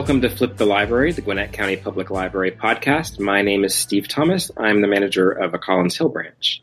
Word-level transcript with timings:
Welcome 0.00 0.22
to 0.22 0.30
Flip 0.30 0.56
the 0.56 0.64
Library, 0.64 1.12
the 1.12 1.20
Gwinnett 1.20 1.52
County 1.52 1.76
Public 1.76 2.08
Library 2.08 2.52
podcast. 2.52 3.20
My 3.20 3.42
name 3.42 3.64
is 3.64 3.74
Steve 3.74 4.08
Thomas. 4.08 4.50
I'm 4.56 4.80
the 4.80 4.88
manager 4.88 5.30
of 5.30 5.52
a 5.52 5.58
Collins 5.58 5.98
Hill 5.98 6.08
branch. 6.08 6.62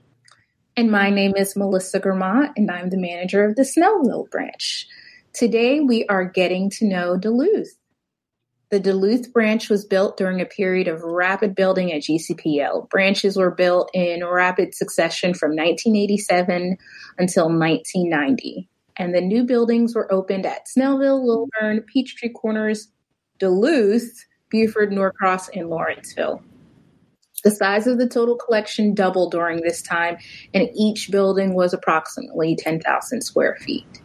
And 0.75 0.89
my 0.89 1.11
name 1.11 1.33
is 1.37 1.55
Melissa 1.55 1.99
Germont, 1.99 2.53
and 2.57 2.71
I'm 2.71 2.89
the 2.89 2.97
manager 2.97 3.45
of 3.45 3.55
the 3.55 3.61
Snellville 3.61 4.27
branch. 4.31 4.87
Today 5.33 5.81
we 5.81 6.07
are 6.07 6.25
getting 6.25 6.71
to 6.71 6.85
know 6.87 7.15
Duluth. 7.15 7.77
The 8.71 8.79
Duluth 8.79 9.31
branch 9.31 9.69
was 9.69 9.85
built 9.85 10.17
during 10.17 10.41
a 10.41 10.45
period 10.45 10.87
of 10.87 11.03
rapid 11.03 11.53
building 11.53 11.93
at 11.93 12.01
GCPL. 12.01 12.89
Branches 12.89 13.37
were 13.37 13.51
built 13.51 13.91
in 13.93 14.25
rapid 14.25 14.73
succession 14.73 15.35
from 15.35 15.51
1987 15.51 16.75
until 17.19 17.49
1990. 17.49 18.67
And 18.97 19.13
the 19.13 19.21
new 19.21 19.43
buildings 19.43 19.93
were 19.93 20.11
opened 20.11 20.47
at 20.47 20.65
Snellville, 20.75 21.23
Lilburn, 21.23 21.83
Peachtree 21.83 22.29
Corners, 22.29 22.87
Duluth, 23.39 24.25
Buford, 24.49 24.91
Norcross, 24.91 25.49
and 25.49 25.69
Lawrenceville. 25.69 26.41
The 27.43 27.51
size 27.51 27.87
of 27.87 27.97
the 27.97 28.09
total 28.09 28.35
collection 28.35 28.93
doubled 28.93 29.31
during 29.31 29.61
this 29.61 29.81
time, 29.81 30.17
and 30.53 30.69
each 30.75 31.11
building 31.11 31.53
was 31.53 31.73
approximately 31.73 32.55
10,000 32.55 33.21
square 33.21 33.57
feet. 33.59 34.01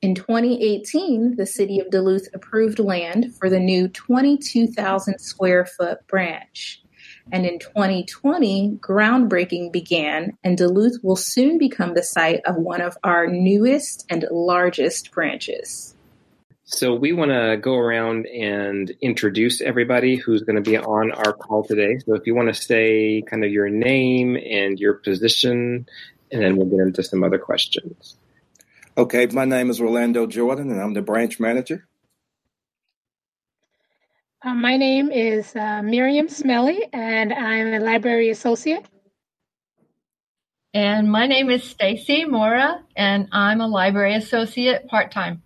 In 0.00 0.14
2018, 0.14 1.36
the 1.36 1.46
city 1.46 1.78
of 1.78 1.90
Duluth 1.90 2.28
approved 2.34 2.78
land 2.78 3.34
for 3.38 3.48
the 3.48 3.60
new 3.60 3.88
22,000 3.88 5.18
square 5.18 5.64
foot 5.64 6.06
branch. 6.06 6.82
And 7.32 7.46
in 7.46 7.58
2020, 7.58 8.78
groundbreaking 8.80 9.72
began, 9.72 10.36
and 10.44 10.58
Duluth 10.58 10.98
will 11.02 11.16
soon 11.16 11.58
become 11.58 11.94
the 11.94 12.02
site 12.02 12.40
of 12.44 12.56
one 12.56 12.80
of 12.80 12.98
our 13.02 13.26
newest 13.26 14.04
and 14.10 14.26
largest 14.30 15.10
branches. 15.10 15.93
So 16.74 16.92
we 16.92 17.12
want 17.12 17.30
to 17.30 17.56
go 17.60 17.76
around 17.76 18.26
and 18.26 18.90
introduce 19.00 19.60
everybody 19.60 20.16
who's 20.16 20.42
going 20.42 20.56
to 20.56 20.70
be 20.70 20.76
on 20.76 21.12
our 21.12 21.32
call 21.32 21.62
today. 21.62 21.98
So 22.04 22.14
if 22.16 22.26
you 22.26 22.34
want 22.34 22.52
to 22.52 22.60
say 22.60 23.22
kind 23.22 23.44
of 23.44 23.52
your 23.52 23.70
name 23.70 24.36
and 24.36 24.78
your 24.78 24.94
position, 24.94 25.86
and 26.32 26.42
then 26.42 26.56
we'll 26.56 26.66
get 26.66 26.80
into 26.80 27.04
some 27.04 27.22
other 27.22 27.38
questions. 27.38 28.16
Okay, 28.98 29.26
my 29.26 29.44
name 29.44 29.70
is 29.70 29.80
Orlando 29.80 30.26
Jordan, 30.26 30.72
and 30.72 30.80
I'm 30.80 30.94
the 30.94 31.02
branch 31.02 31.38
manager. 31.38 31.86
Uh, 34.42 34.54
my 34.54 34.76
name 34.76 35.12
is 35.12 35.54
uh, 35.54 35.80
Miriam 35.80 36.28
Smelly, 36.28 36.88
and 36.92 37.32
I'm 37.32 37.72
a 37.72 37.78
library 37.78 38.30
associate. 38.30 38.84
And 40.74 41.08
my 41.08 41.28
name 41.28 41.50
is 41.50 41.62
Stacy 41.62 42.24
Mora, 42.24 42.82
and 42.96 43.28
I'm 43.30 43.60
a 43.60 43.68
library 43.68 44.16
associate 44.16 44.88
part 44.88 45.12
time. 45.12 45.43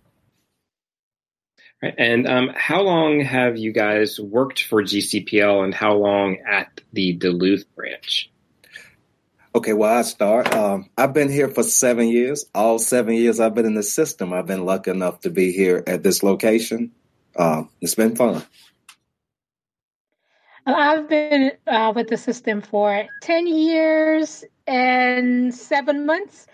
Right. 1.81 1.95
And 1.97 2.27
um, 2.27 2.51
how 2.53 2.81
long 2.81 3.21
have 3.21 3.57
you 3.57 3.71
guys 3.71 4.19
worked 4.19 4.63
for 4.63 4.83
GCPL 4.83 5.63
and 5.63 5.73
how 5.73 5.95
long 5.95 6.37
at 6.45 6.81
the 6.91 7.13
Duluth 7.13 7.63
branch? 7.73 8.29
Okay, 9.55 9.73
well, 9.73 9.97
I 9.97 10.01
start. 10.03 10.53
Um, 10.53 10.89
I've 10.97 11.13
been 11.13 11.29
here 11.29 11.47
for 11.47 11.63
seven 11.63 12.07
years. 12.07 12.45
All 12.53 12.79
seven 12.79 13.15
years 13.15 13.39
I've 13.39 13.55
been 13.55 13.65
in 13.65 13.75
the 13.75 13.83
system. 13.83 14.33
I've 14.33 14.45
been 14.45 14.65
lucky 14.65 14.91
enough 14.91 15.21
to 15.21 15.29
be 15.29 15.51
here 15.51 15.83
at 15.87 16.03
this 16.03 16.21
location. 16.21 16.91
Uh, 17.35 17.63
it's 17.81 17.95
been 17.95 18.15
fun. 18.15 18.43
I've 20.65 21.09
been 21.09 21.53
uh, 21.65 21.93
with 21.95 22.09
the 22.09 22.17
system 22.17 22.61
for 22.61 23.05
10 23.21 23.47
years 23.47 24.43
and 24.67 25.55
seven 25.55 26.05
months. 26.05 26.45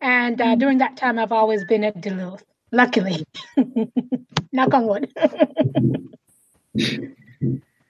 And 0.00 0.40
uh, 0.40 0.56
during 0.56 0.78
that 0.78 0.96
time, 0.96 1.18
I've 1.18 1.32
always 1.32 1.64
been 1.64 1.84
at 1.84 2.00
Duluth 2.00 2.44
luckily. 2.72 3.24
Knock 4.52 4.74
on 4.74 4.86
wood. 4.86 5.12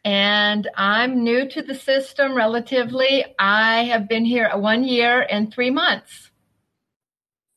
and 0.04 0.68
I'm 0.76 1.24
new 1.24 1.48
to 1.48 1.62
the 1.62 1.74
system 1.74 2.34
relatively. 2.34 3.24
I 3.38 3.84
have 3.84 4.08
been 4.08 4.24
here 4.24 4.50
one 4.54 4.84
year 4.84 5.20
and 5.22 5.52
three 5.52 5.70
months. 5.70 6.30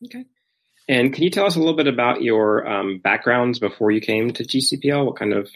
Okay. 0.06 0.26
And 0.88 1.12
can 1.12 1.24
you 1.24 1.32
tell 1.32 1.48
us 1.48 1.56
a 1.56 1.60
little 1.60 1.76
bit 1.76 1.88
about 1.88 2.22
your 2.22 2.68
um, 2.68 3.00
backgrounds 3.00 3.58
before 3.60 3.90
you 3.90 4.00
came 4.00 4.32
to 4.34 4.44
GCPL? 4.44 5.06
What 5.06 5.18
kind 5.18 5.34
of 5.34 5.50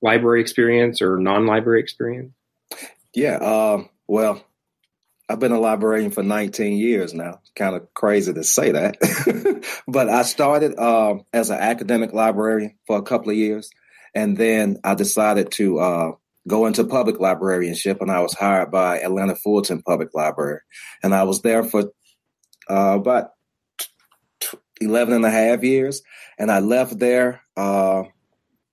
library 0.00 0.40
experience 0.40 1.02
or 1.02 1.18
non-library 1.18 1.80
experience? 1.80 2.32
Yeah. 3.14 3.36
Uh, 3.36 3.84
well, 4.06 4.42
I've 5.28 5.40
been 5.40 5.52
a 5.52 5.58
librarian 5.58 6.12
for 6.12 6.22
19 6.22 6.78
years 6.78 7.12
now. 7.12 7.40
Kind 7.56 7.74
of 7.74 7.92
crazy 7.94 8.32
to 8.32 8.44
say 8.44 8.70
that. 8.72 8.96
but 9.88 10.08
I 10.08 10.22
started 10.22 10.78
uh, 10.78 11.16
as 11.32 11.50
an 11.50 11.58
academic 11.58 12.12
librarian 12.12 12.76
for 12.86 12.98
a 12.98 13.02
couple 13.02 13.30
of 13.30 13.36
years. 13.36 13.70
And 14.14 14.36
then 14.36 14.78
I 14.84 14.94
decided 14.94 15.50
to 15.52 15.78
uh, 15.80 16.12
go 16.46 16.66
into 16.66 16.84
public 16.84 17.18
librarianship 17.18 18.00
and 18.00 18.10
I 18.10 18.20
was 18.20 18.34
hired 18.34 18.70
by 18.70 19.00
Atlanta 19.00 19.34
Fulton 19.34 19.82
Public 19.82 20.14
Library. 20.14 20.60
And 21.02 21.12
I 21.12 21.24
was 21.24 21.42
there 21.42 21.64
for 21.64 21.90
uh, 22.70 22.96
about 23.00 23.30
11 24.80 25.12
and 25.12 25.24
a 25.24 25.30
half 25.30 25.64
years. 25.64 26.02
And 26.38 26.52
I 26.52 26.60
left 26.60 27.00
there 27.00 27.42
uh, 27.56 28.04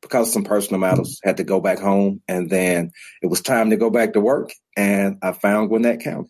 because 0.04 0.32
some 0.32 0.44
personal 0.44 0.80
matters, 0.80 1.20
had 1.24 1.38
to 1.38 1.44
go 1.44 1.60
back 1.60 1.80
home. 1.80 2.22
And 2.28 2.48
then 2.48 2.92
it 3.24 3.28
was 3.28 3.42
time 3.42 3.72
to 3.72 3.78
go 3.78 3.90
back 3.90 4.14
to 4.14 4.22
work. 4.22 4.52
And 4.78 5.18
I 5.24 5.32
found 5.32 5.70
Gwinnett 5.70 6.02
County 6.02 6.30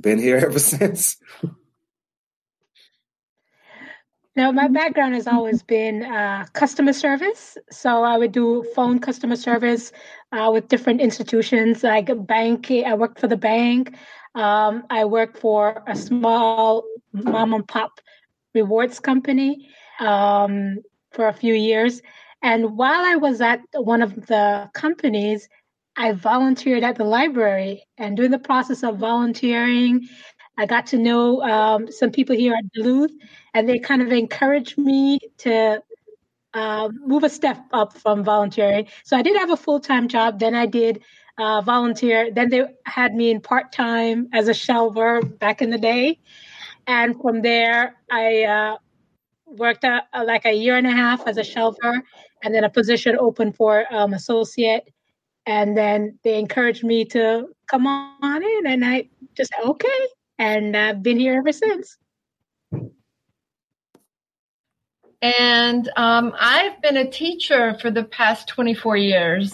been 0.00 0.18
here 0.18 0.36
ever 0.38 0.58
since. 0.72 1.16
Now, 4.36 4.52
my 4.52 4.68
background 4.68 5.14
has 5.14 5.26
always 5.26 5.62
been 5.62 6.04
uh, 6.04 6.46
customer 6.52 6.92
service. 6.92 7.58
So 7.70 8.04
I 8.04 8.16
would 8.16 8.32
do 8.32 8.64
phone 8.74 9.00
customer 9.00 9.36
service 9.36 9.92
uh, 10.32 10.50
with 10.52 10.68
different 10.68 11.00
institutions 11.00 11.82
like 11.82 12.08
bank. 12.26 12.70
I 12.70 12.94
worked 12.94 13.18
for 13.18 13.26
the 13.26 13.36
bank. 13.36 13.96
Um, 14.36 14.84
I 14.88 15.04
worked 15.04 15.38
for 15.38 15.82
a 15.86 15.96
small 15.96 16.84
mom 17.12 17.52
and 17.52 17.66
pop 17.66 18.00
rewards 18.54 19.00
company 19.00 19.68
um, 19.98 20.78
for 21.10 21.26
a 21.26 21.32
few 21.32 21.54
years. 21.54 22.00
And 22.42 22.76
while 22.76 23.04
I 23.04 23.16
was 23.16 23.40
at 23.40 23.60
one 23.74 24.00
of 24.00 24.26
the 24.26 24.70
companies, 24.74 25.48
I 26.00 26.12
volunteered 26.12 26.82
at 26.82 26.96
the 26.96 27.04
library, 27.04 27.84
and 27.98 28.16
during 28.16 28.30
the 28.30 28.38
process 28.38 28.82
of 28.82 28.96
volunteering, 28.96 30.08
I 30.56 30.64
got 30.64 30.86
to 30.86 30.96
know 30.96 31.42
um, 31.42 31.92
some 31.92 32.10
people 32.10 32.34
here 32.34 32.54
at 32.54 32.72
Duluth, 32.72 33.10
and 33.52 33.68
they 33.68 33.78
kind 33.78 34.00
of 34.00 34.10
encouraged 34.10 34.78
me 34.78 35.18
to 35.38 35.82
uh, 36.54 36.88
move 37.04 37.22
a 37.22 37.28
step 37.28 37.58
up 37.74 37.98
from 37.98 38.24
volunteering. 38.24 38.88
So 39.04 39.14
I 39.14 39.20
did 39.20 39.36
have 39.36 39.50
a 39.50 39.58
full 39.58 39.78
time 39.78 40.08
job. 40.08 40.40
Then 40.40 40.54
I 40.54 40.64
did 40.64 41.02
uh, 41.36 41.60
volunteer. 41.60 42.32
Then 42.32 42.48
they 42.48 42.64
had 42.86 43.14
me 43.14 43.30
in 43.30 43.42
part 43.42 43.70
time 43.70 44.26
as 44.32 44.48
a 44.48 44.52
shelver 44.52 45.38
back 45.38 45.60
in 45.60 45.68
the 45.68 45.78
day, 45.78 46.18
and 46.86 47.14
from 47.20 47.42
there 47.42 47.94
I 48.10 48.44
uh, 48.44 48.78
worked 49.44 49.84
like 49.84 50.46
a 50.46 50.54
year 50.54 50.78
and 50.78 50.86
a 50.86 50.92
half 50.92 51.26
as 51.26 51.36
a 51.36 51.42
shelver, 51.42 52.00
and 52.42 52.54
then 52.54 52.64
a 52.64 52.70
position 52.70 53.18
open 53.20 53.52
for 53.52 53.84
um, 53.90 54.14
associate 54.14 54.88
and 55.46 55.76
then 55.76 56.18
they 56.22 56.38
encouraged 56.38 56.84
me 56.84 57.04
to 57.06 57.48
come 57.66 57.86
on 57.86 58.42
in, 58.42 58.66
and 58.66 58.84
I 58.84 59.08
just 59.36 59.52
okay. 59.64 60.06
And 60.38 60.76
I've 60.76 61.02
been 61.02 61.18
here 61.18 61.38
ever 61.38 61.52
since. 61.52 61.96
And 65.22 65.90
um, 65.96 66.34
I've 66.38 66.80
been 66.80 66.96
a 66.96 67.10
teacher 67.10 67.76
for 67.80 67.90
the 67.90 68.04
past 68.04 68.48
24 68.48 68.96
years. 68.96 69.52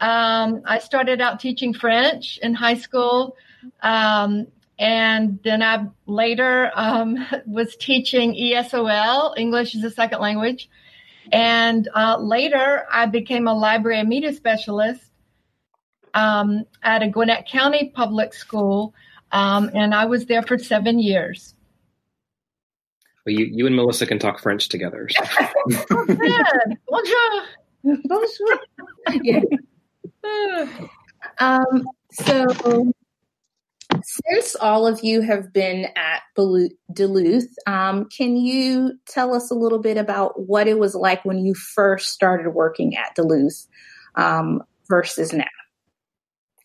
Um, 0.00 0.62
I 0.64 0.78
started 0.80 1.20
out 1.20 1.38
teaching 1.38 1.72
French 1.72 2.38
in 2.42 2.54
high 2.54 2.74
school. 2.74 3.36
Um, 3.82 4.48
and 4.78 5.38
then 5.42 5.62
I 5.62 5.86
later 6.06 6.70
um, 6.74 7.24
was 7.46 7.76
teaching 7.76 8.34
ESOL, 8.34 9.38
English 9.38 9.74
as 9.76 9.84
a 9.84 9.90
second 9.90 10.20
language. 10.20 10.68
And 11.32 11.88
uh, 11.94 12.18
later 12.18 12.84
I 12.90 13.06
became 13.06 13.46
a 13.46 13.54
library 13.54 14.00
and 14.00 14.08
media 14.08 14.32
specialist 14.32 15.02
um, 16.14 16.64
at 16.82 17.02
a 17.02 17.08
Gwinnett 17.08 17.48
County 17.48 17.92
public 17.94 18.34
school, 18.34 18.94
um, 19.32 19.70
and 19.74 19.94
I 19.94 20.04
was 20.06 20.26
there 20.26 20.42
for 20.42 20.58
seven 20.58 20.98
years. 20.98 21.54
Well, 23.26 23.34
you, 23.34 23.46
you 23.50 23.66
and 23.66 23.74
Melissa 23.74 24.06
can 24.06 24.18
talk 24.18 24.38
French 24.38 24.68
together. 24.68 25.08
So. 25.08 25.24
Bonjour. 26.88 27.42
Bonjour. 28.04 28.60
yeah. 29.22 29.42
Um, 31.38 31.88
so, 32.12 32.92
since 34.02 34.56
all 34.56 34.86
of 34.86 35.02
you 35.02 35.22
have 35.22 35.52
been 35.52 35.86
at 35.96 36.22
Duluth, 36.36 37.54
um, 37.66 38.08
can 38.16 38.36
you 38.36 38.92
tell 39.06 39.34
us 39.34 39.50
a 39.50 39.54
little 39.54 39.80
bit 39.80 39.96
about 39.96 40.46
what 40.46 40.68
it 40.68 40.78
was 40.78 40.94
like 40.94 41.24
when 41.24 41.44
you 41.44 41.54
first 41.54 42.12
started 42.12 42.50
working 42.50 42.96
at 42.96 43.14
Duluth 43.16 43.66
um, 44.14 44.62
versus 44.88 45.32
now? 45.32 45.44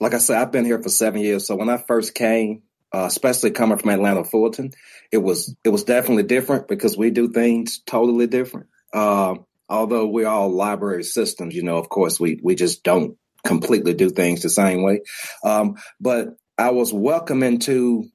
Like 0.02 0.16
I 0.16 0.18
said, 0.18 0.42
I've 0.42 0.52
been 0.52 0.66
here 0.66 0.82
for 0.82 0.90
seven 0.90 1.22
years. 1.22 1.46
So 1.46 1.56
when 1.56 1.70
I 1.70 1.78
first 1.78 2.16
came, 2.16 2.64
uh, 2.94 3.06
especially 3.06 3.52
coming 3.52 3.78
from 3.78 3.92
Atlanta 3.92 4.26
Fulton, 4.26 4.72
it 5.12 5.20
was 5.20 5.56
it 5.64 5.70
was 5.70 5.84
definitely 5.84 6.24
different 6.24 6.68
because 6.68 6.98
we 6.98 7.12
do 7.12 7.30
things 7.30 7.82
totally 7.86 8.28
different. 8.28 8.68
Uh, 8.92 9.36
although 9.70 10.08
we're 10.08 10.28
all 10.28 10.50
library 10.50 11.04
systems, 11.04 11.56
you 11.56 11.64
know, 11.64 11.78
of 11.78 11.88
course 11.88 12.20
we 12.20 12.40
we 12.44 12.56
just 12.56 12.84
don't 12.84 13.16
completely 13.46 13.94
do 13.94 14.10
things 14.10 14.42
the 14.42 14.50
same 14.50 14.84
way. 14.84 15.02
Um, 15.46 15.76
but 16.00 16.30
I 16.58 16.72
was 16.72 16.92
welcome 16.92 17.44
into 17.44 18.06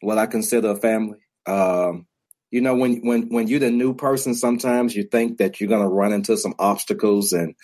what 0.00 0.18
I 0.18 0.26
consider 0.26 0.70
a 0.70 0.76
family. 0.76 1.18
Um, 1.46 2.06
you 2.50 2.62
know, 2.62 2.74
when 2.74 3.06
when 3.06 3.28
when 3.28 3.48
you're 3.48 3.60
the 3.60 3.70
new 3.70 3.94
person, 3.94 4.34
sometimes 4.34 4.96
you 4.96 5.04
think 5.04 5.38
that 5.38 5.60
you're 5.60 5.68
gonna 5.68 5.88
run 5.88 6.14
into 6.14 6.38
some 6.38 6.54
obstacles, 6.58 7.32
and 7.32 7.54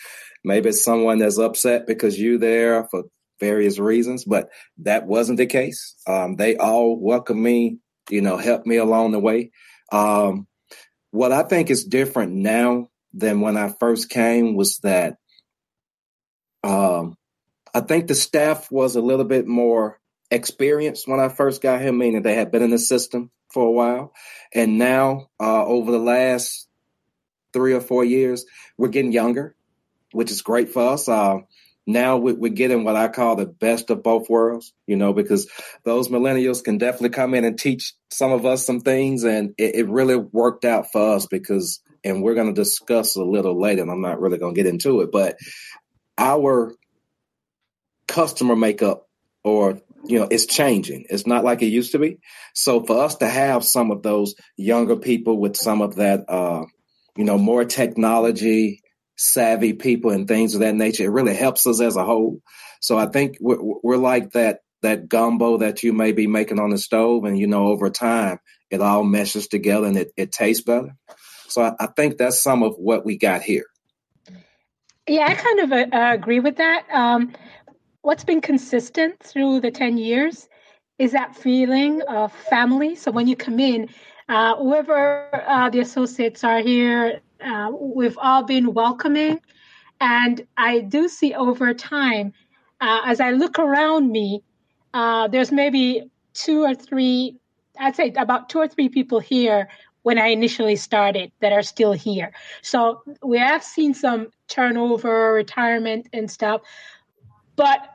maybe 0.45 0.69
it's 0.69 0.85
someone 0.85 1.19
that's 1.19 1.39
upset 1.39 1.87
because 1.87 2.21
you're 2.21 2.39
there 2.39 2.87
for 2.91 3.05
various 3.41 3.79
reasons. 3.79 4.25
But 4.25 4.51
that 4.79 5.07
wasn't 5.07 5.39
the 5.39 5.47
case. 5.47 5.97
Um, 6.07 6.37
they 6.37 6.57
all 6.57 6.99
welcomed 6.99 7.41
me, 7.41 7.79
you 8.11 8.21
know, 8.21 8.37
helped 8.37 8.67
me 8.67 8.77
along 8.77 9.13
the 9.13 9.21
way. 9.21 9.51
Um, 9.93 10.47
what 11.11 11.33
I 11.33 11.43
think 11.43 11.71
is 11.71 11.85
different 11.85 12.33
now 12.33 12.91
than 13.13 13.41
when 13.41 13.57
I 13.57 13.73
first 13.79 14.11
came 14.11 14.57
was 14.57 14.79
that 14.79 15.17
um, 16.65 17.17
I 17.73 17.81
think 17.81 18.07
the 18.07 18.15
staff 18.15 18.71
was 18.71 18.97
a 18.97 19.01
little 19.01 19.25
bit 19.25 19.47
more 19.47 20.01
experienced 20.31 21.07
when 21.07 21.21
I 21.21 21.29
first 21.29 21.63
got 21.63 21.81
here, 21.81 21.93
meaning 21.93 22.23
they 22.23 22.35
had 22.35 22.51
been 22.51 22.63
in 22.63 22.71
the 22.71 22.79
system 22.79 23.31
for 23.53 23.67
a 23.67 23.71
while. 23.71 24.13
And 24.53 24.79
now, 24.79 25.29
uh, 25.41 25.65
over 25.65 25.93
the 25.93 25.99
last 25.99 26.69
three 27.53 27.75
or 27.75 27.81
four 27.81 28.05
years, 28.05 28.45
we're 28.77 28.89
getting 28.89 29.13
younger, 29.13 29.55
which 30.13 30.31
is 30.31 30.43
great 30.43 30.71
for 30.71 30.93
us. 30.93 31.09
Uh, 31.09 31.39
now 31.87 32.17
we're 32.17 32.51
getting 32.51 32.85
what 32.85 32.97
I 32.97 33.09
call 33.09 33.37
the 33.37 33.47
best 33.47 33.91
of 33.91 34.03
both 34.03 34.31
worlds, 34.31 34.73
you 34.87 34.97
know, 34.97 35.13
because 35.13 35.51
those 35.85 36.09
millennials 36.09 36.65
can 36.65 36.79
definitely 36.79 37.11
come 37.11 37.35
in 37.35 37.45
and 37.45 37.59
teach 37.59 37.93
some 38.11 38.33
of 38.33 38.47
us 38.47 38.65
some 38.65 38.81
things. 38.81 39.25
And 39.25 39.55
it, 39.59 39.89
really 39.89 40.17
worked 40.17 40.65
out 40.65 40.87
for 40.93 41.15
us 41.15 41.27
because, 41.27 41.81
and 42.03 42.23
we're 42.23 42.35
going 42.35 42.55
to 42.55 42.61
discuss 42.61 43.17
a 43.17 43.23
little 43.23 43.61
later, 43.61 43.83
and 43.83 43.91
I'm 43.91 44.01
not 44.01 44.21
really 44.21 44.39
going 44.39 44.55
to 44.55 44.63
get 44.63 44.71
into 44.71 45.03
it, 45.03 45.13
but 45.13 45.37
our 46.17 46.75
customer 48.07 48.57
makeup 48.57 49.07
or 49.43 49.81
you 50.07 50.19
know 50.19 50.29
it's 50.31 50.47
changing 50.47 51.07
it's 51.09 51.27
not 51.27 51.43
like 51.43 51.63
it 51.63 51.67
used 51.67 51.93
to 51.93 51.99
be 51.99 52.19
so 52.53 52.85
for 52.85 53.03
us 53.03 53.17
to 53.17 53.27
have 53.27 53.65
some 53.65 53.91
of 53.91 54.03
those 54.03 54.35
younger 54.57 54.97
people 54.97 55.39
with 55.39 55.57
some 55.57 55.81
of 55.81 55.97
that 55.97 56.25
uh 56.29 56.63
you 57.17 57.25
know 57.25 57.39
more 57.39 57.65
technology 57.65 58.83
savvy 59.17 59.73
people 59.73 60.11
and 60.11 60.27
things 60.27 60.55
of 60.55 60.61
that 60.61 60.75
nature 60.75 61.05
it 61.05 61.11
really 61.11 61.35
helps 61.35 61.67
us 61.67 61.81
as 61.81 61.97
a 61.97 62.05
whole 62.05 62.41
so 62.81 62.99
i 62.99 63.07
think 63.07 63.37
we're, 63.41 63.59
we're 63.83 63.97
like 63.97 64.33
that 64.33 64.61
that 64.83 65.09
gumbo 65.09 65.59
that 65.59 65.83
you 65.83 65.93
may 65.93 66.13
be 66.13 66.27
making 66.27 66.59
on 66.59 66.71
the 66.71 66.79
stove 66.79 67.25
and 67.25 67.39
you 67.39 67.47
know 67.47 67.69
over 67.69 67.91
time 67.91 68.39
it 68.71 68.81
all 68.81 69.05
meshes 69.05 69.49
together 69.49 69.87
and 69.87 69.97
it, 69.97 70.13
it 70.17 70.33
tastes 70.33 70.65
better 70.65 70.97
so 71.47 71.63
I, 71.63 71.75
I 71.79 71.87
think 71.87 72.17
that's 72.17 72.43
some 72.43 72.63
of 72.63 72.75
what 72.77 73.05
we 73.05 73.17
got 73.17 73.43
here 73.43 73.67
yeah, 75.07 75.27
I 75.27 75.35
kind 75.35 75.61
of 75.61 75.73
uh, 75.73 75.87
agree 76.15 76.41
with 76.41 76.57
that. 76.57 76.87
Um, 76.91 77.35
what's 78.01 78.25
been 78.25 78.41
consistent 78.41 79.23
through 79.23 79.61
the 79.61 79.71
10 79.71 79.99
years 79.99 80.49
is 80.99 81.13
that 81.13 81.37
feeling 81.37 82.01
of 82.03 82.33
family. 82.33 82.95
So 82.95 83.11
when 83.11 83.27
you 83.27 83.37
come 83.37 83.61
in, 83.61 83.91
uh, 84.29 84.57
whoever 84.57 85.29
uh, 85.47 85.69
the 85.69 85.81
associates 85.81 86.43
are 86.43 86.61
here, 86.61 87.21
uh, 87.45 87.71
we've 87.79 88.19
all 88.19 88.43
been 88.43 88.75
welcoming. 88.75 89.41
And 90.01 90.47
I 90.57 90.81
do 90.81 91.09
see 91.09 91.35
over 91.35 91.73
time, 91.75 92.33
uh, 92.81 93.03
as 93.05 93.21
I 93.21 93.31
look 93.31 93.59
around 93.59 94.11
me, 94.11 94.43
uh, 94.93 95.29
there's 95.29 95.53
maybe 95.53 96.11
two 96.35 96.63
or 96.63 96.75
three, 96.75 97.37
I'd 97.79 97.97
say 97.97 98.13
about 98.17 98.49
two 98.49 98.59
or 98.59 98.69
three 98.69 98.89
people 98.89 99.21
here 99.21 99.69
when 100.03 100.19
I 100.19 100.29
initially 100.29 100.77
started 100.77 101.33
that 101.41 101.53
are 101.53 101.63
still 101.63 101.93
here. 101.93 102.33
So 102.63 103.03
we 103.23 103.39
have 103.39 103.65
seen 103.65 103.95
some 103.95 104.29
turnover, 104.49 105.33
retirement, 105.33 106.09
and 106.13 106.31
stuff, 106.31 106.61
but 107.57 107.89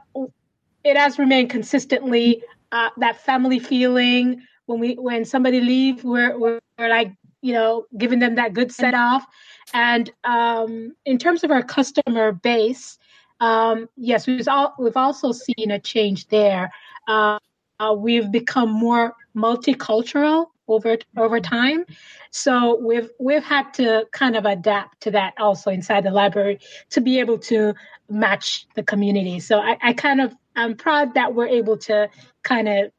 it 0.83 0.97
has 0.97 1.19
remained 1.19 1.49
consistently 1.49 2.43
uh, 2.71 2.89
that 2.97 3.17
family 3.21 3.59
feeling. 3.59 4.41
When 4.65 4.79
we 4.79 4.95
when 4.95 5.25
somebody 5.25 5.61
leaves, 5.61 6.03
we're, 6.03 6.37
we're, 6.37 6.59
we're 6.77 6.89
like 6.89 7.13
you 7.41 7.53
know 7.53 7.85
giving 7.97 8.19
them 8.19 8.35
that 8.35 8.53
good 8.53 8.71
set 8.71 8.93
off. 8.93 9.25
And 9.73 10.11
um, 10.23 10.95
in 11.05 11.17
terms 11.17 11.43
of 11.43 11.51
our 11.51 11.61
customer 11.61 12.31
base, 12.31 12.97
um, 13.39 13.87
yes, 13.95 14.27
we've 14.27 14.47
all, 14.47 14.73
we've 14.79 14.97
also 14.97 15.31
seen 15.31 15.71
a 15.71 15.79
change 15.79 16.27
there. 16.27 16.71
Uh, 17.07 17.39
uh, 17.79 17.93
we've 17.93 18.31
become 18.31 18.69
more 18.69 19.15
multicultural 19.35 20.47
over 20.67 20.97
over 21.17 21.39
time. 21.39 21.85
So 22.31 22.79
we've 22.81 23.09
we've 23.19 23.43
had 23.43 23.73
to 23.75 24.05
kind 24.11 24.35
of 24.35 24.45
adapt 24.45 25.01
to 25.01 25.11
that 25.11 25.33
also 25.39 25.71
inside 25.71 26.03
the 26.03 26.11
library 26.11 26.59
to 26.91 27.01
be 27.01 27.19
able 27.19 27.39
to 27.39 27.73
match 28.09 28.67
the 28.75 28.83
community. 28.83 29.39
So 29.39 29.59
I, 29.59 29.77
I 29.81 29.93
kind 29.93 30.21
of 30.21 30.35
I'm 30.55 30.75
proud 30.75 31.13
that 31.13 31.33
we're 31.33 31.47
able 31.47 31.77
to 31.77 32.09
kind 32.43 32.67
of 32.67 32.91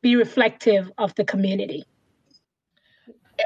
be 0.00 0.16
reflective 0.16 0.90
of 0.96 1.14
the 1.16 1.24
community. 1.24 1.84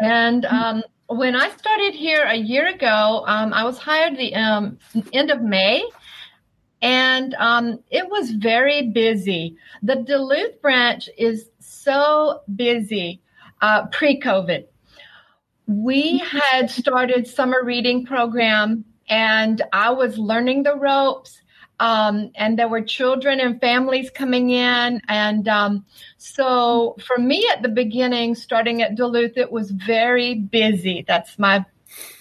And 0.01 0.45
um, 0.47 0.83
when 1.07 1.37
I 1.37 1.51
started 1.51 1.95
here 1.95 2.25
a 2.25 2.37
year 2.37 2.69
ago, 2.69 3.25
um, 3.27 3.53
I 3.53 3.65
was 3.65 3.79
hired 3.79 4.17
the 4.17 4.35
um, 4.35 4.79
end 5.13 5.31
of 5.31 5.43
May, 5.43 5.85
and 6.81 7.35
um, 7.35 7.81
it 7.91 8.09
was 8.09 8.31
very 8.31 8.89
busy. 8.89 9.57
The 9.83 9.97
Duluth 9.97 10.61
branch 10.63 11.09
is 11.19 11.49
so 11.61 12.41
busy 12.55 13.21
uh, 13.61 13.87
pre-COVID. 13.87 14.65
We 15.67 16.19
had 16.19 16.71
started 16.71 17.27
summer 17.27 17.63
reading 17.63 18.05
program, 18.05 18.85
and 19.09 19.63
I 19.73 19.91
was 19.91 20.19
learning 20.19 20.65
the 20.65 20.77
ropes. 20.77 21.42
Um, 21.83 22.31
and 22.37 22.57
there 22.57 22.69
were 22.69 22.81
children 22.81 23.41
and 23.41 23.61
families 23.61 24.09
coming 24.09 24.51
in, 24.51 25.01
and 25.09 25.49
um, 25.49 25.85
so 26.17 26.95
for 27.05 27.19
me 27.19 27.45
at 27.53 27.63
the 27.63 27.69
beginning, 27.69 28.37
starting 28.37 28.83
at 28.83 28.95
Duluth, 28.95 29.37
it 29.37 29.51
was 29.51 29.73
very 29.73 30.35
busy. 30.37 31.05
That's 31.09 31.41
my 31.41 31.65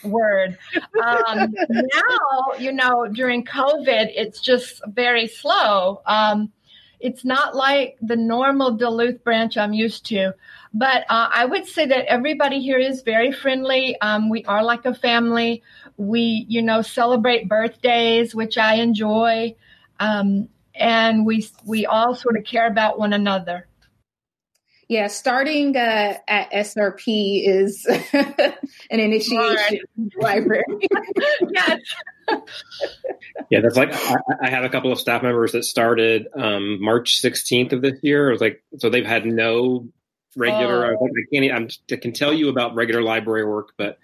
word. 0.04 0.58
Um, 1.06 1.54
now, 1.70 2.58
you 2.58 2.72
know, 2.72 3.06
during 3.14 3.46
COVID, 3.46 4.12
it's 4.16 4.42
just 4.42 4.82
very 4.88 5.28
slow. 5.28 6.02
Um, 6.08 6.52
it's 7.00 7.24
not 7.24 7.56
like 7.56 8.00
the 8.02 8.16
normal 8.16 8.72
Duluth 8.72 9.24
branch 9.24 9.58
I'm 9.58 9.74
used 9.74 10.08
to. 10.08 10.34
But 10.74 11.04
uh, 11.10 11.30
I 11.34 11.46
would 11.46 11.66
say 11.66 11.86
that 11.86 12.06
everybody 12.06 12.62
here 12.62 12.78
is 12.78 13.02
very 13.02 13.32
friendly. 13.32 14.00
Um, 14.00 14.30
we 14.30 14.46
are 14.46 14.64
like 14.64 14.86
a 14.86 14.94
family. 14.94 15.64
We, 15.98 16.46
you 16.48 16.62
know, 16.62 16.82
celebrate 16.82 17.50
birthdays, 17.50 18.34
which 18.34 18.58
I 18.58 18.76
enjoy, 18.76 19.56
um, 20.00 20.48
and 20.74 21.26
we 21.26 21.48
we 21.66 21.86
all 21.86 22.16
sort 22.16 22.38
of 22.38 22.46
care 22.46 22.68
about 22.68 22.98
one 22.98 23.12
another. 23.12 23.68
Yeah, 24.88 25.08
starting 25.08 25.76
uh, 25.78 26.18
at 26.28 26.52
SRP 26.52 27.44
is 27.48 27.86
an 28.14 29.00
initiation 29.00 29.80
library. 30.20 30.66
yes. 31.54 31.80
yeah, 33.50 33.60
that's 33.62 33.78
like 33.78 33.94
I, 33.94 34.18
I, 34.44 34.50
have 34.50 34.66
a 34.66 34.70
couple 34.70 34.92
of 34.92 35.00
staff 35.00 35.24
members 35.24 35.54
that 35.54 35.64
started 35.64 36.28
um, 36.38 36.82
March 36.82 37.22
16th 37.22 37.72
of 37.72 37.82
this 37.82 38.00
year. 38.02 38.30
It 38.30 38.34
was 38.34 38.42
like 38.42 38.64
so 38.80 38.90
they've 38.90 39.06
had 39.06 39.26
no 39.26 39.88
regular. 40.36 40.86
Oh. 40.86 40.90
I, 40.90 41.06
I 41.06 41.24
can't. 41.34 41.54
I'm, 41.54 41.70
I 41.92 41.96
can 42.00 42.14
tell 42.14 42.34
you 42.34 42.50
about 42.50 42.76
regular 42.76 43.02
library 43.02 43.46
work, 43.46 43.74
but 43.78 43.98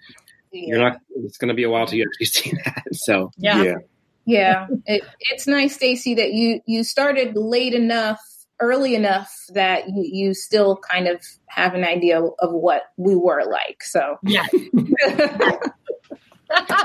yeah. 0.52 0.62
you're 0.66 0.78
not. 0.78 1.00
It's 1.16 1.38
going 1.38 1.48
to 1.48 1.54
be 1.54 1.64
a 1.64 1.70
while 1.70 1.86
till 1.86 1.98
you 1.98 2.06
actually 2.08 2.26
see 2.26 2.52
that. 2.64 2.84
So 2.92 3.30
yeah, 3.36 3.62
yeah, 3.62 3.76
yeah. 4.24 4.66
It, 4.86 5.04
it's 5.20 5.46
nice, 5.46 5.74
Stacy, 5.74 6.14
that 6.14 6.32
you 6.32 6.60
you 6.66 6.84
started 6.84 7.36
late 7.36 7.74
enough 7.74 8.20
early 8.60 8.94
enough 8.94 9.32
that 9.50 9.88
you, 9.88 10.02
you 10.04 10.34
still 10.34 10.76
kind 10.76 11.06
of 11.06 11.22
have 11.46 11.74
an 11.74 11.84
idea 11.84 12.20
of 12.20 12.52
what 12.52 12.82
we 12.96 13.14
were 13.14 13.44
like. 13.48 13.82
So 13.82 14.18
yeah. 14.24 14.44
yeah 14.52 15.58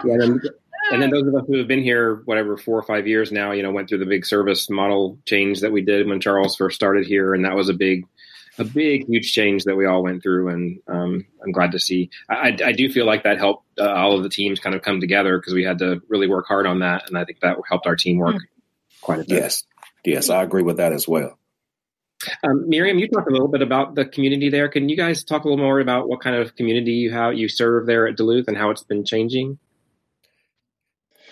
and, 0.03 0.21
then, 0.21 0.41
and 0.91 1.01
then 1.01 1.09
those 1.09 1.27
of 1.27 1.35
us 1.35 1.43
who 1.47 1.57
have 1.57 1.67
been 1.67 1.81
here, 1.81 2.21
whatever, 2.25 2.57
four 2.57 2.77
or 2.77 2.83
five 2.83 3.07
years 3.07 3.31
now, 3.31 3.51
you 3.51 3.63
know, 3.63 3.71
went 3.71 3.89
through 3.89 3.99
the 3.99 4.05
big 4.05 4.25
service 4.25 4.69
model 4.69 5.17
change 5.25 5.61
that 5.61 5.71
we 5.71 5.81
did 5.81 6.07
when 6.07 6.19
Charles 6.19 6.55
first 6.55 6.75
started 6.75 7.05
here, 7.05 7.33
and 7.33 7.45
that 7.45 7.55
was 7.55 7.69
a 7.69 7.73
big, 7.73 8.05
a 8.57 8.63
big, 8.63 9.07
huge 9.07 9.31
change 9.31 9.63
that 9.63 9.75
we 9.75 9.85
all 9.85 10.03
went 10.03 10.21
through, 10.21 10.49
and 10.49 10.79
um, 10.87 11.25
I'm 11.43 11.51
glad 11.51 11.71
to 11.71 11.79
see. 11.79 12.09
I, 12.29 12.55
I, 12.63 12.71
do 12.71 12.91
feel 12.91 13.05
like 13.05 13.23
that 13.23 13.37
helped 13.37 13.65
uh, 13.79 13.91
all 13.91 14.15
of 14.15 14.23
the 14.23 14.29
teams 14.29 14.59
kind 14.59 14.75
of 14.75 14.83
come 14.83 14.99
together 14.99 15.37
because 15.37 15.53
we 15.53 15.63
had 15.63 15.79
to 15.79 16.01
really 16.07 16.27
work 16.27 16.45
hard 16.47 16.67
on 16.67 16.79
that, 16.79 17.07
and 17.07 17.17
I 17.17 17.25
think 17.25 17.39
that 17.39 17.57
helped 17.67 17.87
our 17.87 17.95
team 17.95 18.17
work 18.17 18.35
mm. 18.35 18.41
quite 19.01 19.19
a 19.19 19.23
bit. 19.23 19.41
Yes, 19.41 19.63
yes, 20.05 20.29
I 20.29 20.43
agree 20.43 20.61
with 20.61 20.77
that 20.77 20.93
as 20.93 21.07
well. 21.07 21.37
Um, 22.43 22.69
Miriam, 22.69 22.99
you 22.99 23.07
talked 23.07 23.27
a 23.27 23.31
little 23.31 23.47
bit 23.47 23.61
about 23.61 23.95
the 23.95 24.05
community 24.05 24.49
there. 24.49 24.69
Can 24.69 24.87
you 24.87 24.95
guys 24.95 25.23
talk 25.23 25.43
a 25.43 25.49
little 25.49 25.63
more 25.63 25.79
about 25.79 26.07
what 26.07 26.21
kind 26.21 26.35
of 26.35 26.55
community 26.55 26.91
you 26.91 27.11
have 27.11 27.33
you 27.33 27.49
serve 27.49 27.85
there 27.85 28.07
at 28.07 28.15
Duluth 28.15 28.47
and 28.47 28.55
how 28.55 28.69
it's 28.69 28.83
been 28.83 29.03
changing? 29.03 29.57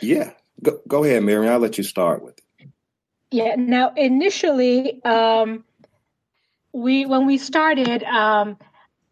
Yeah, 0.01 0.31
go, 0.61 0.79
go 0.87 1.03
ahead, 1.03 1.23
Miriam. 1.23 1.53
I'll 1.53 1.59
let 1.59 1.77
you 1.77 1.83
start 1.83 2.23
with 2.23 2.39
it. 2.39 2.67
Yeah. 3.29 3.55
Now, 3.55 3.93
initially, 3.95 5.01
um, 5.05 5.63
we 6.73 7.05
when 7.05 7.25
we 7.25 7.37
started, 7.37 8.03
um, 8.03 8.57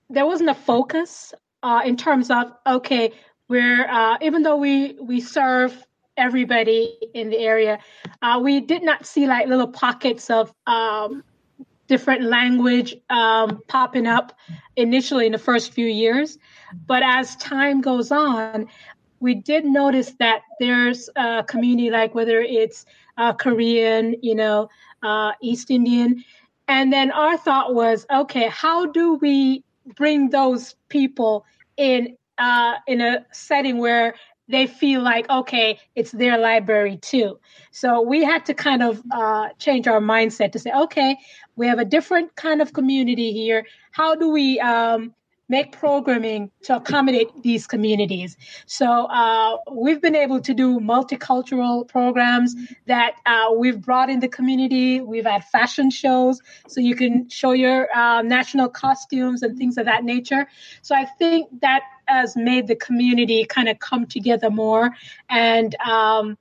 there 0.10 0.26
wasn't 0.26 0.50
a 0.50 0.56
focus 0.56 1.34
uh, 1.64 1.82
in 1.86 1.98
terms 1.98 2.30
of 2.30 2.54
okay, 2.66 3.12
where 3.48 3.90
uh, 3.90 4.18
even 4.22 4.44
though 4.44 4.58
we 4.58 4.98
we 5.02 5.20
serve 5.22 5.86
everybody 6.18 6.98
in 7.14 7.30
the 7.30 7.38
area, 7.38 7.80
uh, 8.22 8.40
we 8.42 8.60
did 8.60 8.84
not 8.84 9.06
see 9.06 9.28
like 9.28 9.48
little 9.48 9.68
pockets 9.68 10.30
of 10.30 10.54
um, 10.68 11.24
different 11.88 12.24
language 12.24 12.96
um, 13.10 13.62
popping 13.68 14.08
up 14.08 14.38
initially 14.76 15.26
in 15.26 15.32
the 15.32 15.38
first 15.38 15.74
few 15.74 15.88
years. 15.88 16.38
But 16.86 17.04
as 17.04 17.36
time 17.38 17.82
goes 17.82 18.12
on, 18.12 18.68
we 19.20 19.36
did 19.36 19.66
notice 19.66 20.14
that 20.20 20.42
there's 20.60 21.10
a 21.16 21.44
community 21.44 21.90
like 21.90 22.16
whether 22.16 22.42
it's 22.42 22.86
uh, 23.18 23.34
Korean, 23.34 24.16
you 24.22 24.36
know, 24.36 24.70
uh, 25.04 25.34
East 25.42 25.72
Indian. 25.72 26.24
And 26.70 26.94
then 26.94 27.12
our 27.12 27.36
thought 27.36 27.74
was, 27.74 28.06
okay, 28.12 28.48
how 28.48 28.86
do 28.86 29.16
we 29.16 29.64
bring 29.96 30.30
those 30.30 30.76
people 30.88 31.46
in 31.76 32.16
uh, 32.38 32.76
in 32.88 33.02
a 33.02 33.26
setting 33.32 33.80
where 33.80 34.14
they 34.48 34.66
feel 34.66 35.02
like 35.02 35.30
okay 35.30 35.80
it's 35.96 36.12
their 36.12 36.38
library 36.38 36.98
too? 36.98 37.40
So 37.72 38.02
we 38.02 38.24
had 38.24 38.46
to 38.46 38.54
kind 38.54 38.84
of 38.84 39.02
uh, 39.12 39.50
change 39.58 39.88
our 39.88 40.00
mindset 40.00 40.52
to 40.54 40.60
say 40.60 40.72
okay 40.72 41.18
we 41.60 41.68
have 41.68 41.80
a 41.80 41.86
different 41.86 42.36
kind 42.36 42.62
of 42.62 42.72
community 42.72 43.34
here. 43.34 43.66
How 43.92 44.16
do 44.16 44.30
we 44.30 44.62
um, 44.62 45.14
make 45.50 45.72
programming 45.72 46.52
to 46.64 46.76
accommodate 46.76 47.30
these 47.42 47.68
communities. 47.68 48.38
So 48.68 48.88
uh, 48.88 49.58
we've 49.72 50.02
been 50.02 50.16
able 50.16 50.40
to 50.42 50.54
do 50.54 50.80
multicultural 50.80 51.88
programs 51.88 52.56
that 52.86 53.16
uh, 53.26 53.50
we've 53.58 53.82
brought 53.82 54.10
in 54.10 54.20
the 54.20 54.28
community. 54.28 55.02
We've 55.02 55.26
had 55.26 55.44
fashion 55.46 55.90
shows, 55.90 56.40
so 56.68 56.80
you 56.80 56.96
can 56.96 57.28
show 57.30 57.52
your 57.52 57.90
uh, 57.96 58.22
national 58.22 58.70
costumes 58.70 59.42
and 59.42 59.58
things 59.58 59.78
of 59.78 59.86
that 59.86 60.04
nature. 60.04 60.48
So 60.84 60.96
I 60.96 61.06
think 61.06 61.50
that 61.62 61.82
has 62.06 62.36
made 62.36 62.68
the 62.68 62.76
community 62.76 63.46
kind 63.46 63.68
of 63.68 63.80
come 63.80 64.06
together 64.06 64.50
more 64.50 64.92
and. 65.30 65.76
Um, 65.82 66.38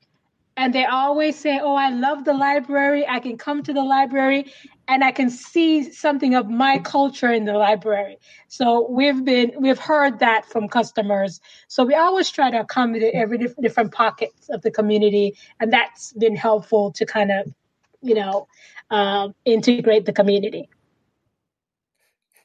and 0.59 0.75
they 0.75 0.85
always 0.85 1.39
say, 1.39 1.61
"Oh, 1.63 1.77
I 1.77 1.91
love 1.91 2.25
the 2.25 2.35
library. 2.35 3.07
I 3.07 3.21
can 3.21 3.39
come 3.39 3.63
to 3.63 3.73
the 3.73 3.85
library 3.85 4.53
and 4.89 5.05
I 5.05 5.13
can 5.13 5.31
see 5.31 5.91
something 5.93 6.35
of 6.35 6.51
my 6.51 6.79
culture 6.81 7.33
in 7.33 7.45
the 7.45 7.53
library." 7.53 8.19
So 8.49 8.91
we've 8.91 9.25
been 9.25 9.53
we've 9.59 9.79
heard 9.79 10.19
that 10.19 10.47
from 10.47 10.69
customers. 10.69 11.41
So 11.69 11.85
we 11.85 11.95
always 11.95 12.29
try 12.29 12.51
to 12.51 12.61
accommodate 12.61 13.15
every 13.15 13.39
different 13.39 13.93
pockets 13.93 14.49
of 14.51 14.63
the 14.63 14.73
community, 14.73 15.37
and 15.61 15.73
that's 15.73 16.13
been 16.13 16.35
helpful 16.35 16.91
to 16.93 17.07
kind 17.07 17.31
of, 17.31 17.55
you 18.03 18.17
know, 18.17 18.49
uh, 18.91 19.29
integrate 19.45 20.07
the 20.07 20.13
community. 20.13 20.69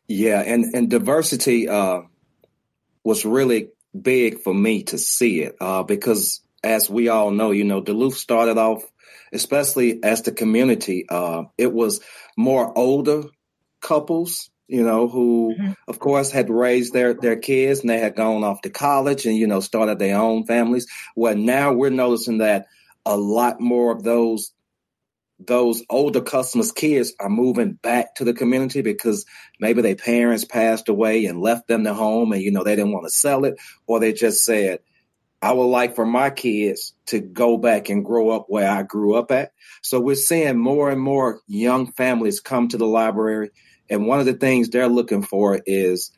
Yeah, 0.08 0.42
and 0.42 0.66
and 0.76 0.88
diversity 0.88 1.68
uh, 1.68 2.02
was 3.04 3.26
really 3.26 3.70
big 4.00 4.40
for 4.40 4.54
me 4.54 4.84
to 4.84 5.00
see 5.00 5.42
it 5.42 5.56
uh, 5.60 5.82
because 5.82 6.42
as 6.64 6.90
we 6.90 7.10
all 7.10 7.32
know, 7.32 7.52
you 7.52 7.64
know, 7.64 7.82
Duluth 7.82 8.18
started 8.18 8.58
off, 8.58 8.84
especially 9.32 10.04
as 10.04 10.22
the 10.22 10.32
community, 10.32 11.06
uh, 11.10 11.44
it 11.58 11.74
was 11.74 12.02
more 12.38 12.76
older 12.78 13.24
couples, 13.82 14.50
you 14.68 14.84
know, 14.84 15.08
who 15.08 15.56
mm-hmm. 15.60 15.72
of 15.88 16.00
course 16.00 16.32
had 16.32 16.50
raised 16.50 16.94
their, 16.94 17.14
their 17.14 17.36
kids 17.36 17.82
and 17.82 17.90
they 17.90 18.00
had 18.00 18.16
gone 18.16 18.44
off 18.44 18.62
to 18.62 18.70
college 18.70 19.26
and, 19.26 19.36
you 19.36 19.48
know, 19.48 19.60
started 19.60 20.00
their 20.00 20.18
own 20.18 20.46
families. 20.46 20.88
Well, 21.16 21.36
now 21.36 21.74
we're 21.74 21.90
noticing 21.90 22.38
that 22.38 22.68
a 23.06 23.18
lot 23.18 23.60
more 23.60 23.92
of 23.92 24.04
those 24.04 24.54
those 25.40 25.84
older 25.90 26.22
customers' 26.22 26.72
kids 26.72 27.14
are 27.20 27.28
moving 27.28 27.74
back 27.74 28.16
to 28.16 28.24
the 28.24 28.34
community 28.34 28.82
because 28.82 29.26
maybe 29.60 29.82
their 29.82 29.96
parents 29.96 30.46
passed 30.46 30.88
away 30.88 31.26
and 31.26 31.42
left 31.42 31.68
them 31.68 31.84
the 31.84 31.94
home 31.94 32.32
and 32.32 32.42
you 32.42 32.52
know 32.52 32.64
they 32.64 32.76
didn't 32.76 32.94
want 32.94 33.06
to 33.06 33.12
sell 33.12 33.44
it 33.44 33.56
or 33.86 34.00
they 34.00 34.14
just 34.14 34.46
said 34.46 34.80
I 35.44 35.52
would 35.52 35.66
like 35.66 35.94
for 35.96 36.06
my 36.06 36.30
kids 36.30 36.94
to 37.08 37.20
go 37.20 37.58
back 37.58 37.90
and 37.90 38.06
grow 38.06 38.30
up 38.30 38.46
where 38.48 38.72
I 38.72 38.84
grew 38.84 39.16
up 39.16 39.30
at. 39.30 39.52
So 39.82 40.00
we're 40.00 40.16
seeing 40.16 40.58
more 40.58 40.90
and 40.90 41.02
more 41.02 41.42
young 41.48 41.92
families 41.92 42.40
come 42.40 42.70
to 42.70 42.78
the 42.78 42.88
library. 42.88 43.50
And 43.90 44.08
one 44.08 44.22
of 44.22 44.26
the 44.26 44.36
things 44.36 44.70
they're 44.70 44.88
looking 44.88 45.22
for 45.22 45.60
is 45.66 46.18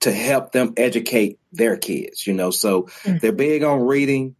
to 0.00 0.10
help 0.10 0.50
them 0.50 0.74
educate 0.76 1.38
their 1.52 1.76
kids, 1.76 2.26
you 2.26 2.34
know. 2.34 2.50
So 2.50 2.82
mm-hmm. 2.82 3.18
they're 3.18 3.30
big 3.30 3.62
on 3.62 3.82
reading, 3.82 4.34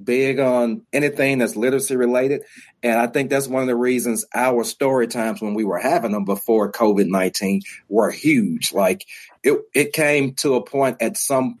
big 0.00 0.38
on 0.38 0.82
anything 0.92 1.38
that's 1.38 1.56
literacy 1.56 1.96
related. 1.96 2.42
And 2.84 2.96
I 2.96 3.08
think 3.08 3.30
that's 3.30 3.48
one 3.48 3.62
of 3.62 3.66
the 3.66 3.74
reasons 3.74 4.24
our 4.36 4.62
story 4.62 5.08
times 5.08 5.42
when 5.42 5.54
we 5.54 5.64
were 5.64 5.80
having 5.80 6.12
them 6.12 6.26
before 6.26 6.70
COVID 6.70 7.08
19 7.08 7.62
were 7.88 8.12
huge. 8.12 8.72
Like 8.72 9.04
it, 9.42 9.58
it 9.74 9.92
came 9.92 10.34
to 10.34 10.54
a 10.54 10.64
point 10.64 10.98
at 11.00 11.16
some 11.16 11.60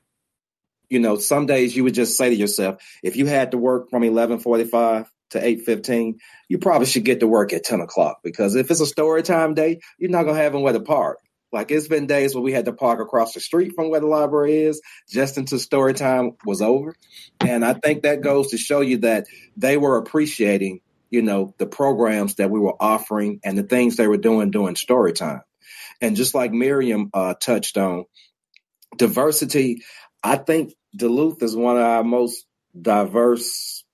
you 0.88 1.00
know, 1.00 1.16
some 1.16 1.46
days 1.46 1.74
you 1.76 1.84
would 1.84 1.94
just 1.94 2.16
say 2.16 2.30
to 2.30 2.36
yourself, 2.36 2.82
if 3.02 3.16
you 3.16 3.26
had 3.26 3.50
to 3.50 3.58
work 3.58 3.90
from 3.90 4.02
1145 4.02 5.10
to 5.30 5.38
815, 5.38 6.18
you 6.48 6.58
probably 6.58 6.86
should 6.86 7.04
get 7.04 7.20
to 7.20 7.26
work 7.26 7.52
at 7.52 7.64
10 7.64 7.80
o'clock 7.80 8.20
because 8.22 8.54
if 8.54 8.70
it's 8.70 8.80
a 8.80 8.86
story 8.86 9.22
time 9.22 9.54
day, 9.54 9.80
you're 9.98 10.10
not 10.10 10.22
going 10.22 10.36
to 10.36 10.42
have 10.42 10.52
them 10.52 10.62
where 10.62 10.72
to 10.72 10.80
park. 10.80 11.18
Like 11.52 11.70
it's 11.70 11.88
been 11.88 12.06
days 12.06 12.34
where 12.34 12.42
we 12.42 12.52
had 12.52 12.66
to 12.66 12.72
park 12.72 13.00
across 13.00 13.32
the 13.32 13.40
street 13.40 13.72
from 13.74 13.90
where 13.90 14.00
the 14.00 14.06
library 14.06 14.62
is 14.62 14.82
just 15.08 15.38
until 15.38 15.58
story 15.58 15.94
time 15.94 16.32
was 16.44 16.60
over. 16.60 16.94
And 17.40 17.64
I 17.64 17.74
think 17.74 18.02
that 18.02 18.20
goes 18.20 18.48
to 18.48 18.58
show 18.58 18.80
you 18.80 18.98
that 18.98 19.26
they 19.56 19.76
were 19.76 19.96
appreciating, 19.96 20.80
you 21.08 21.22
know, 21.22 21.54
the 21.58 21.66
programs 21.66 22.34
that 22.36 22.50
we 22.50 22.60
were 22.60 22.76
offering 22.78 23.40
and 23.44 23.56
the 23.56 23.62
things 23.62 23.96
they 23.96 24.08
were 24.08 24.16
doing 24.16 24.50
during 24.50 24.76
story 24.76 25.12
time. 25.12 25.42
And 26.00 26.16
just 26.16 26.34
like 26.34 26.52
Miriam 26.52 27.10
uh, 27.14 27.34
touched 27.34 27.78
on, 27.78 28.04
diversity, 28.96 29.82
I 30.22 30.36
think 30.36 30.74
Duluth 30.94 31.42
is 31.42 31.54
one 31.56 31.76
of 31.76 31.82
our 31.82 32.04
most 32.04 32.46
diverse 32.80 33.84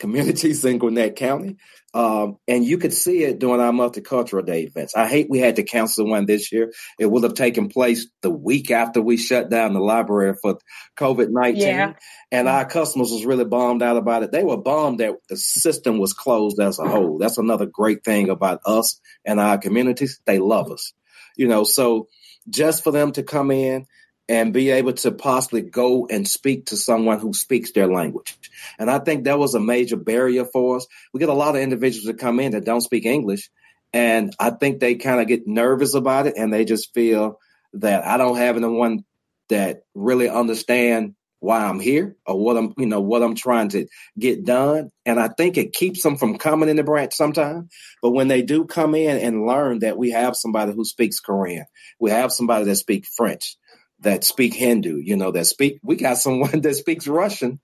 communities 0.00 0.64
in 0.64 0.78
Gwinnett 0.78 1.14
County. 1.14 1.56
Um, 1.92 2.38
and 2.46 2.64
you 2.64 2.78
could 2.78 2.92
see 2.92 3.24
it 3.24 3.38
during 3.38 3.60
our 3.60 3.72
multicultural 3.72 4.46
day 4.46 4.62
events. 4.62 4.94
I 4.94 5.08
hate 5.08 5.28
we 5.28 5.40
had 5.40 5.56
to 5.56 5.64
cancel 5.64 6.08
one 6.08 6.24
this 6.24 6.52
year. 6.52 6.72
It 6.98 7.06
would 7.06 7.24
have 7.24 7.34
taken 7.34 7.68
place 7.68 8.06
the 8.22 8.30
week 8.30 8.70
after 8.70 9.02
we 9.02 9.16
shut 9.16 9.50
down 9.50 9.74
the 9.74 9.80
library 9.80 10.34
for 10.40 10.58
COVID 10.96 11.30
19. 11.30 11.60
Yeah. 11.60 11.92
And 12.30 12.48
our 12.48 12.64
customers 12.64 13.10
was 13.10 13.26
really 13.26 13.44
bummed 13.44 13.82
out 13.82 13.96
about 13.96 14.22
it. 14.22 14.30
They 14.30 14.44
were 14.44 14.56
bummed 14.56 15.00
that 15.00 15.16
the 15.28 15.36
system 15.36 15.98
was 15.98 16.12
closed 16.12 16.60
as 16.60 16.78
a 16.78 16.88
whole. 16.88 17.18
That's 17.18 17.38
another 17.38 17.66
great 17.66 18.04
thing 18.04 18.30
about 18.30 18.60
us 18.64 19.00
and 19.24 19.40
our 19.40 19.58
communities. 19.58 20.20
They 20.26 20.38
love 20.38 20.70
us, 20.70 20.92
you 21.36 21.48
know, 21.48 21.64
so 21.64 22.06
just 22.48 22.84
for 22.84 22.92
them 22.92 23.12
to 23.12 23.22
come 23.24 23.50
in 23.50 23.86
and 24.30 24.54
be 24.54 24.70
able 24.70 24.92
to 24.92 25.10
possibly 25.10 25.60
go 25.60 26.06
and 26.06 26.26
speak 26.26 26.66
to 26.66 26.76
someone 26.76 27.18
who 27.18 27.34
speaks 27.34 27.72
their 27.72 27.92
language. 27.92 28.38
And 28.78 28.88
I 28.88 29.00
think 29.00 29.24
that 29.24 29.40
was 29.40 29.56
a 29.56 29.60
major 29.60 29.96
barrier 29.96 30.44
for 30.44 30.76
us. 30.76 30.86
We 31.12 31.18
get 31.18 31.28
a 31.28 31.34
lot 31.34 31.56
of 31.56 31.62
individuals 31.62 32.04
that 32.04 32.20
come 32.20 32.38
in 32.38 32.52
that 32.52 32.64
don't 32.64 32.80
speak 32.80 33.06
English. 33.06 33.50
And 33.92 34.32
I 34.38 34.50
think 34.50 34.78
they 34.78 34.94
kind 34.94 35.20
of 35.20 35.26
get 35.26 35.48
nervous 35.48 35.94
about 35.94 36.28
it 36.28 36.34
and 36.36 36.52
they 36.52 36.64
just 36.64 36.94
feel 36.94 37.40
that 37.72 38.06
I 38.06 38.18
don't 38.18 38.36
have 38.36 38.56
anyone 38.56 39.04
that 39.48 39.82
really 39.96 40.28
understand 40.28 41.16
why 41.40 41.64
I'm 41.64 41.80
here 41.80 42.16
or 42.24 42.38
what 42.38 42.56
I'm, 42.56 42.72
you 42.78 42.86
know, 42.86 43.00
what 43.00 43.24
I'm 43.24 43.34
trying 43.34 43.70
to 43.70 43.88
get 44.16 44.44
done. 44.44 44.90
And 45.04 45.18
I 45.18 45.28
think 45.28 45.56
it 45.56 45.72
keeps 45.72 46.02
them 46.02 46.16
from 46.16 46.38
coming 46.38 46.68
in 46.68 46.76
the 46.76 46.84
branch 46.84 47.14
sometimes. 47.14 47.72
But 48.00 48.10
when 48.10 48.28
they 48.28 48.42
do 48.42 48.64
come 48.64 48.94
in 48.94 49.16
and 49.16 49.46
learn 49.46 49.80
that 49.80 49.96
we 49.96 50.10
have 50.10 50.36
somebody 50.36 50.72
who 50.72 50.84
speaks 50.84 51.18
Korean, 51.18 51.64
we 51.98 52.10
have 52.10 52.30
somebody 52.30 52.66
that 52.66 52.76
speaks 52.76 53.12
French, 53.16 53.56
that 54.00 54.24
speak 54.24 54.54
Hindu, 54.54 54.98
you 54.98 55.16
know, 55.16 55.30
that 55.30 55.46
speak, 55.46 55.78
we 55.82 55.96
got 55.96 56.18
someone 56.18 56.60
that 56.62 56.74
speaks 56.74 57.06
Russian 57.06 57.60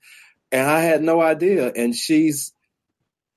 and 0.53 0.69
I 0.69 0.81
had 0.81 1.03
no 1.03 1.21
idea. 1.21 1.73
And 1.75 1.95
she's 1.95 2.53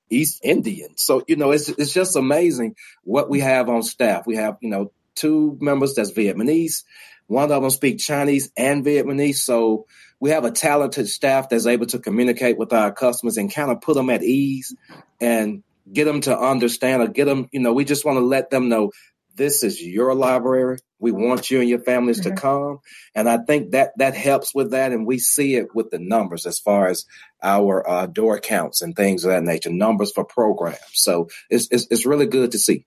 East 0.10 0.40
Indian. 0.44 0.98
So, 0.98 1.24
you 1.28 1.36
know, 1.36 1.52
it's, 1.52 1.70
it's 1.70 1.94
just 1.94 2.16
amazing 2.16 2.76
what 3.04 3.30
we 3.30 3.40
have 3.40 3.70
on 3.70 3.84
staff. 3.84 4.26
We 4.26 4.36
have, 4.36 4.58
you 4.62 4.70
know, 4.70 4.92
two 5.16 5.58
members 5.60 5.96
that's 5.96 6.12
Vietnamese. 6.12 6.84
One 7.28 7.52
of 7.52 7.62
them 7.62 7.70
speak 7.70 8.00
Chinese 8.00 8.52
and 8.58 8.86
Vietnamese. 8.86 9.36
So 9.36 9.86
we 10.20 10.32
have 10.32 10.46
a 10.46 10.52
talented 10.52 11.08
staff 11.08 11.50
that's 11.50 11.68
able 11.68 11.86
to 11.88 12.00
communicate 12.00 12.58
with 12.58 12.74
our 12.74 12.92
customers 12.92 13.38
and 13.38 13.54
kind 13.54 13.72
of 13.72 13.82
put 13.82 13.96
them 13.96 14.10
at 14.10 14.24
ease 14.24 14.76
and 15.22 15.64
get 15.92 16.06
them 16.06 16.22
to 16.22 16.38
understand 16.38 17.02
or 17.02 17.08
get 17.08 17.26
them, 17.26 17.48
you 17.52 17.60
know, 17.60 17.74
we 17.74 17.86
just 17.86 18.06
want 18.06 18.18
to 18.18 18.26
let 18.26 18.50
them 18.50 18.70
know 18.70 18.92
this 19.40 19.64
is 19.64 19.82
your 19.82 20.14
library. 20.14 20.80
We 21.00 21.14
want 21.14 21.50
you 21.50 21.62
and 21.62 21.70
your 21.70 21.80
families 21.80 22.20
mm-hmm. 22.20 22.36
to 22.36 22.42
come. 22.42 22.80
And 23.16 23.28
I 23.28 23.38
think 23.38 23.72
that 23.72 23.98
that 23.98 24.14
helps 24.14 24.54
with 24.54 24.72
that. 24.72 24.92
And 24.92 25.08
we 25.08 25.18
see 25.18 25.56
it 25.56 25.74
with 25.74 25.92
the 25.92 25.98
numbers 25.98 26.46
as 26.46 26.60
far 26.60 26.88
as 26.88 27.06
our 27.42 27.90
uh, 27.90 28.06
door 28.06 28.40
counts 28.40 28.82
and 28.82 28.94
things 28.94 29.24
of 29.24 29.32
that 29.32 29.44
nature, 29.44 29.72
numbers 29.72 30.12
for 30.12 30.26
programs. 30.26 30.82
So 30.92 31.30
it's, 31.50 31.70
it's, 31.72 31.88
it's 31.90 32.06
really 32.06 32.26
good 32.26 32.52
to 32.52 32.60
see. 32.60 32.86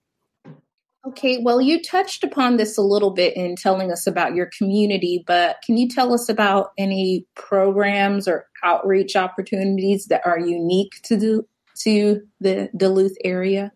Okay, 1.04 1.38
well, 1.42 1.60
you 1.60 1.82
touched 1.82 2.22
upon 2.22 2.58
this 2.58 2.76
a 2.76 2.82
little 2.82 3.10
bit 3.10 3.34
in 3.34 3.56
telling 3.56 3.90
us 3.90 4.06
about 4.06 4.34
your 4.34 4.50
community, 4.56 5.24
but 5.26 5.56
can 5.64 5.76
you 5.76 5.88
tell 5.88 6.12
us 6.12 6.28
about 6.28 6.72
any 6.78 7.26
programs 7.34 8.28
or 8.28 8.46
outreach 8.62 9.16
opportunities 9.16 10.06
that 10.06 10.20
are 10.24 10.38
unique 10.38 11.00
to 11.04 11.16
the, 11.16 11.46
to 11.78 12.20
the 12.40 12.70
Duluth 12.76 13.16
area? 13.24 13.72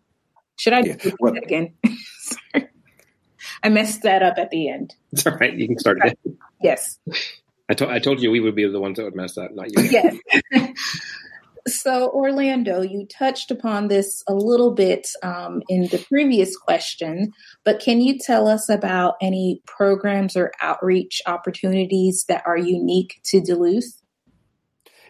Should 0.57 0.73
I 0.73 0.79
yeah. 0.79 0.95
do 0.95 1.11
that 1.21 1.43
again? 1.43 1.73
I 3.63 3.69
messed 3.69 4.03
that 4.03 4.23
up 4.23 4.37
at 4.37 4.49
the 4.49 4.69
end. 4.69 4.95
It's 5.11 5.25
all 5.25 5.35
right. 5.35 5.53
You 5.53 5.67
can 5.67 5.79
start 5.79 5.97
again. 5.97 6.37
Yes. 6.61 6.99
I, 7.69 7.73
to- 7.75 7.89
I 7.89 7.99
told 7.99 8.21
you 8.21 8.31
we 8.31 8.39
would 8.39 8.55
be 8.55 8.67
the 8.67 8.79
ones 8.79 8.97
that 8.97 9.03
would 9.03 9.15
mess 9.15 9.37
up, 9.37 9.51
not 9.53 9.67
you. 9.75 9.83
Yes. 9.89 10.15
so, 11.67 12.09
Orlando, 12.11 12.81
you 12.81 13.05
touched 13.05 13.51
upon 13.51 13.87
this 13.87 14.23
a 14.27 14.33
little 14.33 14.73
bit 14.73 15.09
um, 15.23 15.61
in 15.69 15.83
the 15.83 16.03
previous 16.07 16.55
question, 16.55 17.33
but 17.63 17.79
can 17.79 17.99
you 17.99 18.17
tell 18.17 18.47
us 18.47 18.69
about 18.69 19.15
any 19.21 19.61
programs 19.65 20.35
or 20.35 20.51
outreach 20.61 21.21
opportunities 21.25 22.25
that 22.29 22.43
are 22.45 22.57
unique 22.57 23.19
to 23.25 23.41
Duluth? 23.41 24.01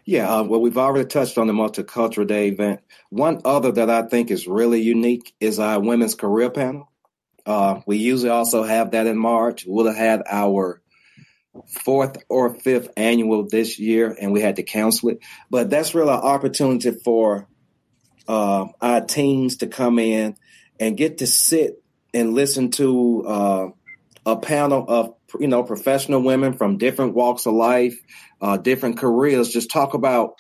Yeah, 0.08 0.34
uh, 0.34 0.44
well, 0.44 0.62
we've 0.62 0.78
already 0.78 1.06
touched 1.06 1.38
on 1.38 1.48
the 1.48 1.54
Multicultural 1.54 2.26
Day 2.26 2.48
event. 2.48 2.80
One 3.10 3.42
other 3.44 3.74
that 3.74 3.90
I 3.90 4.04
think 4.04 4.32
is 4.32 4.48
really 4.48 4.82
unique 4.82 5.36
is 5.42 5.60
our 5.60 5.82
Women's 5.82 6.16
Career 6.16 6.50
Panel. 6.50 6.90
Uh, 7.46 7.82
we 7.86 7.98
usually 7.98 8.30
also 8.30 8.64
have 8.64 8.92
that 8.92 9.06
in 9.06 9.18
March. 9.18 9.66
We'll 9.68 9.88
have 9.88 9.98
had 9.98 10.24
our 10.26 10.82
fourth 11.68 12.24
or 12.30 12.56
fifth 12.56 12.90
annual 12.96 13.50
this 13.50 13.80
year, 13.80 14.16
and 14.18 14.32
we 14.32 14.40
had 14.40 14.56
to 14.56 14.64
cancel 14.64 15.10
it. 15.10 15.20
But 15.50 15.70
that's 15.70 15.94
really 15.94 16.14
an 16.14 16.20
opportunity 16.20 16.92
for 16.92 17.50
uh, 18.30 18.68
our 18.80 19.02
teams 19.02 19.58
to 19.58 19.68
come 19.68 20.00
in 20.00 20.38
and 20.80 20.96
get 20.96 21.18
to 21.18 21.28
sit 21.28 21.84
and 22.14 22.34
listen 22.34 22.72
to 22.72 23.26
uh, 23.28 23.68
a 24.26 24.38
panel 24.38 24.86
of 24.88 25.16
you 25.38 25.50
know 25.50 25.64
professional 25.64 26.22
women 26.22 26.54
from 26.54 26.78
different 26.78 27.14
walks 27.14 27.46
of 27.46 27.54
life 27.54 28.00
uh, 28.42 28.58
different 28.58 28.98
careers, 28.98 29.50
just 29.50 29.72
talk 29.72 29.94
about 29.94 30.36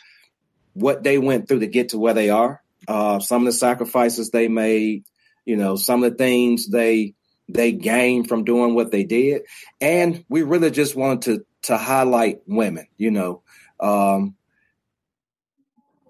what 0.73 1.03
they 1.03 1.17
went 1.17 1.47
through 1.47 1.59
to 1.59 1.67
get 1.67 1.89
to 1.89 1.97
where 1.97 2.13
they 2.13 2.29
are, 2.29 2.61
uh, 2.87 3.19
some 3.19 3.41
of 3.41 3.45
the 3.45 3.57
sacrifices 3.57 4.29
they 4.29 4.47
made, 4.47 5.03
you 5.45 5.57
know, 5.57 5.75
some 5.75 6.03
of 6.03 6.11
the 6.11 6.17
things 6.17 6.67
they 6.67 7.13
they 7.49 7.71
gained 7.71 8.27
from 8.27 8.43
doing 8.43 8.75
what 8.75 8.91
they 8.91 9.03
did, 9.03 9.43
and 9.79 10.25
we 10.29 10.43
really 10.43 10.71
just 10.71 10.95
wanted 10.95 11.21
to 11.21 11.45
to 11.63 11.77
highlight 11.77 12.39
women. 12.45 12.87
You 12.97 13.11
know, 13.11 13.41
um, 13.79 14.35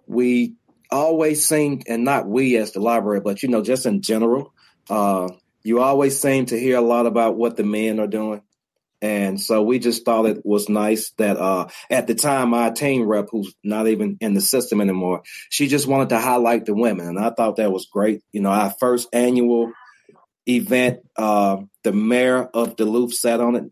we 0.08 0.56
always 0.90 1.46
seem, 1.46 1.82
and 1.88 2.04
not 2.04 2.28
we 2.28 2.58
as 2.58 2.72
the 2.72 2.80
library, 2.80 3.22
but 3.22 3.44
you 3.44 3.50
know, 3.50 3.62
just 3.62 3.86
in 3.86 4.02
general, 4.02 4.54
uh, 4.90 5.30
you 5.64 5.82
always 5.82 6.20
seem 6.20 6.48
to 6.48 6.60
hear 6.60 6.78
a 6.78 6.82
lot 6.82 7.06
about 7.06 7.36
what 7.36 7.58
the 7.58 7.64
men 7.64 8.00
are 8.00 8.08
doing. 8.08 8.42
And 9.02 9.40
so 9.40 9.62
we 9.62 9.78
just 9.78 10.06
thought 10.06 10.26
it 10.26 10.44
was 10.44 10.70
nice 10.70 11.12
that 11.18 11.38
uh, 11.38 11.68
at 11.90 12.08
the 12.08 12.16
time 12.16 12.54
our 12.54 12.72
team 12.72 13.04
rep, 13.04 13.28
who's 13.32 13.54
not 13.64 13.88
even 13.88 14.18
in 14.22 14.34
the 14.34 14.42
system 14.42 14.82
anymore, 14.82 15.22
she 15.50 15.68
just 15.68 15.88
wanted 15.88 16.10
to 16.10 16.20
highlight 16.20 16.66
the 16.66 16.74
women, 16.74 17.08
and 17.08 17.20
I 17.20 17.30
thought 17.30 17.58
that 17.58 17.72
was 17.72 17.86
great. 17.86 18.22
You 18.32 18.42
know, 18.42 18.50
our 18.50 18.74
first 18.80 19.08
annual 19.14 19.72
event, 20.48 21.00
uh, 21.16 21.58
the 21.84 21.92
mayor 21.92 22.50
of 22.54 22.76
Duluth 22.76 23.14
sat 23.14 23.40
on 23.40 23.56
it. 23.56 23.72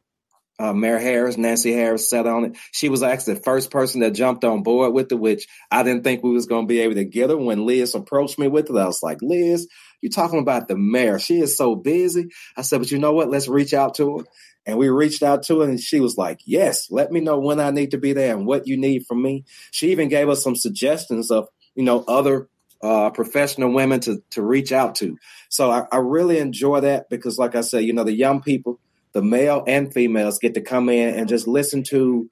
Uh, 0.58 0.72
Mayor 0.72 1.00
Harris, 1.00 1.38
Nancy 1.38 1.74
Harris, 1.74 2.10
sat 2.10 2.26
on 2.26 2.46
it. 2.46 2.58
She 2.72 2.88
was 2.88 3.04
actually 3.04 3.34
the 3.34 3.42
first 3.42 3.72
person 3.72 4.00
that 4.00 4.12
jumped 4.12 4.46
on 4.46 4.64
board 4.64 4.94
with 4.94 5.12
it, 5.12 5.16
which 5.16 5.48
I 5.70 5.84
didn't 5.84 6.06
think 6.06 6.24
we 6.24 6.32
was 6.32 6.46
going 6.46 6.64
to 6.64 6.68
be 6.68 6.80
able 6.80 6.96
to 6.96 7.04
get 7.04 7.30
her. 7.30 7.36
When 7.36 7.66
Liz 7.66 7.94
approached 7.94 8.40
me 8.40 8.48
with 8.48 8.70
it, 8.70 8.78
I 8.78 8.86
was 8.86 9.04
like, 9.04 9.18
Liz, 9.22 9.68
you're 10.02 10.12
talking 10.12 10.40
about 10.40 10.68
the 10.68 10.78
mayor. 10.78 11.20
She 11.20 11.40
is 11.40 11.58
so 11.58 11.76
busy. 11.76 12.30
I 12.58 12.62
said, 12.62 12.80
but 12.80 12.92
you 12.92 13.00
know 13.00 13.14
what? 13.14 13.30
Let's 13.30 13.48
reach 13.48 13.74
out 13.74 13.96
to 13.96 14.20
her. 14.20 14.26
And 14.66 14.78
we 14.78 14.90
reached 14.90 15.22
out 15.22 15.44
to 15.44 15.60
her 15.60 15.70
and 15.70 15.80
she 15.80 16.00
was 16.00 16.18
like, 16.18 16.40
Yes, 16.46 16.90
let 16.90 17.12
me 17.12 17.20
know 17.20 17.40
when 17.40 17.60
I 17.60 17.70
need 17.70 17.92
to 17.92 17.98
be 17.98 18.14
there 18.14 18.36
and 18.36 18.48
what 18.48 18.68
you 18.68 18.78
need 18.78 19.06
from 19.08 19.22
me. 19.22 19.46
She 19.72 19.92
even 19.92 20.10
gave 20.10 20.28
us 20.28 20.44
some 20.44 20.56
suggestions 20.56 21.30
of, 21.30 21.48
you 21.76 21.84
know, 21.84 22.04
other 22.08 22.50
uh, 22.82 23.10
professional 23.12 23.72
women 23.72 24.00
to, 24.02 24.24
to 24.32 24.42
reach 24.42 24.72
out 24.72 24.96
to. 24.96 25.18
So 25.50 25.72
I, 25.72 25.86
I 25.92 25.98
really 25.98 26.40
enjoy 26.40 26.82
that 26.82 27.10
because, 27.10 27.38
like 27.38 27.56
I 27.56 27.62
said, 27.62 27.84
you 27.84 27.94
know, 27.94 28.04
the 28.04 28.16
young 28.16 28.42
people, 28.42 28.80
the 29.14 29.22
male 29.22 29.64
and 29.68 29.94
females 29.94 30.40
get 30.40 30.56
to 30.56 30.62
come 30.62 30.90
in 30.90 31.16
and 31.16 31.30
just 31.30 31.48
listen 31.48 31.84
to 31.84 32.30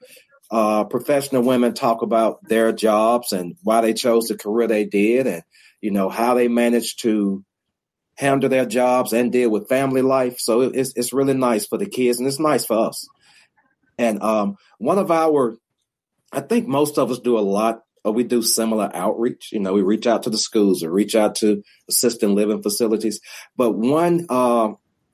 uh, 0.50 0.84
professional 0.84 1.42
women 1.42 1.72
talk 1.72 2.02
about 2.02 2.46
their 2.46 2.72
jobs 2.72 3.32
and 3.32 3.56
why 3.62 3.80
they 3.80 3.94
chose 3.94 4.26
the 4.26 4.36
career 4.36 4.68
they 4.68 4.84
did 4.84 5.26
and, 5.26 5.42
you 5.80 5.90
know, 5.90 6.08
how 6.08 6.34
they 6.34 6.48
managed 6.48 7.02
to 7.02 7.44
handle 8.16 8.48
their 8.48 8.66
jobs 8.66 9.12
and 9.12 9.32
deal 9.32 9.50
with 9.50 9.68
family 9.68 10.02
life. 10.02 10.38
So 10.38 10.60
it's 10.62 10.92
it's 10.96 11.12
really 11.12 11.34
nice 11.34 11.66
for 11.66 11.78
the 11.78 11.86
kids 11.86 12.18
and 12.18 12.28
it's 12.28 12.40
nice 12.40 12.64
for 12.64 12.88
us. 12.88 13.06
And 13.98 14.22
um, 14.22 14.56
one 14.78 14.98
of 14.98 15.10
our, 15.10 15.56
I 16.32 16.40
think 16.40 16.66
most 16.66 16.98
of 16.98 17.10
us 17.10 17.20
do 17.20 17.38
a 17.38 17.40
lot. 17.40 17.80
Or 18.06 18.12
we 18.12 18.22
do 18.22 18.42
similar 18.42 18.90
outreach. 18.92 19.48
You 19.50 19.60
know, 19.60 19.72
we 19.72 19.80
reach 19.80 20.06
out 20.06 20.24
to 20.24 20.30
the 20.30 20.36
schools 20.36 20.82
or 20.82 20.90
reach 20.90 21.14
out 21.14 21.36
to 21.36 21.62
assisted 21.88 22.28
living 22.28 22.62
facilities. 22.62 23.18
But 23.56 23.72
one 23.72 24.26
uh, 24.28 24.72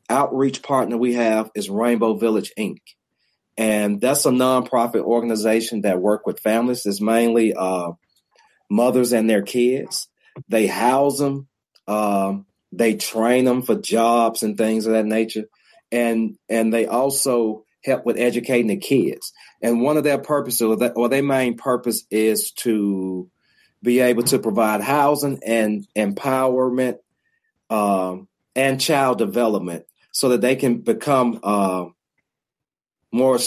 outreach 0.09 0.61
partner 0.61 0.99
we 0.99 1.15
have 1.15 1.53
is 1.55 1.71
Rainbow 1.71 2.17
Village 2.17 2.53
Inc. 2.59 2.79
And 3.57 4.01
that's 4.01 4.27
a 4.27 4.31
nonprofit 4.31 5.03
organization 5.03 5.83
that 5.83 6.01
work 6.01 6.27
with 6.27 6.41
families. 6.41 6.85
It's 6.85 7.01
mainly 7.01 7.55
uh, 7.55 7.93
mothers 8.69 9.13
and 9.13 9.31
their 9.31 9.43
kids. 9.43 10.09
They 10.49 10.67
house 10.67 11.19
them. 11.19 11.47
Um, 11.87 12.47
they 12.73 12.95
train 12.95 13.45
them 13.45 13.63
for 13.63 13.75
jobs 13.75 14.43
and 14.43 14.57
things 14.57 14.87
of 14.87 14.93
that 14.93 15.07
nature. 15.07 15.45
And, 15.93 16.37
and 16.49 16.73
they 16.73 16.87
also 16.87 17.65
help 17.85 18.05
with 18.05 18.19
educating 18.19 18.69
the 18.69 18.77
kids. 18.77 19.33
And 19.63 19.83
one 19.83 19.97
of 19.97 20.05
their 20.05 20.19
purposes 20.19 20.63
or, 20.63 20.93
or 20.93 21.09
their 21.09 21.23
main 21.23 21.57
purpose 21.57 22.05
is 22.11 22.53
to 22.53 23.29
be 23.83 24.01
able 24.01 24.23
to 24.25 24.39
provide 24.39 24.81
housing 24.83 25.41
and 25.45 25.87
empowerment 25.97 26.99
um, 27.71 28.29
and 28.55 28.81
child 28.81 29.19
development 29.19 29.85
so 30.13 30.31
that 30.31 30.41
they 30.41 30.57
can 30.57 30.79
become 30.79 31.41
uh, 31.43 31.87
more 33.13 33.39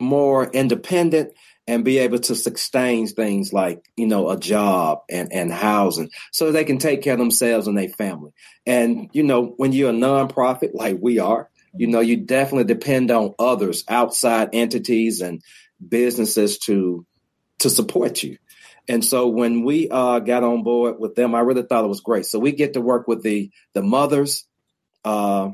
more 0.00 0.48
independent 0.50 1.32
and 1.68 1.84
be 1.84 1.98
able 1.98 2.18
to 2.18 2.34
sustain 2.34 3.06
things 3.06 3.52
like 3.52 3.84
you 3.94 4.06
know 4.06 4.30
a 4.30 4.38
job 4.38 5.02
and 5.10 5.32
and 5.32 5.52
housing 5.52 6.10
so 6.32 6.50
they 6.50 6.64
can 6.64 6.78
take 6.78 7.02
care 7.02 7.12
of 7.12 7.18
themselves 7.18 7.68
and 7.68 7.76
their 7.76 7.90
family. 7.90 8.32
And 8.66 9.10
you 9.12 9.22
know 9.22 9.54
when 9.58 9.72
you're 9.72 9.90
a 9.90 9.92
nonprofit 9.92 10.70
like 10.72 10.96
we 11.00 11.18
are 11.20 11.50
you 11.76 11.86
know 11.86 12.00
you 12.00 12.16
definitely 12.16 12.64
depend 12.64 13.10
on 13.10 13.34
others 13.38 13.84
outside 13.86 14.48
entities 14.54 15.20
and 15.20 15.42
businesses 15.86 16.58
to 16.60 17.06
to 17.58 17.70
support 17.70 18.22
you. 18.22 18.38
And 18.88 19.04
so 19.04 19.28
when 19.28 19.64
we 19.64 19.90
uh, 19.90 20.20
got 20.20 20.42
on 20.42 20.62
board 20.62 20.98
with 20.98 21.14
them 21.14 21.34
i 21.34 21.40
really 21.40 21.62
thought 21.62 21.84
it 21.84 21.88
was 21.88 22.00
great. 22.00 22.24
So 22.24 22.38
we 22.38 22.52
get 22.52 22.72
to 22.72 22.80
work 22.80 23.06
with 23.06 23.22
the 23.22 23.50
the 23.74 23.82
mothers 23.82 24.46
uh, 25.04 25.50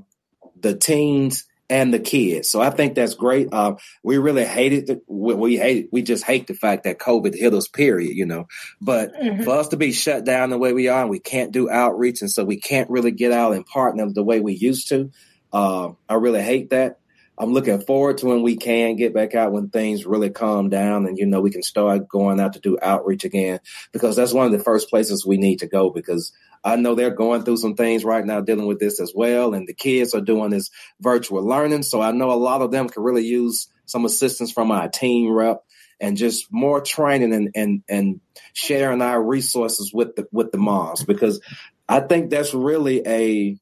the 0.61 0.77
teens 0.77 1.45
and 1.71 1.93
the 1.93 1.99
kids. 1.99 2.51
So 2.51 2.61
I 2.61 2.71
think 2.71 2.95
that's 2.95 3.15
great. 3.15 3.49
Uh, 3.53 3.77
we 4.03 4.19
really 4.19 4.45
hated 4.45 4.87
the, 4.87 5.01
we 5.07 5.57
hate 5.57 5.89
we 5.93 6.03
just 6.03 6.25
hate 6.25 6.47
the 6.47 6.55
fact 6.55 6.85
that 6.85 6.99
COVID 6.99 7.35
hit 7.35 7.55
us. 7.55 7.69
Period. 7.69 8.17
You 8.17 8.27
know, 8.27 8.47
but 8.81 9.15
mm-hmm. 9.15 9.43
for 9.43 9.59
us 9.59 9.69
to 9.69 9.77
be 9.77 9.93
shut 9.93 10.25
down 10.25 10.51
the 10.51 10.59
way 10.59 10.73
we 10.73 10.89
are, 10.89 11.03
and 11.03 11.11
we 11.11 11.21
can't 11.21 11.53
do 11.53 11.71
outreach, 11.71 12.21
and 12.21 12.31
so 12.31 12.45
we 12.45 12.59
can't 12.59 12.91
really 12.91 13.13
get 13.13 13.33
out 13.33 13.55
and 13.55 13.67
partner 13.67 14.11
the 14.11 14.25
way 14.25 14.41
we 14.41 14.55
used 14.55 14.89
to. 14.89 15.11
Uh, 15.53 15.93
I 16.09 16.15
really 16.15 16.43
hate 16.43 16.71
that. 16.71 16.99
I'm 17.39 17.53
looking 17.53 17.81
forward 17.81 18.19
to 18.19 18.27
when 18.27 18.43
we 18.43 18.57
can 18.57 18.97
get 18.97 19.13
back 19.13 19.35
out 19.35 19.53
when 19.53 19.69
things 19.69 20.07
really 20.07 20.31
calm 20.31 20.69
down 20.69 21.07
and 21.07 21.19
you 21.19 21.27
know 21.27 21.41
we 21.41 21.51
can 21.51 21.63
start 21.63 22.09
going 22.09 22.41
out 22.41 22.53
to 22.53 22.61
do 22.61 22.79
outreach 22.81 23.25
again 23.25 23.61
because 23.93 24.17
that's 24.17 24.33
one 24.33 24.47
of 24.47 24.53
the 24.53 24.63
first 24.63 24.89
places 24.89 25.27
we 25.27 25.37
need 25.37 25.59
to 25.59 25.67
go 25.67 25.91
because 25.91 26.33
I 26.63 26.77
know 26.77 26.95
they're 26.95 27.11
going 27.11 27.43
through 27.43 27.59
some 27.59 27.75
things 27.75 28.05
right 28.05 28.25
now 28.25 28.41
dealing 28.41 28.67
with 28.67 28.79
this 28.79 29.01
as 29.01 29.13
well 29.15 29.53
and 29.55 29.69
the 29.69 29.75
kids 29.75 30.15
are 30.15 30.21
doing 30.21 30.51
this 30.51 30.71
virtual 31.01 31.45
learning. 31.45 31.83
So 31.83 32.01
I 32.01 32.13
know 32.13 32.31
a 32.31 32.35
lot 32.35 32.63
of 32.63 32.71
them 32.71 32.89
can 32.89 33.03
really 33.03 33.27
use 33.27 33.69
some 33.85 34.05
assistance 34.05 34.51
from 34.51 34.71
our 34.71 34.89
team 34.89 35.31
rep 35.31 35.63
and 36.01 36.17
just 36.17 36.53
more 36.53 36.81
training 36.81 37.35
and 37.35 37.51
and 37.55 37.83
and 37.89 38.21
sharing 38.53 39.03
our 39.03 39.23
resources 39.23 39.93
with 39.93 40.17
the 40.17 40.27
with 40.33 40.53
the 40.53 40.59
moms 40.59 41.05
because 41.05 41.41
I 41.89 42.01
think 42.01 42.31
that's 42.31 42.55
really 42.55 43.03
a 43.07 43.59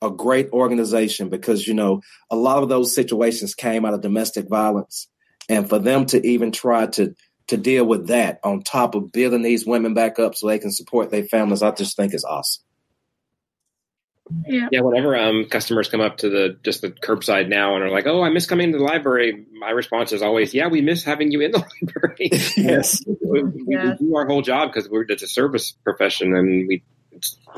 a 0.00 0.10
great 0.10 0.50
organization 0.52 1.28
because 1.28 1.66
you 1.66 1.74
know 1.74 2.02
a 2.30 2.36
lot 2.36 2.62
of 2.62 2.68
those 2.68 2.94
situations 2.94 3.54
came 3.54 3.84
out 3.84 3.94
of 3.94 4.00
domestic 4.00 4.48
violence. 4.48 5.08
And 5.50 5.66
for 5.68 5.78
them 5.78 6.04
to 6.06 6.26
even 6.26 6.52
try 6.52 6.86
to 6.86 7.14
to 7.48 7.56
deal 7.56 7.84
with 7.84 8.08
that 8.08 8.40
on 8.44 8.62
top 8.62 8.94
of 8.94 9.10
building 9.10 9.42
these 9.42 9.66
women 9.66 9.94
back 9.94 10.18
up 10.18 10.34
so 10.34 10.46
they 10.46 10.58
can 10.58 10.70
support 10.70 11.10
their 11.10 11.24
families 11.24 11.62
i 11.62 11.70
just 11.70 11.96
think 11.96 12.14
is 12.14 12.24
awesome. 12.24 12.62
Yeah. 14.46 14.68
yeah 14.70 14.80
whenever 14.80 15.16
um, 15.16 15.46
customers 15.46 15.88
come 15.88 16.02
up 16.02 16.18
to 16.18 16.28
the 16.28 16.58
just 16.62 16.82
the 16.82 16.90
curbside 16.90 17.48
now 17.48 17.74
and 17.74 17.84
are 17.84 17.90
like 17.90 18.06
oh 18.06 18.22
i 18.22 18.28
miss 18.28 18.44
coming 18.44 18.72
to 18.72 18.78
the 18.78 18.84
library 18.84 19.46
my 19.58 19.70
response 19.70 20.12
is 20.12 20.20
always 20.20 20.52
yeah 20.52 20.68
we 20.68 20.82
miss 20.82 21.02
having 21.02 21.32
you 21.32 21.40
in 21.40 21.52
the 21.52 21.58
library. 21.82 22.28
Yes. 22.54 23.02
We, 23.06 23.42
we, 23.42 23.64
we, 23.64 23.76
do 23.98 24.16
our 24.16 24.26
whole 24.26 24.42
job 24.42 24.70
because 24.70 24.88
we're 24.90 25.06
it's 25.08 25.22
a 25.22 25.28
service 25.28 25.72
profession 25.72 26.36
and 26.36 26.68
we 26.68 26.82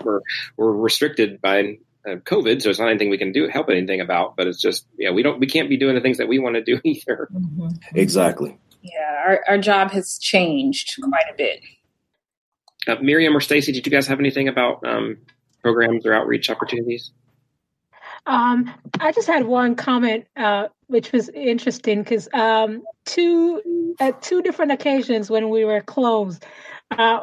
we're 0.04 0.20
we're 0.56 0.72
restricted 0.72 1.40
by 1.40 1.78
COVID, 2.06 2.62
so 2.62 2.70
it's 2.70 2.78
not 2.78 2.88
anything 2.88 3.10
we 3.10 3.18
can 3.18 3.32
do 3.32 3.48
help 3.48 3.68
anything 3.68 4.00
about. 4.00 4.36
But 4.36 4.46
it's 4.46 4.60
just 4.60 4.86
yeah, 4.98 5.10
we 5.10 5.22
don't 5.22 5.38
we 5.38 5.46
can't 5.46 5.68
be 5.68 5.76
doing 5.76 5.94
the 5.94 6.00
things 6.00 6.18
that 6.18 6.28
we 6.28 6.38
want 6.38 6.56
to 6.56 6.62
do 6.62 6.80
either. 6.84 7.28
Mm-hmm. 7.32 7.68
Exactly. 7.94 8.58
Yeah, 8.82 9.22
our 9.26 9.40
our 9.48 9.58
job 9.58 9.90
has 9.92 10.18
changed 10.18 10.98
quite 11.02 11.26
a 11.32 11.36
bit. 11.36 11.60
Uh, 12.88 12.96
Miriam 13.02 13.36
or 13.36 13.40
Stacy, 13.40 13.72
did 13.72 13.86
you 13.86 13.92
guys 13.92 14.06
have 14.06 14.20
anything 14.20 14.48
about 14.48 14.84
um, 14.86 15.18
programs 15.62 16.06
or 16.06 16.14
outreach 16.14 16.48
opportunities? 16.48 17.12
Um, 18.26 18.72
I 19.00 19.12
just 19.12 19.26
had 19.26 19.44
one 19.44 19.74
comment, 19.74 20.26
uh, 20.36 20.68
which 20.86 21.12
was 21.12 21.28
interesting 21.30 22.02
because 22.02 22.28
um, 22.32 22.82
two 23.04 23.94
at 23.98 24.22
two 24.22 24.42
different 24.42 24.72
occasions 24.72 25.30
when 25.30 25.48
we 25.50 25.64
were 25.64 25.80
closed, 25.80 26.44
uh, 26.90 27.20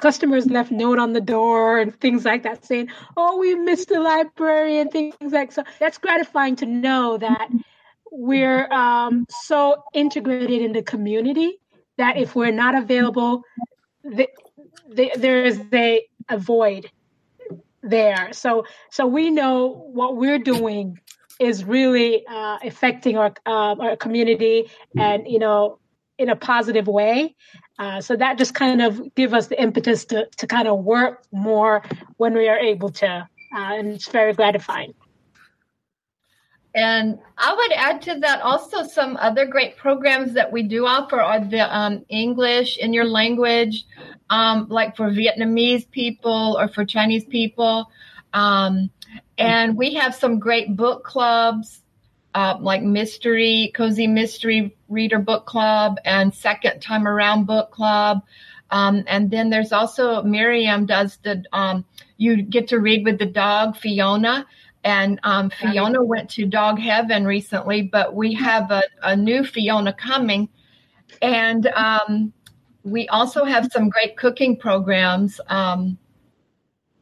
customers 0.00 0.46
left 0.46 0.70
note 0.70 0.98
on 0.98 1.12
the 1.12 1.20
door 1.20 1.78
and 1.78 1.98
things 2.00 2.24
like 2.24 2.42
that, 2.42 2.64
saying, 2.64 2.88
"Oh, 3.16 3.38
we 3.38 3.54
missed 3.54 3.88
the 3.88 4.00
library" 4.00 4.78
and 4.78 4.90
things 4.90 5.14
like 5.20 5.52
so. 5.52 5.62
That's 5.78 5.98
gratifying 5.98 6.56
to 6.56 6.66
know 6.66 7.18
that 7.18 7.48
we're 8.10 8.70
um, 8.72 9.26
so 9.28 9.82
integrated 9.94 10.62
in 10.62 10.72
the 10.72 10.82
community 10.82 11.58
that 11.96 12.16
if 12.16 12.34
we're 12.34 12.52
not 12.52 12.74
available, 12.74 13.42
the, 14.02 14.28
the, 14.88 15.12
there 15.16 15.44
is 15.44 15.60
a, 15.72 16.06
void 16.38 16.88
there. 17.82 18.32
So 18.32 18.64
so 18.90 19.04
we 19.04 19.30
know 19.30 19.66
what 19.92 20.16
we're 20.16 20.38
doing 20.38 21.00
is 21.40 21.64
really 21.64 22.24
uh, 22.24 22.58
affecting 22.62 23.18
our 23.18 23.32
uh, 23.44 23.74
our 23.80 23.96
community, 23.96 24.70
and 24.96 25.26
you 25.26 25.40
know 25.40 25.79
in 26.20 26.28
a 26.28 26.36
positive 26.36 26.86
way. 26.86 27.34
Uh, 27.78 28.00
so 28.00 28.14
that 28.14 28.36
just 28.36 28.54
kind 28.54 28.82
of 28.82 29.14
give 29.14 29.32
us 29.32 29.46
the 29.46 29.60
impetus 29.60 30.04
to 30.04 30.26
to 30.36 30.46
kind 30.46 30.68
of 30.68 30.84
work 30.84 31.24
more 31.32 31.82
when 32.18 32.34
we 32.34 32.46
are 32.46 32.58
able 32.58 32.90
to, 32.90 33.08
uh, 33.08 33.26
and 33.56 33.88
it's 33.88 34.08
very 34.08 34.34
gratifying. 34.34 34.92
And 36.74 37.18
I 37.36 37.54
would 37.54 37.72
add 37.72 38.02
to 38.02 38.20
that 38.20 38.42
also 38.42 38.84
some 38.84 39.16
other 39.16 39.44
great 39.46 39.76
programs 39.76 40.34
that 40.34 40.52
we 40.52 40.62
do 40.62 40.86
offer 40.86 41.20
are 41.20 41.40
the 41.40 41.76
um, 41.76 42.04
English 42.08 42.76
in 42.76 42.92
your 42.92 43.06
language, 43.06 43.86
um, 44.28 44.68
like 44.68 44.94
for 44.96 45.10
Vietnamese 45.10 45.90
people 45.90 46.56
or 46.60 46.68
for 46.68 46.84
Chinese 46.84 47.24
people. 47.24 47.90
Um, 48.32 48.90
and 49.36 49.76
we 49.76 49.94
have 49.94 50.14
some 50.14 50.38
great 50.38 50.76
book 50.76 51.02
clubs, 51.02 51.80
uh, 52.34 52.56
like 52.60 52.82
Mystery, 52.82 53.72
Cozy 53.74 54.06
Mystery 54.06 54.76
Reader 54.90 55.20
Book 55.20 55.46
Club 55.46 55.96
and 56.04 56.34
Second 56.34 56.80
Time 56.80 57.08
Around 57.08 57.46
Book 57.46 57.70
Club. 57.70 58.22
Um, 58.70 59.02
and 59.06 59.30
then 59.30 59.50
there's 59.50 59.72
also 59.72 60.22
Miriam 60.22 60.86
does 60.86 61.16
the, 61.22 61.42
um, 61.52 61.84
you 62.18 62.42
get 62.42 62.68
to 62.68 62.78
read 62.78 63.04
with 63.04 63.18
the 63.18 63.26
dog, 63.26 63.76
Fiona 63.76 64.46
and 64.84 65.20
um, 65.24 65.50
Fiona 65.50 66.02
went 66.02 66.30
to 66.30 66.46
Dog 66.46 66.78
Heaven 66.78 67.26
recently, 67.26 67.82
but 67.82 68.14
we 68.14 68.32
have 68.34 68.70
a, 68.70 68.82
a 69.02 69.14
new 69.14 69.44
Fiona 69.44 69.92
coming. 69.92 70.48
And 71.20 71.66
um, 71.68 72.32
we 72.82 73.06
also 73.08 73.44
have 73.44 73.70
some 73.72 73.90
great 73.90 74.16
cooking 74.16 74.56
programs. 74.56 75.40
Um, 75.48 75.98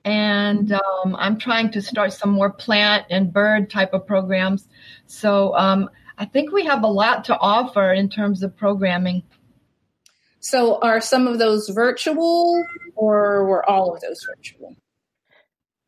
and 0.05 0.73
um, 0.73 1.15
I'm 1.17 1.39
trying 1.39 1.71
to 1.73 1.83
start 1.83 2.13
some 2.13 2.31
more 2.31 2.51
plant 2.51 3.07
and 3.11 3.33
bird 3.33 3.71
type 3.71 3.93
of 3.93 4.07
programs. 4.07 4.67
So 5.07 5.55
um, 5.57 5.89
I 6.19 6.25
think 6.25 6.53
we 6.53 6.65
have 6.65 6.83
a 6.83 6.89
lot 6.89 7.25
to 7.27 7.39
offer 7.39 7.93
in 7.93 8.09
terms 8.09 8.43
of 8.43 8.57
programming. 8.57 9.23
So, 10.41 10.81
are 10.81 11.01
some 11.01 11.27
of 11.27 11.39
those 11.39 11.69
virtual, 11.69 12.65
or 12.97 13.45
were 13.45 13.69
all 13.69 13.95
of 13.95 14.01
those 14.01 14.27
virtual? 14.27 14.77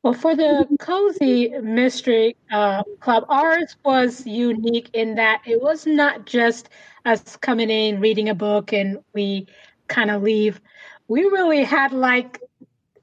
Well, 0.03 0.15
for 0.15 0.35
the 0.35 0.67
Cozy 0.79 1.51
Mystery 1.61 2.37
uh, 2.51 2.85
Club, 3.01 3.27
ours 3.29 3.77
was 3.85 4.27
unique 4.27 4.89
in 4.93 5.17
that 5.17 5.43
it 5.47 5.61
was 5.61 5.87
not 5.87 6.27
just 6.27 6.71
us 7.05 7.37
coming 7.37 7.69
in, 7.69 8.01
reading 8.01 8.29
a 8.29 8.35
book, 8.35 8.73
and 8.73 8.99
we 9.13 9.47
kind 9.89 10.11
of 10.11 10.23
leave. 10.23 10.61
We 11.09 11.25
really 11.25 11.65
had 11.65 11.93
like 11.93 12.41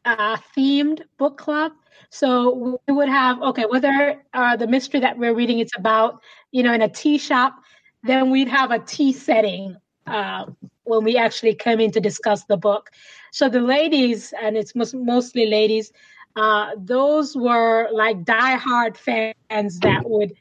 a 0.06 0.40
themed 0.58 1.02
book 1.18 1.38
club. 1.38 1.74
So 2.10 2.80
we 2.88 2.94
would 2.94 3.10
have, 3.10 3.42
okay, 3.42 3.66
whether 3.66 4.22
uh, 4.34 4.56
the 4.56 4.68
mystery 4.68 5.00
that 5.02 5.18
we're 5.18 5.34
reading 5.34 5.60
it's 5.60 5.76
about, 5.78 6.22
you 6.52 6.64
know, 6.64 6.74
in 6.74 6.82
a 6.82 6.90
tea 6.90 7.18
shop, 7.18 7.56
then 8.04 8.30
we'd 8.30 8.48
have 8.48 8.72
a 8.72 8.80
tea 8.80 9.12
setting 9.14 9.76
uh, 10.06 10.46
when 10.84 11.04
we 11.04 11.18
actually 11.18 11.54
come 11.54 11.80
in 11.80 11.92
to 11.92 12.00
discuss 12.00 12.46
the 12.46 12.58
book. 12.58 12.90
So 13.32 13.50
the 13.50 13.60
ladies, 13.60 14.34
and 14.42 14.56
it's 14.56 14.74
most, 14.74 14.96
mostly 14.96 15.48
ladies, 15.48 15.92
uh, 16.36 16.72
those 16.78 17.36
were 17.36 17.90
like 17.92 18.24
diehard 18.24 18.96
fans 18.96 19.80
that 19.80 20.04
would, 20.06 20.34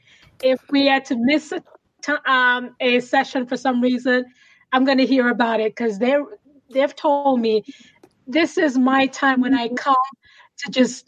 if 0.42 0.60
we 0.70 0.86
had 0.86 1.04
to 1.06 1.16
miss 1.16 1.52
a, 1.52 1.62
t- 2.02 2.12
um, 2.26 2.76
a 2.80 3.00
session 3.00 3.46
for 3.46 3.56
some 3.56 3.80
reason, 3.80 4.26
I'm 4.72 4.84
going 4.84 4.98
to 4.98 5.06
hear 5.06 5.28
about 5.28 5.60
it 5.60 5.74
because 5.74 5.98
they 5.98 6.16
they've 6.70 6.94
told 6.94 7.40
me 7.40 7.64
this 8.26 8.58
is 8.58 8.76
my 8.76 9.06
time 9.06 9.40
when 9.40 9.54
I 9.54 9.68
come 9.68 9.94
to 10.58 10.70
just 10.70 11.06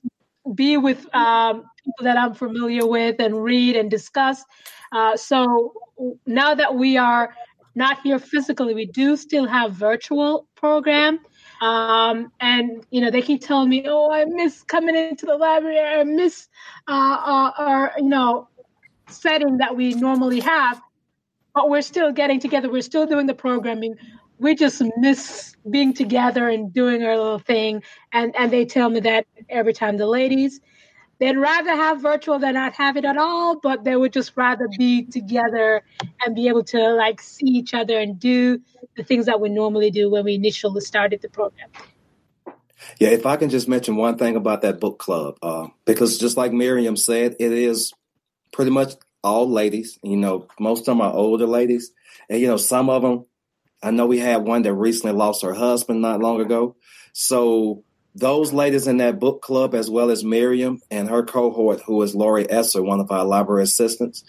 be 0.55 0.77
with 0.77 1.13
um, 1.15 1.65
people 1.85 2.05
that 2.05 2.17
I'm 2.17 2.35
familiar 2.35 2.87
with 2.87 3.17
and 3.21 3.43
read 3.43 3.77
and 3.77 3.91
discuss. 3.91 4.45
Uh, 4.93 5.17
so 5.17 5.75
now 6.27 6.55
that 6.55 6.75
we 6.75 6.97
are 6.97 7.35
not 7.75 8.01
here 8.03 8.19
physically, 8.19 8.75
we 8.75 8.87
do 8.87 9.17
still 9.17 9.47
have 9.47 9.73
virtual 9.73 10.49
program. 10.55 11.21
Um, 11.61 12.33
and 12.41 12.85
you 12.91 13.01
know, 13.01 13.11
they 13.11 13.23
keep 13.23 13.43
telling 13.43 13.69
me, 13.69 13.85
"Oh, 13.87 14.11
I 14.11 14.25
miss 14.25 14.63
coming 14.63 14.97
into 14.97 15.27
the 15.27 15.37
library. 15.37 15.81
I 15.81 16.05
miss 16.05 16.49
uh, 16.87 16.93
uh, 16.93 17.53
our 17.59 17.93
you 17.97 18.05
know 18.05 18.49
setting 19.09 19.59
that 19.59 19.77
we 19.77 19.95
normally 19.95 20.41
have." 20.41 20.81
But 21.55 21.69
we're 21.71 21.83
still 21.83 22.13
getting 22.13 22.39
together. 22.39 22.71
We're 22.71 22.83
still 22.83 23.07
doing 23.07 23.27
the 23.27 23.35
programming. 23.35 23.97
We 24.39 24.55
just 24.55 24.83
miss 24.97 25.57
being 25.69 25.93
together 25.93 26.49
and 26.49 26.73
doing 26.73 27.03
our 27.03 27.17
little 27.17 27.39
thing. 27.39 27.83
And 28.13 28.35
and 28.37 28.53
they 28.53 28.65
tell 28.65 28.89
me 28.91 29.01
that 29.01 29.27
every 29.49 29.73
time 29.73 29.97
the 29.97 30.07
ladies 30.07 30.61
they'd 31.19 31.37
rather 31.37 31.75
have 31.75 32.01
virtual 32.01 32.39
than 32.39 32.55
not 32.55 32.73
have 32.75 32.97
it 32.97 33.05
at 33.05 33.17
all 33.17 33.59
but 33.61 33.85
they 33.85 33.97
would 33.97 34.13
just 34.13 34.33
rather 34.37 34.69
be 34.79 35.05
together 35.05 35.83
and 36.25 36.35
be 36.35 36.49
able 36.49 36.65
to 36.65 36.79
like 36.95 37.21
see 37.21 37.47
each 37.47 37.75
other 37.75 37.99
and 37.99 38.19
do 38.19 38.61
the 38.97 39.03
things 39.03 39.27
that 39.27 39.41
we 39.41 39.49
normally 39.49 39.91
do 39.91 40.11
when 40.11 40.25
we 40.25 40.35
initially 40.35 40.81
started 40.81 41.21
the 41.23 41.29
program 41.29 41.69
yeah 42.99 43.09
if 43.09 43.27
i 43.27 43.37
can 43.37 43.51
just 43.51 43.69
mention 43.69 43.97
one 43.97 44.17
thing 44.17 44.37
about 44.37 44.63
that 44.63 44.81
book 44.81 44.99
club 44.99 45.37
uh, 45.43 45.67
because 45.85 46.19
just 46.19 46.37
like 46.37 46.53
miriam 46.53 46.97
said 46.97 47.37
it 47.39 47.53
is 47.53 47.93
pretty 48.53 48.71
much 48.71 48.95
all 49.23 49.49
ladies 49.51 49.99
you 50.03 50.17
know 50.17 50.47
most 50.61 50.81
of 50.81 50.87
them 50.87 51.01
are 51.01 51.13
older 51.13 51.47
ladies 51.47 51.91
and 52.29 52.41
you 52.41 52.47
know 52.47 52.57
some 52.57 52.89
of 52.89 53.03
them 53.03 53.25
i 53.83 53.91
know 53.91 54.07
we 54.07 54.19
had 54.19 54.45
one 54.45 54.63
that 54.63 54.75
recently 54.75 55.13
lost 55.13 55.43
her 55.43 55.55
husband 55.55 56.01
not 56.01 56.21
long 56.21 56.41
ago 56.41 56.77
so 57.13 57.83
those 58.15 58.53
ladies 58.53 58.87
in 58.87 58.97
that 58.99 59.21
book 59.21 59.43
club, 59.43 59.75
as 59.75 59.89
well 59.89 60.11
as 60.11 60.25
Miriam 60.25 60.81
and 60.91 61.09
her 61.09 61.23
cohort, 61.23 61.83
who 61.87 62.03
is 62.03 62.15
Lori 62.15 62.51
Esser, 62.51 62.83
one 62.83 63.01
of 63.01 63.11
our 63.11 63.25
library 63.25 63.63
assistants, 63.63 64.25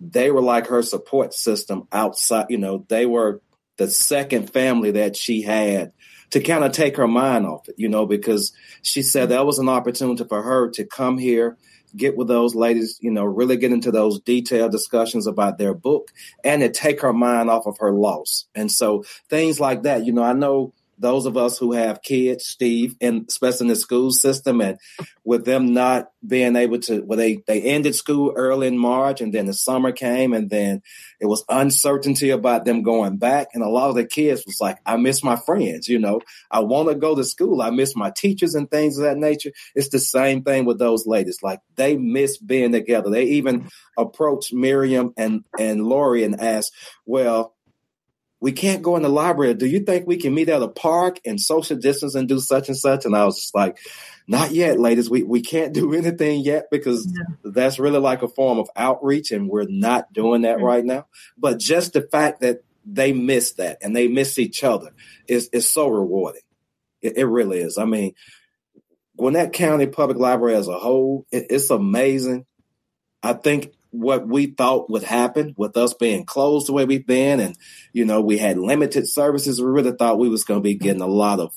they 0.00 0.30
were 0.30 0.42
like 0.42 0.68
her 0.68 0.82
support 0.82 1.34
system 1.34 1.88
outside. 1.92 2.46
You 2.48 2.58
know, 2.58 2.84
they 2.88 3.06
were 3.06 3.40
the 3.76 3.88
second 3.88 4.52
family 4.52 4.92
that 4.92 5.16
she 5.16 5.42
had 5.42 5.92
to 6.30 6.40
kind 6.40 6.64
of 6.64 6.72
take 6.72 6.96
her 6.96 7.08
mind 7.08 7.46
off 7.46 7.68
it, 7.68 7.74
you 7.78 7.88
know, 7.88 8.06
because 8.06 8.52
she 8.82 9.02
said 9.02 9.28
that 9.28 9.46
was 9.46 9.58
an 9.58 9.68
opportunity 9.68 10.24
for 10.24 10.42
her 10.42 10.70
to 10.70 10.84
come 10.84 11.18
here, 11.18 11.56
get 11.96 12.16
with 12.16 12.28
those 12.28 12.54
ladies, 12.54 12.98
you 13.00 13.10
know, 13.10 13.24
really 13.24 13.56
get 13.56 13.72
into 13.72 13.90
those 13.90 14.20
detailed 14.20 14.72
discussions 14.72 15.26
about 15.26 15.58
their 15.58 15.74
book 15.74 16.10
and 16.42 16.62
to 16.62 16.70
take 16.70 17.00
her 17.00 17.12
mind 17.12 17.50
off 17.50 17.66
of 17.66 17.78
her 17.78 17.92
loss. 17.92 18.46
And 18.54 18.70
so 18.70 19.04
things 19.28 19.60
like 19.60 19.82
that, 19.82 20.04
you 20.04 20.12
know, 20.12 20.22
I 20.22 20.32
know 20.32 20.72
those 20.98 21.26
of 21.26 21.36
us 21.36 21.58
who 21.58 21.72
have 21.72 22.02
kids, 22.02 22.46
Steve, 22.46 22.94
and 23.00 23.24
especially 23.28 23.64
in 23.64 23.68
the 23.68 23.76
school 23.76 24.10
system, 24.10 24.60
and 24.60 24.78
with 25.24 25.44
them 25.44 25.72
not 25.72 26.08
being 26.26 26.56
able 26.56 26.78
to, 26.80 27.02
well, 27.04 27.18
they 27.18 27.42
they 27.46 27.62
ended 27.62 27.94
school 27.94 28.32
early 28.36 28.66
in 28.66 28.78
March, 28.78 29.20
and 29.20 29.32
then 29.32 29.46
the 29.46 29.54
summer 29.54 29.92
came, 29.92 30.32
and 30.32 30.50
then 30.50 30.82
it 31.20 31.26
was 31.26 31.44
uncertainty 31.48 32.30
about 32.30 32.64
them 32.64 32.82
going 32.82 33.16
back, 33.16 33.48
and 33.54 33.62
a 33.62 33.68
lot 33.68 33.88
of 33.88 33.94
the 33.94 34.06
kids 34.06 34.44
was 34.46 34.58
like, 34.60 34.78
"I 34.86 34.96
miss 34.96 35.24
my 35.24 35.36
friends," 35.36 35.88
you 35.88 35.98
know, 35.98 36.20
I 36.50 36.60
want 36.60 36.88
to 36.88 36.94
go 36.94 37.14
to 37.14 37.24
school, 37.24 37.62
I 37.62 37.70
miss 37.70 37.96
my 37.96 38.10
teachers 38.10 38.54
and 38.54 38.70
things 38.70 38.98
of 38.98 39.04
that 39.04 39.16
nature. 39.16 39.52
It's 39.74 39.88
the 39.88 39.98
same 39.98 40.42
thing 40.42 40.64
with 40.64 40.78
those 40.78 41.06
ladies, 41.06 41.38
like 41.42 41.60
they 41.76 41.96
miss 41.96 42.38
being 42.38 42.72
together. 42.72 43.10
They 43.10 43.24
even 43.24 43.68
approached 43.98 44.52
Miriam 44.52 45.12
and 45.16 45.44
and 45.58 45.86
Lori 45.86 46.24
and 46.24 46.40
asked, 46.40 46.72
"Well." 47.06 47.53
We 48.44 48.52
can't 48.52 48.82
go 48.82 48.94
in 48.96 49.02
the 49.02 49.08
library. 49.08 49.54
Do 49.54 49.64
you 49.64 49.80
think 49.80 50.06
we 50.06 50.18
can 50.18 50.34
meet 50.34 50.50
at 50.50 50.60
a 50.60 50.68
park 50.68 51.18
and 51.24 51.40
social 51.40 51.78
distance 51.78 52.14
and 52.14 52.28
do 52.28 52.38
such 52.38 52.68
and 52.68 52.76
such? 52.76 53.06
And 53.06 53.16
I 53.16 53.24
was 53.24 53.40
just 53.40 53.54
like, 53.54 53.78
not 54.26 54.50
yet, 54.50 54.78
ladies. 54.78 55.08
We 55.08 55.22
we 55.22 55.40
can't 55.40 55.72
do 55.72 55.94
anything 55.94 56.42
yet 56.42 56.66
because 56.70 57.06
yeah. 57.10 57.36
that's 57.42 57.78
really 57.78 58.00
like 58.00 58.22
a 58.22 58.28
form 58.28 58.58
of 58.58 58.68
outreach, 58.76 59.30
and 59.30 59.48
we're 59.48 59.64
not 59.66 60.12
doing 60.12 60.42
that 60.42 60.56
mm-hmm. 60.56 60.66
right 60.66 60.84
now. 60.84 61.06
But 61.38 61.58
just 61.58 61.94
the 61.94 62.02
fact 62.02 62.42
that 62.42 62.62
they 62.84 63.14
miss 63.14 63.52
that 63.52 63.78
and 63.80 63.96
they 63.96 64.08
miss 64.08 64.38
each 64.38 64.62
other 64.62 64.90
is 65.26 65.48
is 65.54 65.70
so 65.70 65.88
rewarding. 65.88 66.42
It, 67.00 67.16
it 67.16 67.24
really 67.24 67.60
is. 67.60 67.78
I 67.78 67.86
mean, 67.86 68.12
Gwinnett 69.16 69.54
County 69.54 69.86
Public 69.86 70.18
Library 70.18 70.56
as 70.56 70.68
a 70.68 70.78
whole, 70.78 71.24
it, 71.32 71.46
it's 71.48 71.70
amazing. 71.70 72.44
I 73.22 73.32
think 73.32 73.72
what 73.94 74.26
we 74.26 74.46
thought 74.46 74.90
would 74.90 75.02
happen 75.02 75.54
with 75.56 75.76
us 75.76 75.94
being 75.94 76.24
closed 76.24 76.68
the 76.68 76.72
way 76.72 76.84
we've 76.84 77.06
been 77.06 77.40
and 77.40 77.56
you 77.92 78.04
know 78.04 78.20
we 78.20 78.38
had 78.38 78.58
limited 78.58 79.08
services 79.08 79.60
we 79.60 79.66
really 79.66 79.92
thought 79.92 80.18
we 80.18 80.28
was 80.28 80.44
going 80.44 80.60
to 80.60 80.64
be 80.64 80.74
getting 80.74 81.02
a 81.02 81.06
lot 81.06 81.40
of 81.40 81.54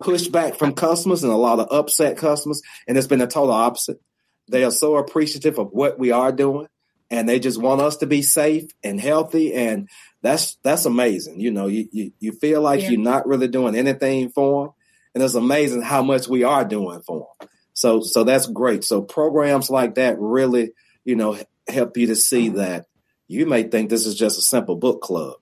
pushback 0.00 0.56
from 0.56 0.72
customers 0.72 1.22
and 1.22 1.32
a 1.32 1.36
lot 1.36 1.60
of 1.60 1.68
upset 1.70 2.16
customers 2.16 2.60
and 2.86 2.96
it's 2.96 3.06
been 3.06 3.20
a 3.20 3.26
total 3.26 3.52
opposite 3.52 4.00
They 4.48 4.64
are 4.64 4.70
so 4.70 4.96
appreciative 4.96 5.58
of 5.58 5.70
what 5.72 5.98
we 5.98 6.10
are 6.10 6.32
doing 6.32 6.68
and 7.10 7.28
they 7.28 7.38
just 7.38 7.60
want 7.60 7.80
us 7.80 7.98
to 7.98 8.06
be 8.06 8.22
safe 8.22 8.70
and 8.82 9.00
healthy. 9.00 9.52
And 9.54 9.88
that's, 10.22 10.56
that's 10.62 10.84
amazing. 10.84 11.38
You 11.40 11.52
know, 11.52 11.66
you, 11.66 11.88
you, 11.92 12.12
you 12.18 12.32
feel 12.32 12.60
like 12.60 12.82
yeah. 12.82 12.90
you're 12.90 13.00
not 13.00 13.26
really 13.26 13.48
doing 13.48 13.76
anything 13.76 14.30
for 14.30 14.64
them. 14.64 14.74
And 15.14 15.22
it's 15.22 15.34
amazing 15.34 15.82
how 15.82 16.02
much 16.02 16.26
we 16.26 16.42
are 16.42 16.64
doing 16.64 17.02
for 17.02 17.28
them. 17.40 17.48
So, 17.72 18.00
so 18.00 18.24
that's 18.24 18.46
great. 18.46 18.84
So 18.84 19.02
programs 19.02 19.70
like 19.70 19.94
that 19.96 20.18
really, 20.18 20.72
you 21.04 21.14
know, 21.14 21.38
help 21.68 21.96
you 21.96 22.06
to 22.08 22.16
see 22.16 22.50
that 22.50 22.86
you 23.28 23.46
may 23.46 23.64
think 23.64 23.90
this 23.90 24.06
is 24.06 24.14
just 24.14 24.38
a 24.38 24.42
simple 24.42 24.76
book 24.76 25.00
club, 25.02 25.34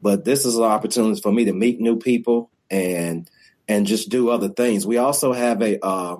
but 0.00 0.24
this 0.24 0.44
is 0.44 0.56
an 0.56 0.64
opportunity 0.64 1.20
for 1.20 1.32
me 1.32 1.44
to 1.46 1.52
meet 1.52 1.80
new 1.80 1.96
people 1.98 2.50
and 2.70 3.28
and 3.66 3.86
just 3.86 4.10
do 4.10 4.28
other 4.28 4.48
things. 4.48 4.86
We 4.86 4.98
also 4.98 5.32
have 5.32 5.62
a 5.62 5.84
uh, 5.84 6.16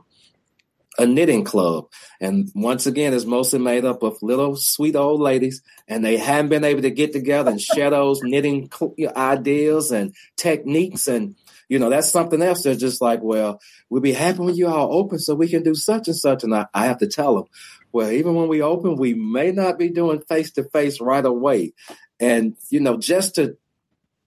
a 0.98 1.06
knitting 1.06 1.44
club, 1.44 1.86
and 2.20 2.50
once 2.54 2.86
again, 2.86 3.14
it's 3.14 3.24
mostly 3.24 3.58
made 3.58 3.84
up 3.84 4.02
of 4.02 4.16
little 4.22 4.56
sweet 4.56 4.96
old 4.96 5.20
ladies, 5.20 5.62
and 5.88 6.04
they 6.04 6.16
haven't 6.16 6.50
been 6.50 6.64
able 6.64 6.82
to 6.82 6.90
get 6.90 7.12
together 7.12 7.50
and 7.50 7.60
share 7.60 7.90
those 7.90 8.20
knitting 8.22 8.70
ideas 9.16 9.90
and 9.92 10.14
techniques 10.36 11.06
and 11.06 11.36
you 11.68 11.78
know, 11.78 11.90
that's 11.90 12.10
something 12.10 12.42
else. 12.42 12.62
They're 12.62 12.74
just 12.74 13.00
like, 13.00 13.20
well, 13.22 13.60
we'll 13.88 14.02
be 14.02 14.12
happy 14.12 14.38
when 14.38 14.54
you 14.54 14.68
all 14.68 14.94
open 14.94 15.18
so 15.18 15.34
we 15.34 15.48
can 15.48 15.62
do 15.62 15.74
such 15.74 16.08
and 16.08 16.16
such. 16.16 16.44
And 16.44 16.54
I, 16.54 16.66
I 16.74 16.86
have 16.86 16.98
to 16.98 17.06
tell 17.06 17.36
them, 17.36 17.44
well, 17.94 18.10
even 18.10 18.34
when 18.34 18.48
we 18.48 18.60
open, 18.60 18.96
we 18.96 19.14
may 19.14 19.52
not 19.52 19.78
be 19.78 19.88
doing 19.88 20.20
face 20.20 20.50
to 20.52 20.64
face 20.64 21.00
right 21.00 21.24
away. 21.24 21.74
And, 22.18 22.56
you 22.68 22.80
know, 22.80 22.98
just 22.98 23.36
to, 23.36 23.56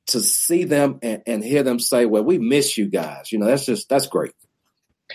to 0.08 0.21
see 0.21 0.63
them 0.63 0.99
and, 1.01 1.21
and, 1.27 1.43
hear 1.43 1.63
them 1.63 1.77
say, 1.77 2.06
well, 2.06 2.23
we 2.23 2.38
miss 2.38 2.77
you 2.77 2.86
guys, 2.88 3.30
you 3.30 3.39
know, 3.39 3.45
that's 3.45 3.65
just, 3.65 3.89
that's 3.89 4.08
great. 4.08 4.32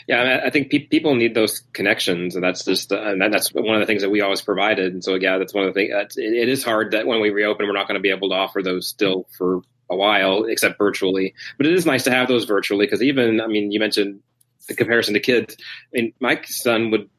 Yeah, 0.07 0.41
I 0.45 0.51
think 0.51 0.71
pe- 0.71 0.87
people 0.87 1.15
need 1.15 1.35
those 1.35 1.63
connections, 1.73 2.35
and 2.35 2.43
that's 2.43 2.65
just 2.65 2.93
uh, 2.93 3.03
and 3.03 3.21
that's 3.21 3.53
one 3.53 3.75
of 3.75 3.81
the 3.81 3.87
things 3.87 4.01
that 4.01 4.09
we 4.09 4.23
always 4.23 4.41
provided. 4.41 4.91
And 4.91 5.05
so, 5.05 5.17
yeah, 5.17 5.37
that's 5.37 5.53
one 5.53 5.67
of 5.67 5.75
the 5.75 5.79
things. 5.79 6.17
It, 6.17 6.33
it 6.33 6.49
is 6.49 6.65
hard 6.65 6.93
that 6.93 7.07
when 7.07 7.21
we 7.21 7.29
reopen, 7.29 7.67
we're 7.67 7.75
not 7.75 7.89
going 7.89 7.99
to 7.99 8.03
be 8.03 8.09
able 8.09 8.31
to 8.31 8.35
offer 8.35 8.63
those 8.63 8.89
still 8.89 9.27
for 9.37 9.61
a 9.91 9.97
while, 9.97 10.45
except 10.45 10.79
virtually. 10.79 11.35
But 11.59 11.67
it 11.67 11.75
is 11.75 11.85
nice 11.85 12.05
to 12.05 12.11
have 12.11 12.27
those 12.27 12.47
virtually 12.47 12.87
because 12.87 13.03
even, 13.03 13.39
I 13.43 13.49
mean, 13.49 13.71
you 13.71 13.81
mentioned 13.81 14.21
the 14.67 14.75
comparison 14.75 15.13
to 15.13 15.21
kids. 15.21 15.59
I 15.61 16.01
mean, 16.01 16.15
my 16.21 16.41
son 16.47 16.91
would 16.91 17.11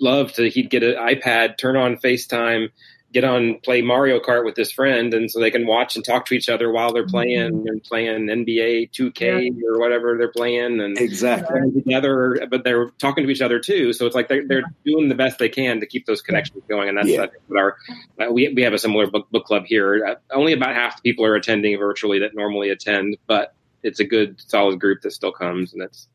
love 0.00 0.32
to, 0.34 0.48
he'd 0.48 0.70
get 0.70 0.82
an 0.82 0.94
iPad, 0.94 1.58
turn 1.58 1.76
on 1.76 1.96
FaceTime, 1.96 2.70
get 3.12 3.24
on 3.24 3.58
play 3.62 3.80
Mario 3.80 4.20
Kart 4.20 4.44
with 4.44 4.56
his 4.56 4.70
friend, 4.70 5.14
and 5.14 5.30
so 5.30 5.40
they 5.40 5.50
can 5.50 5.66
watch 5.66 5.96
and 5.96 6.04
talk 6.04 6.26
to 6.26 6.34
each 6.34 6.48
other 6.48 6.70
while 6.70 6.92
they're 6.92 7.06
playing 7.06 7.52
mm-hmm. 7.52 7.68
and 7.68 7.82
playing 7.82 8.26
NBA 8.26 8.90
2K 8.90 9.50
yeah. 9.56 9.68
or 9.68 9.78
whatever 9.78 10.16
they're 10.18 10.30
playing, 10.30 10.80
and 10.80 10.98
exactly 10.98 11.60
together. 11.72 12.46
But 12.50 12.64
they're 12.64 12.90
talking 12.98 13.24
to 13.24 13.30
each 13.30 13.40
other 13.40 13.58
too, 13.58 13.92
so 13.92 14.06
it's 14.06 14.14
like 14.14 14.28
they're 14.28 14.46
they're 14.46 14.64
doing 14.84 15.08
the 15.08 15.14
best 15.14 15.38
they 15.38 15.48
can 15.48 15.80
to 15.80 15.86
keep 15.86 16.06
those 16.06 16.22
connections 16.22 16.62
going, 16.68 16.88
and 16.88 16.98
that's 16.98 17.08
yeah. 17.08 17.26
what 17.46 17.58
our 17.58 17.76
uh, 18.20 18.30
we 18.30 18.52
we 18.54 18.62
have 18.62 18.74
a 18.74 18.78
similar 18.78 19.06
book 19.06 19.30
book 19.30 19.44
club 19.44 19.64
here. 19.66 20.04
Uh, 20.04 20.36
only 20.36 20.52
about 20.52 20.74
half 20.74 20.96
the 20.96 21.02
people 21.02 21.24
are 21.24 21.34
attending 21.34 21.78
virtually 21.78 22.20
that 22.20 22.34
normally 22.34 22.70
attend, 22.70 23.16
but 23.26 23.54
it's 23.82 24.00
a 24.00 24.04
good 24.04 24.40
solid 24.40 24.80
group 24.80 25.02
that 25.02 25.12
still 25.12 25.32
comes, 25.32 25.72
and 25.72 25.82
it's 25.82 26.08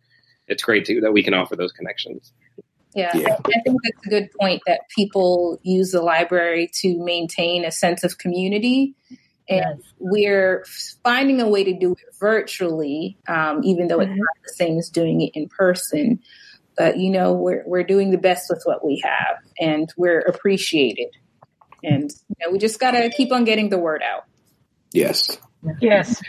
it's 0.48 0.64
great 0.64 0.86
to, 0.86 1.02
that 1.02 1.14
we 1.14 1.24
can 1.24 1.34
offer 1.34 1.56
those 1.56 1.72
connections. 1.72 2.34
Yeah, 2.96 3.12
yeah. 3.16 3.30
I, 3.30 3.34
I, 3.34 3.62
think 3.64 3.80
that's 3.84 4.06
a 4.06 4.10
good 4.10 4.30
point 4.40 4.62
that 4.68 4.82
people 4.96 5.60
use 5.64 5.92
the 5.92 6.02
library 6.02 6.70
to 6.82 7.04
maintain 7.04 7.66
a 7.66 7.72
sense 7.72 8.04
of 8.04 8.18
community. 8.18 8.96
And 9.50 9.80
yes. 9.80 9.94
we're 10.00 10.66
finding 11.04 11.42
a 11.42 11.50
way 11.50 11.64
to 11.64 11.78
do 11.78 11.94
it 11.94 12.16
virtually, 12.20 13.18
um, 13.28 13.62
even 13.64 13.88
though 13.88 13.98
mm-hmm. 13.98 14.12
it's 14.12 14.20
not 14.20 14.44
the 14.46 14.54
same 14.54 14.78
as 14.78 14.90
doing 14.90 15.22
it 15.22 15.32
in 15.34 15.50
person. 15.50 16.20
But, 16.78 16.98
you 16.98 17.10
know, 17.10 17.34
we're, 17.34 17.64
we're 17.66 17.84
doing 17.84 18.12
the 18.12 18.18
best 18.18 18.50
with 18.50 18.62
what 18.64 18.86
we 18.86 19.04
have 19.04 19.38
and 19.60 19.92
we're 19.98 20.20
appreciated. 20.20 21.10
And 21.84 22.12
you 22.30 22.36
know, 22.40 22.52
we 22.52 22.60
just 22.60 22.80
got 22.80 22.92
to 22.92 23.10
keep 23.10 23.32
on 23.32 23.44
getting 23.44 23.70
the 23.70 23.78
word 23.78 24.02
out. 24.02 24.24
Yes. 24.92 25.38
Yes. 25.82 26.22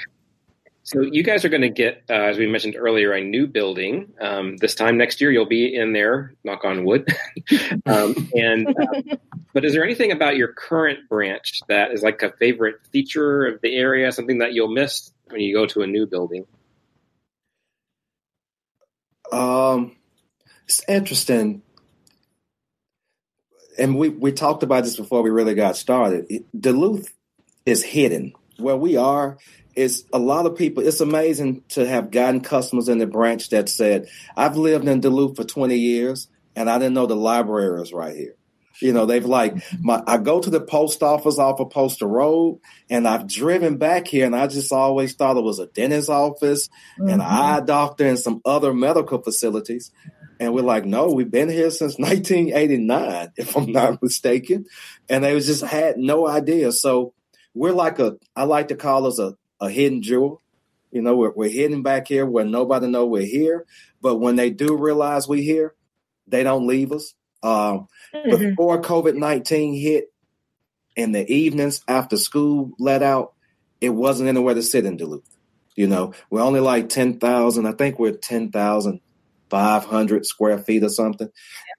So 0.86 1.00
you 1.00 1.22
guys 1.22 1.46
are 1.46 1.48
going 1.48 1.62
to 1.62 1.70
get, 1.70 2.04
uh, 2.10 2.12
as 2.12 2.36
we 2.36 2.46
mentioned 2.46 2.76
earlier, 2.76 3.12
a 3.12 3.24
new 3.24 3.46
building. 3.46 4.12
Um, 4.20 4.58
this 4.58 4.74
time 4.74 4.98
next 4.98 5.18
year, 5.18 5.32
you'll 5.32 5.46
be 5.46 5.74
in 5.74 5.94
there. 5.94 6.34
Knock 6.44 6.66
on 6.66 6.84
wood. 6.84 7.08
um, 7.86 8.28
and 8.34 8.68
uh, 8.68 9.16
but 9.54 9.64
is 9.64 9.72
there 9.72 9.82
anything 9.82 10.12
about 10.12 10.36
your 10.36 10.48
current 10.48 11.08
branch 11.08 11.62
that 11.68 11.92
is 11.92 12.02
like 12.02 12.22
a 12.22 12.32
favorite 12.32 12.76
feature 12.92 13.46
of 13.46 13.62
the 13.62 13.74
area? 13.74 14.12
Something 14.12 14.38
that 14.38 14.52
you'll 14.52 14.72
miss 14.72 15.10
when 15.30 15.40
you 15.40 15.54
go 15.54 15.64
to 15.64 15.80
a 15.80 15.86
new 15.86 16.06
building? 16.06 16.44
Um, 19.32 19.96
it's 20.66 20.82
interesting, 20.86 21.62
and 23.78 23.96
we 23.96 24.10
we 24.10 24.32
talked 24.32 24.62
about 24.62 24.84
this 24.84 24.96
before 24.96 25.22
we 25.22 25.30
really 25.30 25.54
got 25.54 25.78
started. 25.78 26.44
Duluth 26.54 27.14
is 27.64 27.82
hidden 27.82 28.34
where 28.58 28.76
we 28.76 28.96
are 28.96 29.38
it's 29.76 30.04
a 30.12 30.18
lot 30.18 30.46
of 30.46 30.56
people. 30.56 30.86
It's 30.86 31.00
amazing 31.00 31.62
to 31.70 31.86
have 31.86 32.10
gotten 32.10 32.40
customers 32.40 32.88
in 32.88 32.98
the 32.98 33.06
branch 33.06 33.50
that 33.50 33.68
said, 33.68 34.08
"I've 34.36 34.56
lived 34.56 34.88
in 34.88 35.00
Duluth 35.00 35.36
for 35.36 35.44
20 35.44 35.76
years, 35.76 36.28
and 36.54 36.70
I 36.70 36.78
didn't 36.78 36.94
know 36.94 37.06
the 37.06 37.16
library 37.16 37.78
was 37.78 37.92
right 37.92 38.14
here." 38.14 38.36
You 38.80 38.92
know, 38.92 39.06
they've 39.06 39.24
like, 39.24 39.56
my, 39.80 40.02
I 40.06 40.18
go 40.18 40.40
to 40.40 40.50
the 40.50 40.60
post 40.60 41.02
office 41.02 41.38
off 41.38 41.60
of 41.60 41.70
Poster 41.70 42.06
Road, 42.06 42.60
and 42.90 43.06
I've 43.06 43.28
driven 43.28 43.76
back 43.76 44.08
here, 44.08 44.26
and 44.26 44.34
I 44.34 44.46
just 44.48 44.72
always 44.72 45.14
thought 45.14 45.36
it 45.36 45.44
was 45.44 45.60
a 45.60 45.66
dentist's 45.66 46.08
office, 46.08 46.68
mm-hmm. 46.98 47.08
an 47.08 47.20
eye 47.20 47.60
doctor, 47.60 48.04
and 48.06 48.18
some 48.18 48.40
other 48.44 48.74
medical 48.74 49.22
facilities. 49.22 49.92
And 50.40 50.52
we're 50.52 50.62
like, 50.62 50.84
no, 50.84 51.12
we've 51.12 51.30
been 51.30 51.48
here 51.48 51.70
since 51.70 51.98
1989, 51.98 53.32
if 53.36 53.56
I'm 53.56 53.70
not 53.70 54.02
mistaken. 54.02 54.66
And 55.08 55.22
they 55.22 55.38
just 55.38 55.62
had 55.62 55.96
no 55.96 56.26
idea. 56.26 56.72
So 56.72 57.14
we're 57.54 57.72
like 57.72 58.00
a, 58.00 58.16
I 58.34 58.44
like 58.44 58.68
to 58.68 58.76
call 58.76 59.06
us 59.06 59.20
a, 59.20 59.36
a 59.64 59.70
hidden 59.70 60.02
jewel. 60.02 60.40
You 60.90 61.02
know, 61.02 61.16
we're, 61.16 61.32
we're 61.32 61.50
hidden 61.50 61.82
back 61.82 62.06
here 62.06 62.24
where 62.24 62.44
nobody 62.44 62.86
know 62.86 63.06
we're 63.06 63.22
here. 63.22 63.66
But 64.00 64.16
when 64.16 64.36
they 64.36 64.50
do 64.50 64.76
realize 64.76 65.26
we're 65.26 65.42
here, 65.42 65.74
they 66.26 66.42
don't 66.42 66.66
leave 66.66 66.92
us. 66.92 67.14
Um, 67.42 67.88
mm-hmm. 68.14 68.30
Before 68.30 68.80
COVID 68.80 69.16
19 69.16 69.74
hit 69.74 70.12
in 70.96 71.12
the 71.12 71.30
evenings 71.30 71.82
after 71.88 72.16
school 72.16 72.72
let 72.78 73.02
out, 73.02 73.34
it 73.80 73.90
wasn't 73.90 74.28
anywhere 74.28 74.54
to 74.54 74.62
sit 74.62 74.86
in 74.86 74.96
Duluth. 74.96 75.28
You 75.76 75.88
know, 75.88 76.14
we're 76.30 76.42
only 76.42 76.60
like 76.60 76.88
10,000. 76.88 77.66
I 77.66 77.72
think 77.72 77.98
we're 77.98 78.12
10,500 78.12 80.24
square 80.24 80.58
feet 80.58 80.84
or 80.84 80.88
something. 80.88 81.28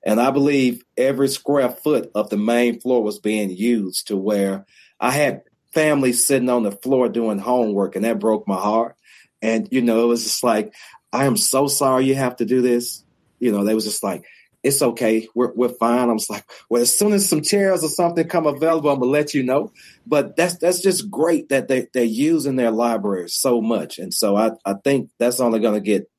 And 0.06 0.20
I 0.20 0.32
believe 0.32 0.84
every 0.98 1.30
square 1.30 1.70
foot 1.70 2.12
of 2.14 2.30
the 2.30 2.38
main 2.38 2.80
floor 2.80 3.02
was 3.02 3.20
being 3.20 3.50
used 3.50 4.08
to 4.08 4.18
where 4.18 4.66
I 5.00 5.12
had 5.12 5.44
family 5.76 6.14
sitting 6.14 6.50
on 6.50 6.64
the 6.64 6.72
floor 6.72 7.10
doing 7.10 7.38
homework, 7.38 7.96
and 7.96 8.06
that 8.06 8.18
broke 8.18 8.48
my 8.48 8.56
heart. 8.56 8.96
And 9.42 9.68
you 9.72 9.82
know, 9.82 10.02
it 10.04 10.08
was 10.08 10.24
just 10.24 10.44
like, 10.44 10.74
I 11.14 11.26
am 11.26 11.38
so 11.38 11.68
sorry 11.68 12.06
you 12.06 12.16
have 12.16 12.38
to 12.38 12.46
do 12.46 12.62
this. 12.62 13.04
You 13.40 13.52
know, 13.52 13.64
they 13.64 13.76
was 13.76 13.84
just 13.84 14.04
like, 14.04 14.24
it's 14.64 14.82
okay, 14.82 15.28
we're 15.36 15.54
we're 15.54 15.70
fine. 15.70 16.10
I 16.10 16.14
was 16.14 16.30
like, 16.30 16.46
well, 16.70 16.82
as 16.82 16.98
soon 16.98 17.14
as 17.14 17.30
some 17.30 17.44
chairs 17.44 17.84
or 17.84 17.90
something 17.90 18.28
come 18.28 18.48
available, 18.48 18.90
I'm 18.90 19.00
gonna 19.00 19.12
let 19.12 19.36
you 19.36 19.44
know. 19.44 19.72
But 20.08 20.36
that's 20.36 20.58
that's 20.58 20.82
just 20.82 21.12
great 21.12 21.50
that 21.50 21.68
they 21.68 21.88
they're 21.94 22.04
using 22.04 22.56
their 22.56 22.72
library 22.72 23.30
so 23.30 23.62
much, 23.62 24.00
and 24.00 24.12
so 24.12 24.36
I 24.36 24.52
I 24.66 24.74
think 24.84 25.12
that's 25.20 25.40
only 25.40 25.60
gonna 25.60 25.82
get. 25.82 26.10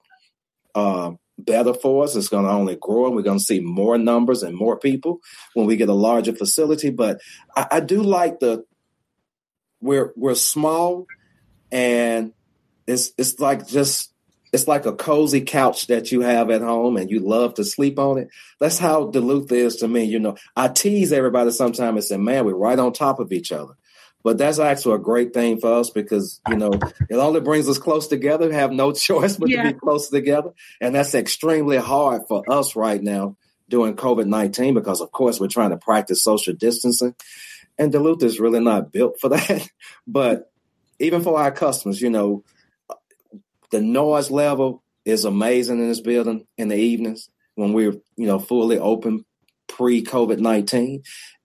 Uh, 0.75 1.13
better 1.39 1.75
for 1.75 2.05
us. 2.05 2.17
It's 2.17 2.29
going 2.29 2.45
to 2.45 2.51
only 2.51 2.77
grow, 2.77 3.07
and 3.07 3.15
we're 3.15 3.23
going 3.23 3.39
to 3.39 3.45
see 3.45 3.61
more 3.61 3.99
numbers 3.99 4.43
and 4.43 4.57
more 4.57 4.79
people 4.79 5.21
when 5.55 5.67
we 5.67 5.77
get 5.77 5.89
a 5.89 5.95
larger 5.95 6.35
facility. 6.35 6.91
But 6.91 7.21
I, 7.55 7.67
I 7.73 7.81
do 7.81 8.03
like 8.03 8.41
the 8.41 8.65
we're 9.81 10.13
we're 10.17 10.35
small 10.35 11.07
and 11.71 12.33
it's 12.87 13.13
it's 13.19 13.39
like 13.41 13.67
just 13.67 14.13
it's 14.53 14.69
like 14.69 14.87
a 14.87 14.93
cozy 14.93 15.43
couch 15.43 15.89
that 15.89 16.11
you 16.13 16.23
have 16.23 16.51
at 16.51 16.63
home 16.63 16.97
and 16.97 17.11
you 17.11 17.21
love 17.21 17.55
to 17.55 17.65
sleep 17.65 17.99
on 17.99 18.19
it. 18.19 18.29
That's 18.59 18.79
how 18.79 19.07
Duluth 19.07 19.53
is 19.53 19.77
to 19.77 19.89
me. 19.89 20.05
You 20.05 20.19
know, 20.19 20.37
I 20.57 20.69
tease 20.69 21.13
everybody 21.13 21.51
sometimes 21.51 21.97
and 21.97 22.05
say, 22.05 22.17
man, 22.17 22.45
we're 22.45 22.55
right 22.55 22.79
on 22.79 22.93
top 22.93 23.19
of 23.19 23.33
each 23.33 23.53
other. 23.53 23.75
But 24.23 24.39
that's 24.39 24.59
actually 24.59 24.97
a 24.97 24.99
great 24.99 25.35
thing 25.35 25.61
for 25.61 25.73
us 25.75 25.91
because, 25.91 26.41
you 26.49 26.57
know, 26.57 26.73
it 27.09 27.17
only 27.17 27.41
brings 27.41 27.69
us 27.69 27.79
close 27.79 28.09
together, 28.09 28.53
have 28.53 28.73
no 28.73 28.93
choice 28.93 29.37
but 29.37 29.49
yeah. 29.49 29.63
to 29.63 29.73
be 29.73 29.79
close 29.79 30.09
together. 30.09 30.53
And 30.81 30.95
that's 30.95 31.15
extremely 31.15 31.77
hard 31.77 32.23
for 32.27 32.43
us 32.51 32.75
right 32.75 33.03
now 33.03 33.37
during 33.69 33.95
COVID 33.95 34.27
19 34.27 34.75
because, 34.75 35.01
of 35.01 35.13
course, 35.13 35.39
we're 35.39 35.49
trying 35.49 35.71
to 35.71 35.77
practice 35.77 36.25
social 36.25 36.55
distancing. 36.55 37.15
And 37.79 37.93
Duluth 37.93 38.23
is 38.23 38.41
really 38.41 38.61
not 38.61 38.93
built 38.93 39.21
for 39.21 39.29
that. 39.31 39.69
but 40.07 40.51
even 40.99 41.23
for 41.23 41.39
our 41.39 41.53
customers, 41.53 42.01
you 42.01 42.11
know, 42.11 42.45
the 43.71 43.81
noise 43.81 44.31
level 44.31 44.83
is 45.05 45.25
amazing 45.25 45.79
in 45.79 45.89
this 45.89 46.01
building 46.01 46.47
in 46.57 46.69
the 46.69 46.77
evenings 46.77 47.29
when 47.55 47.73
we're, 47.73 47.95
you 48.17 48.27
know, 48.27 48.39
fully 48.39 48.79
open 48.79 49.25
pre 49.69 50.03
COVID 50.03 50.39
19. 50.39 51.03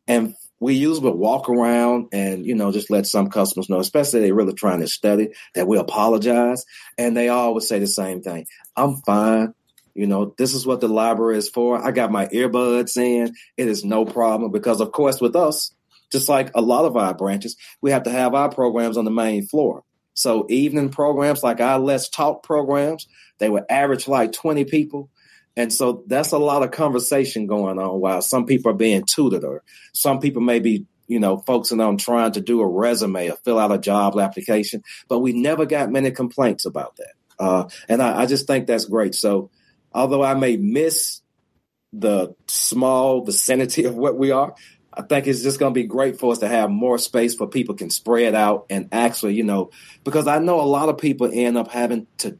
And 0.07 0.35
we 0.59 0.75
usually 0.75 1.11
walk 1.11 1.49
around 1.49 2.09
and, 2.13 2.45
you 2.45 2.53
know, 2.53 2.71
just 2.71 2.91
let 2.91 3.07
some 3.07 3.29
customers 3.29 3.69
know, 3.69 3.79
especially 3.79 4.21
they're 4.21 4.35
really 4.35 4.53
trying 4.53 4.79
to 4.81 4.87
study, 4.87 5.29
that 5.55 5.67
we 5.67 5.77
apologize. 5.77 6.65
And 6.97 7.17
they 7.17 7.29
always 7.29 7.67
say 7.67 7.79
the 7.79 7.87
same 7.87 8.21
thing 8.21 8.45
I'm 8.75 8.97
fine. 9.05 9.53
You 9.93 10.07
know, 10.07 10.33
this 10.37 10.53
is 10.53 10.65
what 10.65 10.79
the 10.79 10.87
library 10.87 11.37
is 11.37 11.49
for. 11.49 11.83
I 11.83 11.91
got 11.91 12.11
my 12.11 12.27
earbuds 12.27 12.95
in. 12.95 13.33
It 13.57 13.67
is 13.67 13.83
no 13.83 14.05
problem 14.05 14.51
because, 14.51 14.79
of 14.79 14.91
course, 14.91 15.19
with 15.19 15.35
us, 15.35 15.73
just 16.11 16.29
like 16.29 16.51
a 16.55 16.61
lot 16.61 16.85
of 16.85 16.97
our 16.97 17.13
branches, 17.13 17.55
we 17.81 17.91
have 17.91 18.03
to 18.03 18.11
have 18.11 18.33
our 18.35 18.49
programs 18.49 18.97
on 18.97 19.05
the 19.05 19.11
main 19.11 19.47
floor. 19.47 19.83
So 20.13 20.45
evening 20.49 20.89
programs 20.89 21.41
like 21.41 21.61
our 21.61 21.79
Let's 21.79 22.09
Talk 22.09 22.43
programs, 22.43 23.07
they 23.39 23.49
would 23.49 23.63
average 23.69 24.07
like 24.07 24.33
20 24.33 24.65
people. 24.65 25.09
And 25.55 25.71
so 25.71 26.03
that's 26.07 26.31
a 26.31 26.37
lot 26.37 26.63
of 26.63 26.71
conversation 26.71 27.47
going 27.47 27.79
on 27.79 27.99
while 27.99 28.21
some 28.21 28.45
people 28.45 28.71
are 28.71 28.75
being 28.75 29.03
tutored 29.05 29.43
or 29.43 29.63
some 29.93 30.19
people 30.19 30.41
may 30.41 30.59
be, 30.59 30.85
you 31.07 31.19
know, 31.19 31.37
focusing 31.37 31.81
on 31.81 31.97
trying 31.97 32.33
to 32.33 32.41
do 32.41 32.61
a 32.61 32.67
resume 32.67 33.29
or 33.29 33.35
fill 33.37 33.59
out 33.59 33.71
a 33.71 33.77
job 33.77 34.17
application. 34.19 34.83
But 35.09 35.19
we 35.19 35.33
never 35.33 35.65
got 35.65 35.91
many 35.91 36.11
complaints 36.11 36.65
about 36.65 36.97
that. 36.97 37.13
Uh, 37.39 37.69
and 37.89 38.01
I, 38.01 38.21
I 38.21 38.25
just 38.27 38.47
think 38.47 38.67
that's 38.67 38.85
great. 38.85 39.15
So 39.15 39.49
although 39.91 40.23
I 40.23 40.35
may 40.35 40.57
miss 40.57 41.21
the 41.91 42.35
small 42.47 43.25
vicinity 43.25 43.83
of 43.85 43.95
what 43.95 44.17
we 44.17 44.31
are, 44.31 44.55
I 44.93 45.03
think 45.03 45.27
it's 45.27 45.41
just 45.41 45.59
going 45.59 45.73
to 45.73 45.79
be 45.79 45.87
great 45.87 46.19
for 46.19 46.31
us 46.31 46.39
to 46.39 46.47
have 46.47 46.69
more 46.69 46.97
space 46.97 47.35
for 47.35 47.47
people 47.47 47.75
can 47.75 47.89
spread 47.89 48.35
out 48.35 48.65
and 48.69 48.89
actually, 48.91 49.35
you 49.35 49.43
know, 49.43 49.71
because 50.03 50.27
I 50.27 50.39
know 50.39 50.59
a 50.59 50.63
lot 50.63 50.89
of 50.89 50.97
people 50.97 51.29
end 51.31 51.57
up 51.57 51.69
having 51.69 52.07
to 52.19 52.37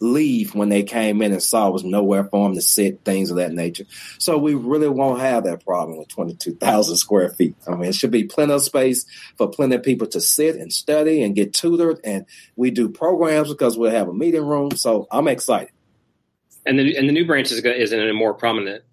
leave 0.00 0.54
when 0.54 0.68
they 0.68 0.82
came 0.82 1.22
in 1.22 1.32
and 1.32 1.42
saw 1.42 1.68
it 1.68 1.72
was 1.72 1.84
nowhere 1.84 2.24
for 2.24 2.46
them 2.46 2.54
to 2.54 2.60
sit, 2.60 3.04
things 3.04 3.30
of 3.30 3.36
that 3.38 3.52
nature. 3.52 3.84
So 4.18 4.38
we 4.38 4.54
really 4.54 4.88
won't 4.88 5.20
have 5.20 5.44
that 5.44 5.64
problem 5.64 5.98
with 5.98 6.08
22,000 6.08 6.96
square 6.96 7.30
feet. 7.30 7.56
I 7.66 7.72
mean, 7.72 7.88
it 7.88 7.94
should 7.94 8.10
be 8.10 8.24
plenty 8.24 8.52
of 8.52 8.62
space 8.62 9.04
for 9.36 9.48
plenty 9.48 9.76
of 9.76 9.82
people 9.82 10.06
to 10.08 10.20
sit 10.20 10.56
and 10.56 10.72
study 10.72 11.22
and 11.22 11.34
get 11.34 11.52
tutored. 11.52 12.00
And 12.04 12.26
we 12.56 12.70
do 12.70 12.88
programs 12.88 13.48
because 13.48 13.76
we'll 13.76 13.90
have 13.90 14.08
a 14.08 14.14
meeting 14.14 14.46
room. 14.46 14.70
So 14.72 15.06
I'm 15.10 15.28
excited. 15.28 15.72
And 16.64 16.78
the, 16.78 16.96
and 16.96 17.08
the 17.08 17.12
new 17.12 17.26
branch 17.26 17.50
is, 17.50 17.58
is 17.64 17.92
in 17.92 18.08
a 18.08 18.12
more 18.12 18.34
prominent 18.34 18.84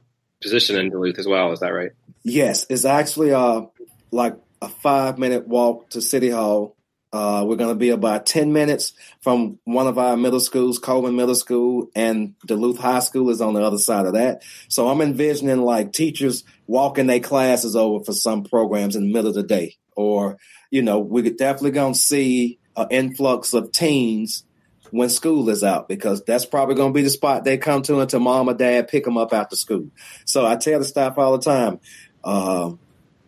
position 0.41 0.77
in 0.77 0.89
Duluth 0.89 1.19
as 1.19 1.27
well. 1.27 1.51
Is 1.51 1.59
that 1.59 1.69
right? 1.69 1.91
Yes, 2.25 2.65
it's 2.71 2.85
actually 2.85 3.33
uh 3.33 3.67
like 4.11 4.35
a 4.59 4.67
five 4.67 5.19
minute 5.19 5.47
walk 5.47 5.91
to 5.91 6.01
City 6.01 6.31
Hall. 6.31 6.75
Uh, 7.13 7.45
we're 7.47 7.55
going 7.55 7.69
to 7.69 7.79
be 7.79 7.91
about 7.91 8.25
10 8.25 8.51
minutes 8.51 8.91
from 9.21 9.57
one 9.63 9.87
of 9.87 9.97
our 9.97 10.17
middle 10.17 10.41
schools, 10.41 10.79
Coleman 10.79 11.15
Middle 11.15 11.35
School, 11.35 11.87
and 11.95 12.33
Duluth 12.45 12.77
High 12.77 12.99
School 12.99 13.29
is 13.29 13.39
on 13.39 13.53
the 13.53 13.61
other 13.61 13.77
side 13.77 14.05
of 14.05 14.13
that. 14.13 14.43
So 14.67 14.89
I'm 14.89 14.99
envisioning 14.99 15.61
like 15.61 15.93
teachers 15.93 16.43
walking 16.67 17.07
their 17.07 17.21
classes 17.21 17.73
over 17.73 18.03
for 18.03 18.11
some 18.11 18.43
programs 18.43 18.97
in 18.97 19.03
the 19.03 19.13
middle 19.13 19.29
of 19.29 19.35
the 19.35 19.43
day. 19.43 19.77
Or, 19.95 20.37
you 20.71 20.81
know, 20.81 20.99
we're 20.99 21.29
definitely 21.29 21.71
going 21.71 21.93
to 21.93 21.99
see 21.99 22.59
an 22.75 22.87
influx 22.89 23.53
of 23.53 23.71
teens 23.71 24.43
when 24.91 25.09
school 25.09 25.49
is 25.49 25.63
out 25.63 25.87
because 25.87 26.23
that's 26.23 26.45
probably 26.45 26.75
going 26.75 26.93
to 26.93 26.97
be 26.97 27.03
the 27.03 27.09
spot 27.09 27.43
they 27.43 27.57
come 27.57 27.81
to 27.83 27.99
until 27.99 28.19
mom 28.19 28.49
or 28.49 28.53
dad 28.53 28.87
pick 28.87 29.03
them 29.03 29.17
up 29.17 29.33
after 29.33 29.55
school. 29.55 29.89
So 30.25 30.45
I 30.45 30.55
tell 30.55 30.79
the 30.79 30.85
staff 30.85 31.17
all 31.17 31.37
the 31.37 31.43
time, 31.43 31.79
uh, 32.25 32.71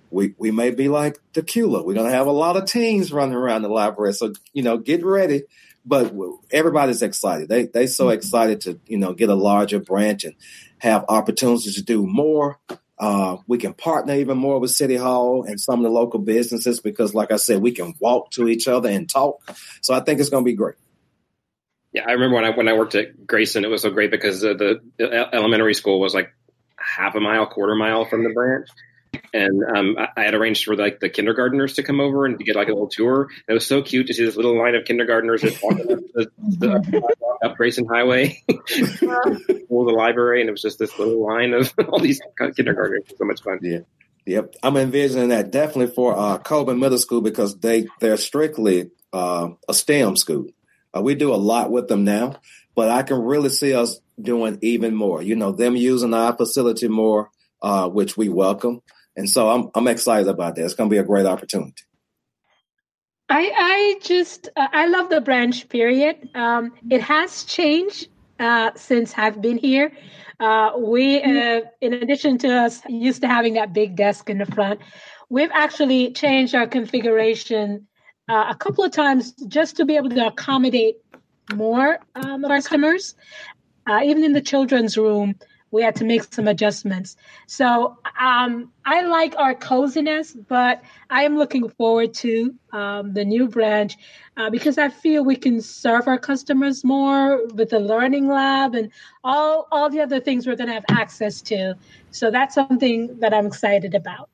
we 0.10 0.34
we 0.38 0.52
may 0.52 0.72
be 0.72 0.90
like 0.90 1.20
tequila. 1.34 1.84
We're 1.84 1.94
going 1.94 2.10
to 2.10 2.16
have 2.16 2.28
a 2.28 2.32
lot 2.32 2.58
of 2.58 2.66
teens 2.66 3.14
running 3.14 3.36
around 3.36 3.62
the 3.62 3.70
library. 3.70 4.14
So 4.14 4.34
you 4.54 4.64
know, 4.64 4.78
get 4.78 5.06
ready. 5.06 5.44
But 5.86 6.14
everybody's 6.52 7.02
excited. 7.02 7.48
They 7.48 7.68
they 7.68 7.88
so 7.88 8.06
mm-hmm. 8.06 8.18
excited 8.18 8.62
to 8.62 8.80
you 8.88 8.98
know 8.98 9.14
get 9.14 9.30
a 9.30 9.36
larger 9.36 9.80
branch 9.80 10.26
and 10.26 10.36
have 10.80 11.06
opportunities 11.08 11.76
to 11.76 11.84
do 11.84 12.06
more. 12.06 12.60
Uh, 13.00 13.38
we 13.46 13.60
can 13.60 13.74
partner 13.74 14.16
even 14.16 14.38
more 14.38 14.60
with 14.60 14.72
City 14.72 14.96
Hall 14.96 15.44
and 15.44 15.62
some 15.62 15.80
of 15.80 15.84
the 15.84 15.90
local 15.92 16.20
businesses 16.20 16.80
because, 16.80 17.14
like 17.14 17.32
I 17.32 17.36
said, 17.36 17.62
we 17.62 17.72
can 17.72 17.94
walk 18.00 18.32
to 18.32 18.48
each 18.48 18.68
other 18.68 18.90
and 18.90 19.08
talk. 19.08 19.40
So 19.82 19.94
I 19.94 20.00
think 20.00 20.20
it's 20.20 20.32
going 20.32 20.44
to 20.44 20.50
be 20.50 20.56
great. 20.56 20.76
Yeah, 21.94 22.06
I 22.08 22.14
remember 22.14 22.36
when 22.36 22.46
I 22.46 22.50
when 22.52 22.68
I 22.68 22.74
worked 22.74 22.96
at 22.96 23.26
Grayson, 23.26 23.64
it 23.64 23.70
was 23.70 23.84
so 23.84 23.92
great 23.92 24.12
because 24.12 24.42
the, 24.42 24.82
the 24.98 25.30
elementary 25.34 25.74
school 25.74 26.00
was 26.00 26.14
like 26.14 26.34
half 26.78 27.16
a 27.16 27.20
mile, 27.20 27.46
quarter 27.48 27.76
mile 27.76 28.06
from 28.06 28.24
the 28.24 28.32
branch, 28.32 28.68
and 29.34 29.64
um, 29.64 29.98
I, 29.98 30.24
had 30.24 30.34
arranged 30.34 30.66
for 30.66 30.76
like 30.76 31.00
the 31.00 31.10
kindergarteners 31.10 31.76
to 31.76 31.84
come 31.84 32.00
over 32.00 32.26
and 32.26 32.38
to 32.38 32.44
get 32.44 32.56
like 32.56 32.68
a 32.68 32.74
little 32.74 32.88
tour. 32.88 33.24
And 33.24 33.50
it 33.50 33.54
was 33.54 33.66
so 33.66 33.82
cute 33.82 34.08
to 34.08 34.14
see 34.14 34.26
this 34.26 34.36
little 34.36 34.58
line 34.58 34.76
of 34.76 34.84
kindergarteners 34.84 35.42
just 35.42 35.62
walking 35.62 35.92
up, 35.92 36.00
the, 36.14 36.32
the, 36.38 37.16
up 37.44 37.56
Grayson 37.58 37.86
Highway, 37.86 38.44
for 38.50 39.86
the 39.86 39.94
library, 39.96 40.42
and 40.42 40.50
it 40.50 40.52
was 40.52 40.62
just 40.62 40.80
this 40.80 40.98
little 40.98 41.26
line 41.26 41.54
of 41.54 41.74
all 41.90 42.00
these 42.00 42.22
kindergartners. 42.56 43.04
So 43.18 43.26
much 43.26 43.42
fun. 43.42 43.60
Yeah. 43.62 43.80
Yep, 44.26 44.56
I'm 44.62 44.76
envisioning 44.76 45.30
that 45.30 45.52
definitely 45.52 45.94
for 45.96 46.18
uh, 46.18 46.38
Coleman 46.40 46.80
Middle 46.80 46.98
School 46.98 47.22
because 47.22 47.58
they 47.60 47.88
they're 48.02 48.18
strictly 48.18 48.92
uh, 49.14 49.50
a 49.70 49.74
STEM 49.74 50.18
school. 50.18 50.48
Uh, 50.96 51.02
we 51.02 51.16
do 51.16 51.34
a 51.34 51.36
lot 51.36 51.72
with 51.72 51.88
them 51.88 52.04
now, 52.04 52.36
but 52.76 52.90
I 52.90 53.04
can 53.04 53.22
really 53.22 53.48
see 53.48 53.74
us 53.74 54.02
doing 54.22 54.58
even 54.62 54.96
more. 54.96 55.22
You 55.22 55.38
know, 55.38 55.54
them 55.54 55.78
using 55.78 56.14
our 56.14 56.36
facility 56.36 56.90
more, 56.90 57.30
uh, 57.62 57.88
which 57.88 58.18
we 58.18 58.28
welcome. 58.28 58.82
And 59.18 59.28
so 59.30 59.50
I'm 59.50 59.72
I'm 59.76 59.88
excited 59.88 60.28
about 60.28 60.56
that. 60.56 60.64
It's 60.64 60.76
going 60.76 60.90
to 60.90 60.94
be 60.94 61.00
a 61.00 61.04
great 61.04 61.26
opportunity. 61.26 61.84
I 63.28 63.52
I 63.56 64.00
just 64.04 64.48
uh, 64.56 64.68
I 64.72 64.88
love 64.88 65.10
the 65.10 65.20
branch. 65.20 65.68
Period. 65.68 66.30
Um, 66.36 66.74
it 66.90 67.02
has 67.02 67.44
changed 67.44 68.08
uh, 68.40 68.72
since 68.76 69.14
I've 69.18 69.42
been 69.42 69.58
here. 69.58 69.92
Uh, 70.40 70.74
we, 70.78 71.20
uh, 71.20 71.62
in 71.82 71.94
addition 71.94 72.38
to 72.38 72.48
us 72.48 72.82
used 72.88 73.22
to 73.22 73.28
having 73.28 73.56
that 73.56 73.74
big 73.74 73.96
desk 73.96 74.30
in 74.30 74.38
the 74.38 74.46
front, 74.46 74.80
we've 75.30 75.50
actually 75.52 76.14
changed 76.14 76.54
our 76.54 76.68
configuration 76.68 77.88
uh, 78.30 78.46
a 78.50 78.56
couple 78.56 78.84
of 78.84 78.92
times 78.92 79.32
just 79.48 79.78
to 79.78 79.86
be 79.86 79.96
able 79.96 80.10
to 80.10 80.28
accommodate 80.28 80.98
more 81.56 81.98
um, 82.14 82.44
customers. 82.44 83.16
Uh, 83.90 84.02
even 84.04 84.24
in 84.24 84.34
the 84.34 84.42
children's 84.42 84.98
room, 84.98 85.34
we 85.72 85.82
had 85.82 85.96
to 85.98 86.06
make 86.06 86.34
some 86.34 86.48
adjustments. 86.48 87.18
So 87.46 87.98
um, 88.20 88.72
I 88.86 89.02
like 89.02 89.36
our 89.38 89.54
coziness, 89.54 90.34
but 90.34 90.82
I 91.10 91.24
am 91.24 91.38
looking 91.38 91.70
forward 91.70 92.14
to 92.16 92.56
um, 92.72 93.14
the 93.14 93.26
new 93.26 93.48
branch 93.48 93.98
uh, 94.38 94.50
because 94.50 94.78
I 94.78 94.90
feel 94.90 95.26
we 95.26 95.36
can 95.36 95.62
serve 95.62 96.08
our 96.08 96.18
customers 96.18 96.84
more 96.84 97.46
with 97.48 97.72
the 97.72 97.80
learning 97.80 98.28
lab 98.28 98.76
and 98.76 98.92
all 99.24 99.68
all 99.72 99.90
the 99.90 100.02
other 100.02 100.20
things 100.20 100.48
we're 100.48 100.56
going 100.56 100.70
to 100.70 100.74
have 100.74 100.86
access 100.90 101.42
to. 101.44 101.76
So 102.12 102.32
that's 102.32 102.56
something 102.56 103.20
that 103.20 103.34
I'm 103.34 103.48
excited 103.48 103.94
about. 103.96 104.30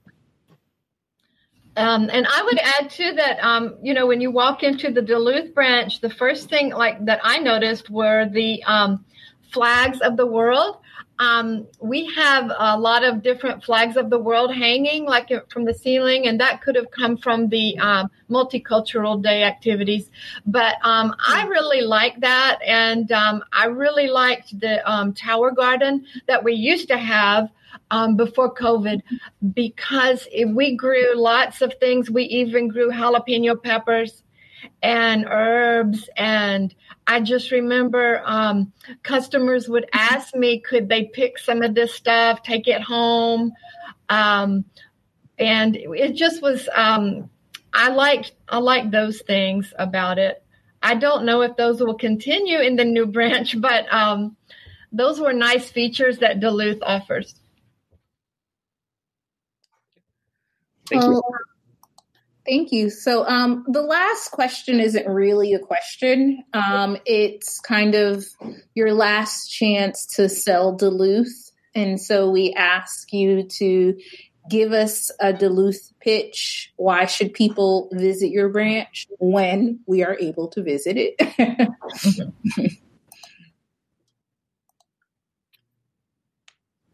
Um, 1.76 2.10
and 2.14 2.28
I 2.30 2.44
would 2.44 2.60
add 2.60 2.92
too 2.92 3.14
that 3.14 3.44
um, 3.44 3.78
you 3.82 3.94
know 3.96 4.06
when 4.06 4.22
you 4.22 4.30
walk 4.30 4.62
into 4.62 4.92
the 4.92 5.02
Duluth 5.02 5.56
branch, 5.56 6.02
the 6.02 6.10
first 6.10 6.50
thing 6.50 6.70
like 6.70 7.04
that 7.06 7.20
I 7.24 7.40
noticed 7.40 7.90
were 7.90 8.30
the 8.30 8.64
um, 8.66 9.04
flags 9.52 10.00
of 10.02 10.18
the 10.18 10.26
world. 10.26 10.78
Um, 11.20 11.68
we 11.80 12.12
have 12.16 12.52
a 12.58 12.78
lot 12.78 13.04
of 13.04 13.22
different 13.22 13.64
flags 13.64 13.98
of 13.98 14.10
the 14.10 14.18
world 14.18 14.54
hanging 14.54 15.06
like 15.06 15.32
from 15.52 15.66
the 15.66 15.74
ceiling, 15.74 16.28
and 16.28 16.40
that 16.40 16.62
could 16.62 16.76
have 16.76 16.90
come 16.92 17.18
from 17.18 17.50
the 17.50 17.78
um, 17.78 18.10
multicultural 18.30 19.22
day 19.22 19.44
activities. 19.44 20.10
But 20.46 20.76
um, 20.84 21.16
I 21.26 21.46
really 21.46 21.82
like 21.82 22.20
that, 22.22 22.60
and 22.66 23.12
I 23.12 23.66
really 23.66 24.08
liked 24.08 24.60
the 24.60 24.82
tower 25.16 25.52
garden 25.52 26.06
that 26.28 26.44
we 26.44 26.54
used 26.54 26.88
to 26.88 26.98
have 26.98 27.50
um, 27.92 28.16
before 28.16 28.54
COVID 28.54 29.02
because 29.54 30.28
we 30.48 30.76
grew 30.76 31.16
lots 31.16 31.62
of 31.62 31.74
things. 31.80 32.10
We 32.10 32.24
even 32.24 32.68
grew 32.68 32.92
jalapeno 32.92 33.62
peppers 33.62 34.24
and 34.82 35.26
herbs. 35.30 36.10
And 36.18 36.74
I 37.06 37.20
just 37.20 37.52
remember 37.52 38.22
um, 38.26 38.72
customers 39.04 39.68
would 39.68 39.86
ask 39.94 40.36
me, 40.36 40.60
could 40.60 40.88
they 40.88 41.06
pick 41.06 41.38
some 41.38 41.62
of 41.62 41.76
this 41.76 41.94
stuff, 41.94 42.44
take 42.44 42.68
it 42.68 42.82
home? 42.82 43.54
Um, 44.10 44.66
and 45.38 45.76
it 45.76 46.16
just 46.16 46.42
was, 46.42 46.70
um, 46.74 47.30
I 47.74 47.90
liked, 47.90 48.34
I 48.48 48.60
liked 48.60 48.92
those 48.92 49.22
things 49.22 49.74
about 49.78 50.18
it. 50.18 50.44
I 50.82 50.96
don't 50.96 51.26
know 51.26 51.42
if 51.42 51.56
those 51.56 51.82
will 51.82 51.96
continue 51.96 52.60
in 52.60 52.76
the 52.76 52.86
new 52.86 53.06
branch, 53.06 53.60
but 53.62 53.92
um, 53.94 54.38
those 54.92 55.20
were 55.20 55.34
nice 55.34 55.70
features 55.70 56.20
that 56.20 56.40
Duluth 56.40 56.82
offers. 56.84 57.36
Thank 60.90 61.04
you. 61.04 61.22
Thank 62.46 62.74
you. 62.74 62.90
So, 62.90 63.26
um, 63.28 63.66
the 63.70 63.82
last 63.82 64.32
question 64.32 64.82
isn't 64.82 65.08
really 65.08 65.54
a 65.54 65.60
question. 65.60 66.44
Um, 66.54 66.98
it's 67.06 67.60
kind 67.62 67.96
of 67.96 68.26
your 68.76 68.94
last 68.94 69.48
chance 69.48 70.06
to 70.18 70.28
sell 70.28 70.74
Duluth. 70.74 71.52
And 71.74 72.00
so 72.00 72.30
we 72.30 72.54
ask 72.54 73.12
you 73.14 73.44
to 73.44 73.98
give 74.50 74.74
us 74.74 75.10
a 75.20 75.32
Duluth 75.32 75.94
pitch. 76.02 76.74
Why 76.76 77.06
should 77.06 77.34
people 77.34 77.90
visit 77.94 78.30
your 78.30 78.50
branch 78.50 79.08
when 79.20 79.80
we 79.88 80.04
are 80.04 80.18
able 80.20 80.50
to 80.50 80.62
visit 80.62 80.98
it? 80.98 81.16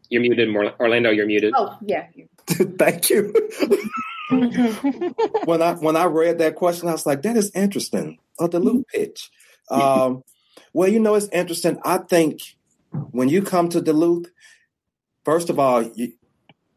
you're 0.08 0.22
muted, 0.22 0.48
Orlando. 0.78 1.10
You're 1.10 1.26
muted. 1.26 1.54
Oh, 1.56 1.76
yeah. 1.82 2.06
Thank 2.46 3.10
you. 3.10 3.34
when 5.44 5.62
I 5.62 5.74
when 5.74 5.96
I 5.96 6.04
read 6.04 6.38
that 6.38 6.56
question, 6.56 6.88
I 6.88 6.92
was 6.92 7.06
like, 7.06 7.22
"That 7.22 7.36
is 7.36 7.50
interesting." 7.54 8.18
A 8.38 8.48
Duluth 8.48 8.86
pitch. 8.88 9.30
Um, 9.70 10.22
well, 10.72 10.88
you 10.88 11.00
know, 11.00 11.14
it's 11.14 11.28
interesting. 11.28 11.78
I 11.84 11.98
think 11.98 12.40
when 12.90 13.28
you 13.28 13.42
come 13.42 13.68
to 13.70 13.80
Duluth, 13.80 14.30
first 15.24 15.50
of 15.50 15.58
all, 15.58 15.82
you, 15.82 16.12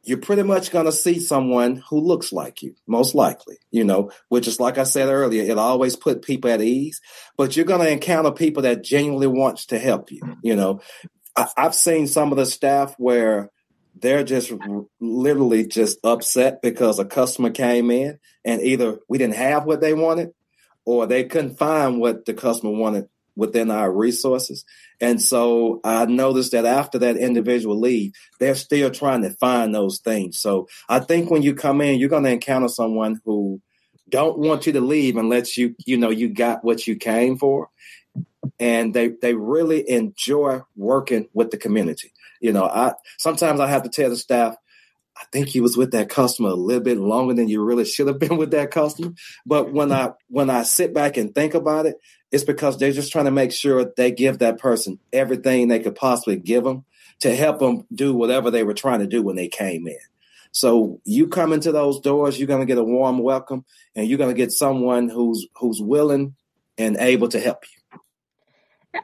you're 0.03 0.17
pretty 0.17 0.43
much 0.43 0.71
going 0.71 0.85
to 0.85 0.91
see 0.91 1.19
someone 1.19 1.77
who 1.89 1.99
looks 1.99 2.33
like 2.33 2.61
you, 2.61 2.75
most 2.87 3.15
likely, 3.15 3.57
you 3.71 3.83
know, 3.83 4.11
which 4.27 4.47
is 4.47 4.59
like 4.59 4.77
I 4.77 4.83
said 4.83 5.07
earlier, 5.07 5.43
it 5.43 5.57
always 5.57 5.95
put 5.95 6.21
people 6.21 6.51
at 6.51 6.61
ease, 6.61 6.99
but 7.37 7.55
you're 7.55 7.65
going 7.65 7.81
to 7.81 7.89
encounter 7.89 8.31
people 8.31 8.63
that 8.63 8.83
genuinely 8.83 9.27
wants 9.27 9.67
to 9.67 9.79
help 9.79 10.11
you. 10.11 10.21
You 10.43 10.55
know, 10.55 10.81
I, 11.35 11.47
I've 11.55 11.75
seen 11.75 12.07
some 12.07 12.31
of 12.31 12.37
the 12.37 12.45
staff 12.45 12.95
where 12.97 13.49
they're 13.99 14.23
just 14.23 14.51
literally 14.99 15.67
just 15.67 15.99
upset 16.03 16.61
because 16.61 16.99
a 16.99 17.05
customer 17.05 17.51
came 17.51 17.91
in 17.91 18.19
and 18.43 18.61
either 18.61 18.99
we 19.07 19.17
didn't 19.17 19.35
have 19.35 19.65
what 19.65 19.81
they 19.81 19.93
wanted 19.93 20.31
or 20.85 21.05
they 21.05 21.23
couldn't 21.23 21.57
find 21.57 21.99
what 21.99 22.25
the 22.25 22.33
customer 22.33 22.71
wanted 22.71 23.07
within 23.35 23.71
our 23.71 23.91
resources. 23.91 24.65
And 25.01 25.21
so 25.21 25.79
I 25.83 26.05
noticed 26.05 26.51
that 26.51 26.65
after 26.65 26.99
that 26.99 27.17
individual 27.17 27.79
leave, 27.79 28.13
they're 28.39 28.55
still 28.55 28.91
trying 28.91 29.23
to 29.23 29.31
find 29.31 29.73
those 29.73 29.99
things. 29.99 30.39
So 30.39 30.67
I 30.87 30.99
think 30.99 31.31
when 31.31 31.41
you 31.41 31.55
come 31.55 31.81
in, 31.81 31.99
you're 31.99 32.09
going 32.09 32.23
to 32.23 32.31
encounter 32.31 32.67
someone 32.67 33.19
who 33.25 33.61
don't 34.09 34.37
want 34.37 34.67
you 34.67 34.73
to 34.73 34.81
leave 34.81 35.17
unless 35.17 35.57
you, 35.57 35.75
you 35.85 35.97
know, 35.97 36.09
you 36.09 36.29
got 36.29 36.63
what 36.63 36.85
you 36.85 36.95
came 36.95 37.37
for. 37.37 37.69
And 38.59 38.93
they, 38.93 39.09
they 39.09 39.33
really 39.33 39.89
enjoy 39.89 40.61
working 40.75 41.27
with 41.33 41.51
the 41.51 41.57
community. 41.57 42.13
You 42.39 42.53
know, 42.53 42.65
I, 42.65 42.93
sometimes 43.17 43.59
I 43.59 43.67
have 43.67 43.83
to 43.83 43.89
tell 43.89 44.09
the 44.09 44.17
staff, 44.17 44.55
I 45.15 45.25
think 45.31 45.53
you 45.53 45.61
was 45.61 45.77
with 45.77 45.91
that 45.91 46.09
customer 46.09 46.49
a 46.49 46.55
little 46.55 46.81
bit 46.81 46.97
longer 46.97 47.33
than 47.33 47.47
you 47.47 47.63
really 47.63 47.85
should 47.85 48.07
have 48.07 48.19
been 48.19 48.37
with 48.37 48.51
that 48.51 48.71
customer. 48.71 49.13
But 49.45 49.71
when 49.71 49.91
I 49.91 50.11
when 50.27 50.49
I 50.49 50.63
sit 50.63 50.93
back 50.93 51.17
and 51.17 51.33
think 51.33 51.53
about 51.53 51.85
it, 51.85 51.95
it's 52.31 52.43
because 52.43 52.77
they're 52.77 52.91
just 52.91 53.11
trying 53.11 53.25
to 53.25 53.31
make 53.31 53.51
sure 53.51 53.93
they 53.95 54.11
give 54.11 54.39
that 54.39 54.57
person 54.57 54.99
everything 55.11 55.67
they 55.67 55.79
could 55.79 55.95
possibly 55.95 56.35
give 56.35 56.63
them 56.63 56.83
to 57.19 57.35
help 57.35 57.59
them 57.59 57.85
do 57.93 58.13
whatever 58.13 58.49
they 58.49 58.63
were 58.63 58.73
trying 58.73 58.99
to 58.99 59.07
do 59.07 59.21
when 59.21 59.35
they 59.35 59.47
came 59.47 59.87
in. 59.87 59.97
So 60.51 60.99
you 61.05 61.27
come 61.27 61.53
into 61.53 61.71
those 61.71 61.99
doors, 61.99 62.37
you're 62.37 62.47
going 62.47 62.59
to 62.59 62.65
get 62.65 62.77
a 62.77 62.83
warm 62.83 63.19
welcome, 63.19 63.65
and 63.95 64.07
you're 64.07 64.17
going 64.17 64.29
to 64.29 64.37
get 64.37 64.51
someone 64.51 65.09
who's 65.09 65.47
who's 65.57 65.81
willing 65.81 66.35
and 66.77 66.97
able 66.97 67.27
to 67.29 67.39
help 67.39 67.63
you. 67.63 67.82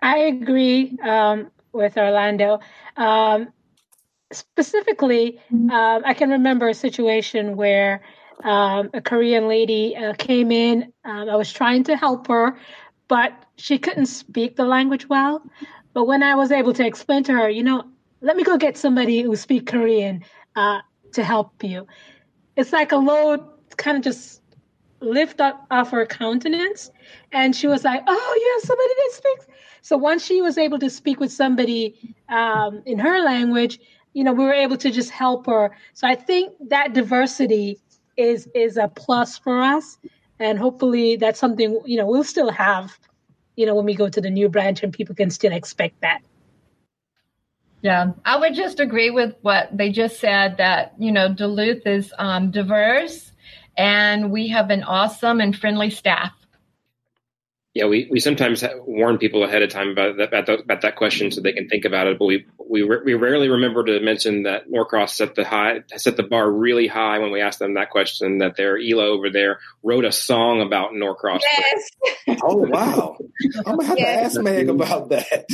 I 0.02 0.18
agree 0.20 0.98
um, 1.04 1.52
with 1.72 1.98
Orlando. 1.98 2.60
Um, 2.98 3.50
specifically, 4.32 5.40
uh, 5.72 6.02
I 6.06 6.14
can 6.14 6.30
remember 6.30 6.70
a 6.70 6.74
situation 6.74 7.56
where 7.56 8.02
um, 8.44 8.90
a 8.94 9.02
Korean 9.02 9.48
lady 9.48 9.96
uh, 9.96 10.14
came 10.14 10.52
in. 10.52 10.94
Um, 11.04 11.30
I 11.30 11.36
was 11.36 11.52
trying 11.52 11.84
to 11.86 11.96
help 11.96 12.28
her, 12.28 12.58
but 13.08 13.34
she 13.58 13.78
couldn't 13.78 14.06
speak 14.06 14.56
the 14.56 14.66
language 14.66 15.10
well. 15.10 15.42
But 15.94 16.06
when 16.06 16.24
I 16.24 16.36
was 16.36 16.52
able 16.52 16.74
to 16.74 16.86
explain 16.86 17.24
to 17.24 17.34
her, 17.34 17.50
you 17.50 17.64
know, 17.64 17.84
let 18.22 18.36
me 18.36 18.44
go 18.44 18.58
get 18.58 18.78
somebody 18.78 19.22
who 19.22 19.36
speak 19.36 19.68
Korean 19.68 20.24
uh, 20.56 20.80
to 21.14 21.24
help 21.24 21.64
you. 21.64 21.88
It's 22.56 22.72
like 22.72 22.92
a 22.92 22.98
load 22.98 23.42
kind 23.78 23.98
of 23.98 24.04
just 24.04 24.42
lift 25.02 25.39
up 25.41 25.66
off 25.72 25.91
her 25.91 26.06
countenance. 26.06 26.91
And 27.32 27.56
she 27.56 27.68
was 27.68 27.84
like, 27.84 28.04
oh, 28.08 28.38
you 28.41 28.54
have 28.56 28.68
somebody 28.68 28.93
that 28.97 29.12
speaks. 29.14 29.47
So 29.82 29.97
once 29.97 30.26
she 30.26 30.41
was 30.41 30.58
able 30.58 30.80
to 30.80 30.89
speak 30.89 31.20
with 31.20 31.32
somebody 31.32 32.16
um, 32.30 32.82
in 32.86 33.00
her 33.00 33.20
language, 33.20 33.80
you 34.14 34.24
know, 34.24 34.34
we 34.34 34.43
were 34.43 34.54
able 34.54 34.78
to 34.78 34.91
just 34.91 35.12
help 35.12 35.45
her. 35.45 35.72
So 35.93 36.08
I 36.08 36.16
think 36.16 36.54
that 36.70 36.93
diversity 36.93 37.80
is 38.20 38.50
is 38.54 38.76
a 38.76 38.89
plus 38.89 39.38
for 39.38 39.62
us 39.62 39.97
and 40.39 40.60
hopefully 40.60 41.16
that's 41.16 41.39
something 41.39 41.80
you 41.86 41.97
know 41.97 42.06
we'll 42.06 42.24
still 42.24 42.50
have 42.50 42.97
you 43.56 43.66
know 43.66 43.74
when 43.74 43.86
we 43.86 43.95
go 43.95 44.10
to 44.10 44.22
the 44.22 44.30
new 44.30 44.50
branch 44.50 44.84
and 44.84 44.93
people 44.93 45.16
can 45.16 45.30
still 45.30 45.54
expect 45.54 46.00
that 46.02 46.20
yeah 47.82 48.12
i 48.26 48.38
would 48.38 48.54
just 48.54 48.80
agree 48.80 49.10
with 49.10 49.36
what 49.41 49.70
they 49.76 49.89
just 49.89 50.20
said 50.20 50.58
that 50.58 50.93
you 51.00 51.12
know 51.12 51.34
duluth 51.34 51.86
is 51.86 52.14
um, 52.20 52.52
diverse 52.52 53.29
and 53.80 54.30
we 54.30 54.50
have 54.50 54.70
an 54.70 54.84
awesome 54.84 55.40
and 55.40 55.58
friendly 55.58 55.90
staff 55.90 56.34
yeah, 57.76 57.86
we, 57.86 58.08
we 58.10 58.20
sometimes 58.20 58.64
warn 58.86 59.20
people 59.20 59.44
ahead 59.44 59.62
of 59.62 59.70
time 59.70 59.90
about 59.90 60.18
that, 60.18 60.30
about, 60.30 60.46
the, 60.48 60.54
about 60.58 60.82
that 60.82 60.96
question 60.96 61.32
so 61.32 61.40
they 61.40 61.54
can 61.54 61.70
think 61.70 61.86
about 61.86 62.08
it. 62.08 62.18
But 62.18 62.26
we 62.26 62.46
we 62.58 62.84
we 62.84 63.14
rarely 63.14 63.48
remember 63.48 63.84
to 63.84 64.00
mention 64.00 64.44
that 64.44 64.70
Norcross 64.70 65.14
set 65.14 65.36
the 65.36 65.46
high 65.46 65.84
set 65.96 66.18
the 66.18 66.24
bar 66.24 66.52
really 66.52 66.88
high 66.88 67.20
when 67.20 67.32
we 67.32 67.42
asked 67.42 67.60
them 67.60 67.76
that 67.76 67.92
question. 67.92 68.40
That 68.40 68.56
their 68.56 68.78
Ela 68.78 69.06
over 69.06 69.30
there 69.30 69.60
wrote 69.84 70.04
a 70.04 70.12
song 70.12 70.62
about 70.62 70.94
Norcross. 70.94 71.42
Yes. 71.44 72.38
oh 72.42 72.56
wow! 72.56 73.18
I'm 73.66 73.76
gonna 73.76 73.86
have 73.86 74.00
yes. 74.00 74.34
to 74.34 74.40
ask 74.40 74.42
Meg 74.42 74.70
about 74.70 75.10
that. 75.10 75.46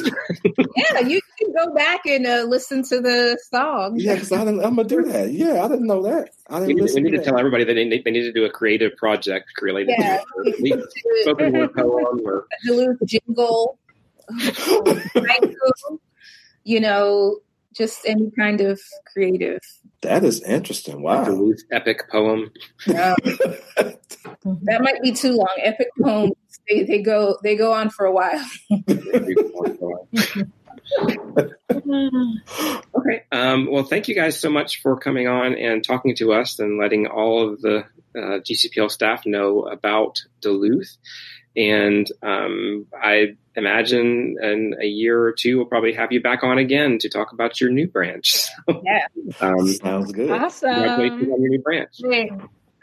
yeah, 0.76 1.00
you 1.02 1.20
can 1.38 1.54
go 1.54 1.74
back 1.74 2.06
and 2.06 2.26
uh, 2.26 2.46
listen 2.48 2.84
to 2.84 3.02
the 3.02 3.38
song. 3.52 3.96
Yeah, 3.98 4.14
because 4.14 4.32
I'm 4.32 4.58
gonna 4.58 4.84
do 4.86 5.04
that. 5.04 5.32
Yeah, 5.32 5.66
I 5.66 5.68
didn't 5.68 5.88
know 5.88 6.04
that. 6.04 6.30
I 6.48 6.60
didn't 6.60 6.76
we, 6.76 6.94
we 6.94 7.02
need 7.02 7.12
to, 7.12 7.18
to 7.18 7.24
tell 7.24 7.40
everybody 7.40 7.64
that 7.64 7.74
they 7.74 7.86
need, 7.86 8.04
they 8.04 8.12
need 8.12 8.22
to 8.22 8.32
do 8.32 8.46
a 8.46 8.52
creative 8.52 8.96
project 8.98 9.50
related 9.62 9.96
yeah. 9.98 10.22
to 10.46 10.88
spoken 11.24 11.54
word 11.54 11.74
poem 11.74 12.05
or 12.06 12.48
Duluth 12.66 12.98
jingle, 13.06 13.80
you 16.64 16.80
know, 16.80 17.40
just 17.74 18.06
any 18.06 18.32
kind 18.38 18.62
of 18.62 18.80
creative. 19.12 19.60
That 20.02 20.24
is 20.24 20.42
interesting. 20.44 21.02
Wow. 21.02 21.26
Duluth 21.26 21.64
epic 21.72 22.10
poem. 22.10 22.52
that 22.88 23.18
might 24.82 25.02
be 25.02 25.12
too 25.12 25.32
long. 25.32 25.54
Epic 25.58 25.90
poems 26.02 26.34
they, 26.68 26.84
they 26.84 27.02
go 27.02 27.38
they 27.44 27.56
go 27.56 27.74
on 27.74 27.90
for 27.90 28.06
a 28.06 28.12
while. 28.12 28.46
okay. 32.96 33.24
Um, 33.32 33.68
well, 33.70 33.84
thank 33.84 34.08
you 34.08 34.16
guys 34.16 34.40
so 34.40 34.50
much 34.50 34.82
for 34.82 34.98
coming 34.98 35.28
on 35.28 35.54
and 35.56 35.84
talking 35.84 36.16
to 36.18 36.34
us 36.34 36.60
and 36.60 36.80
letting 36.80 37.08
all 37.08 37.50
of 37.50 37.62
the 37.62 37.86
uh, 38.16 38.40
GCPL 38.40 38.92
staff 38.92 39.26
know 39.26 39.64
about 39.64 40.22
Duluth. 40.42 40.98
And 41.56 42.08
um, 42.22 42.86
I 43.02 43.36
imagine 43.56 44.36
in 44.42 44.76
a 44.82 44.86
year 44.86 45.22
or 45.22 45.32
two, 45.32 45.58
we'll 45.58 45.66
probably 45.66 45.94
have 45.94 46.12
you 46.12 46.22
back 46.22 46.44
on 46.44 46.58
again 46.58 46.98
to 47.00 47.10
talk 47.10 47.32
about 47.32 47.62
your 47.62 47.70
new 47.70 47.88
branch. 47.88 48.48
So, 48.68 48.82
yeah. 48.84 49.06
Um, 49.42 49.68
Sounds 49.68 50.12
good. 50.12 50.32
Awesome. 50.32 50.74
Congratulations 50.74 51.32
on 51.32 51.42
your 51.42 51.50
new 51.50 51.62
branch. 51.62 51.92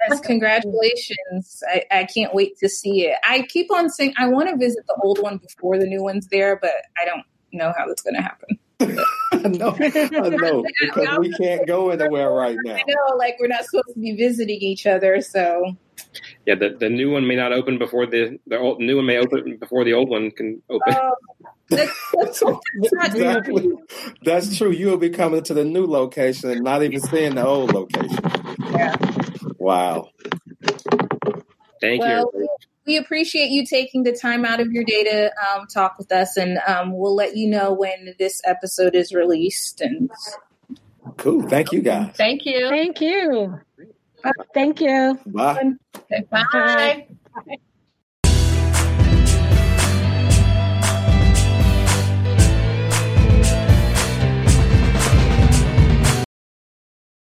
Yes, 0.09 0.21
congratulations. 0.21 1.63
I, 1.69 1.85
I 1.91 2.05
can't 2.05 2.35
wait 2.35 2.57
to 2.59 2.69
see 2.69 3.07
it. 3.07 3.17
I 3.25 3.43
keep 3.43 3.71
on 3.73 3.91
saying 3.91 4.15
I 4.17 4.29
want 4.29 4.49
to 4.49 4.57
visit 4.57 4.85
the 4.87 5.01
old 5.03 5.21
one 5.21 5.39
before 5.39 5.79
the 5.79 5.87
new 5.87 6.03
one's 6.03 6.29
there, 6.29 6.57
but 6.61 6.71
I 7.01 7.05
don't 7.05 7.25
know 7.53 7.73
how 7.77 7.87
that's 7.87 8.03
going 8.03 8.15
to 8.15 8.23
happen. 8.23 8.59
no, 9.59 9.75
I 9.77 10.29
know 10.29 10.65
because 10.81 11.19
we 11.19 11.33
can't 11.35 11.67
go 11.67 11.91
anywhere 11.91 12.31
right 12.31 12.57
now. 12.65 12.75
I 12.75 12.83
know, 12.87 13.17
like 13.17 13.37
we're 13.39 13.49
not 13.49 13.65
supposed 13.65 13.95
to 13.95 14.01
be 14.01 14.17
visiting 14.17 14.61
each 14.61 14.87
other, 14.87 15.21
so. 15.21 15.77
Yeah, 16.47 16.57
the, 16.57 16.77
the 16.79 16.89
new 16.89 17.11
one 17.11 17.27
may 17.27 17.37
not 17.37 17.53
open 17.53 17.79
before 17.79 18.07
the 18.07 18.39
the 18.47 18.59
old 18.59 18.81
new 18.81 18.97
one 18.97 19.07
may 19.07 19.19
open 19.19 19.59
before 19.59 19.85
the 19.85 19.93
old 19.93 20.09
one 20.09 20.31
can 20.33 20.61
open. 20.69 20.93
Uh, 20.93 21.11
that's, 21.69 22.11
that's, 22.13 22.41
that's, 22.41 22.61
exactly. 23.15 23.73
that's 24.25 24.57
true. 24.57 24.71
You 24.71 24.89
will 24.89 24.97
be 24.97 25.11
coming 25.11 25.43
to 25.45 25.55
the 25.55 25.65
new 25.65 25.87
location 25.87 26.51
and 26.51 26.63
not 26.63 26.83
even 26.83 27.01
seeing 27.01 27.37
the 27.37 27.47
old 27.47 27.73
location. 27.73 28.19
Yeah. 28.73 28.97
Wow. 29.59 30.11
Thank 31.81 32.01
well, 32.01 32.31
you 32.35 32.49
we 32.87 32.97
appreciate 32.97 33.51
you 33.51 33.65
taking 33.65 34.03
the 34.03 34.13
time 34.13 34.45
out 34.45 34.61
of 34.61 34.73
your 34.73 34.85
day 34.85 35.05
to 35.05 35.33
um, 35.47 35.67
talk 35.67 35.99
with 35.99 36.11
us, 36.11 36.37
and 36.37 36.59
um, 36.67 36.97
we'll 36.97 37.15
let 37.15 37.37
you 37.37 37.49
know 37.49 37.73
when 37.73 38.15
this 38.19 38.41
episode 38.45 38.95
is 38.95 39.13
released. 39.13 39.81
And 39.81 40.11
cool. 41.17 41.43
Thank 41.49 41.73
you, 41.73 41.81
guys. 41.81 42.15
Thank 42.17 42.45
you. 42.45 42.69
Thank 42.69 43.01
you. 43.01 43.61
Thank 44.55 44.81
you. 44.81 45.19
Bye. 45.27 45.73
Okay, 45.97 46.23
bye. 46.31 46.45
bye. 46.53 47.59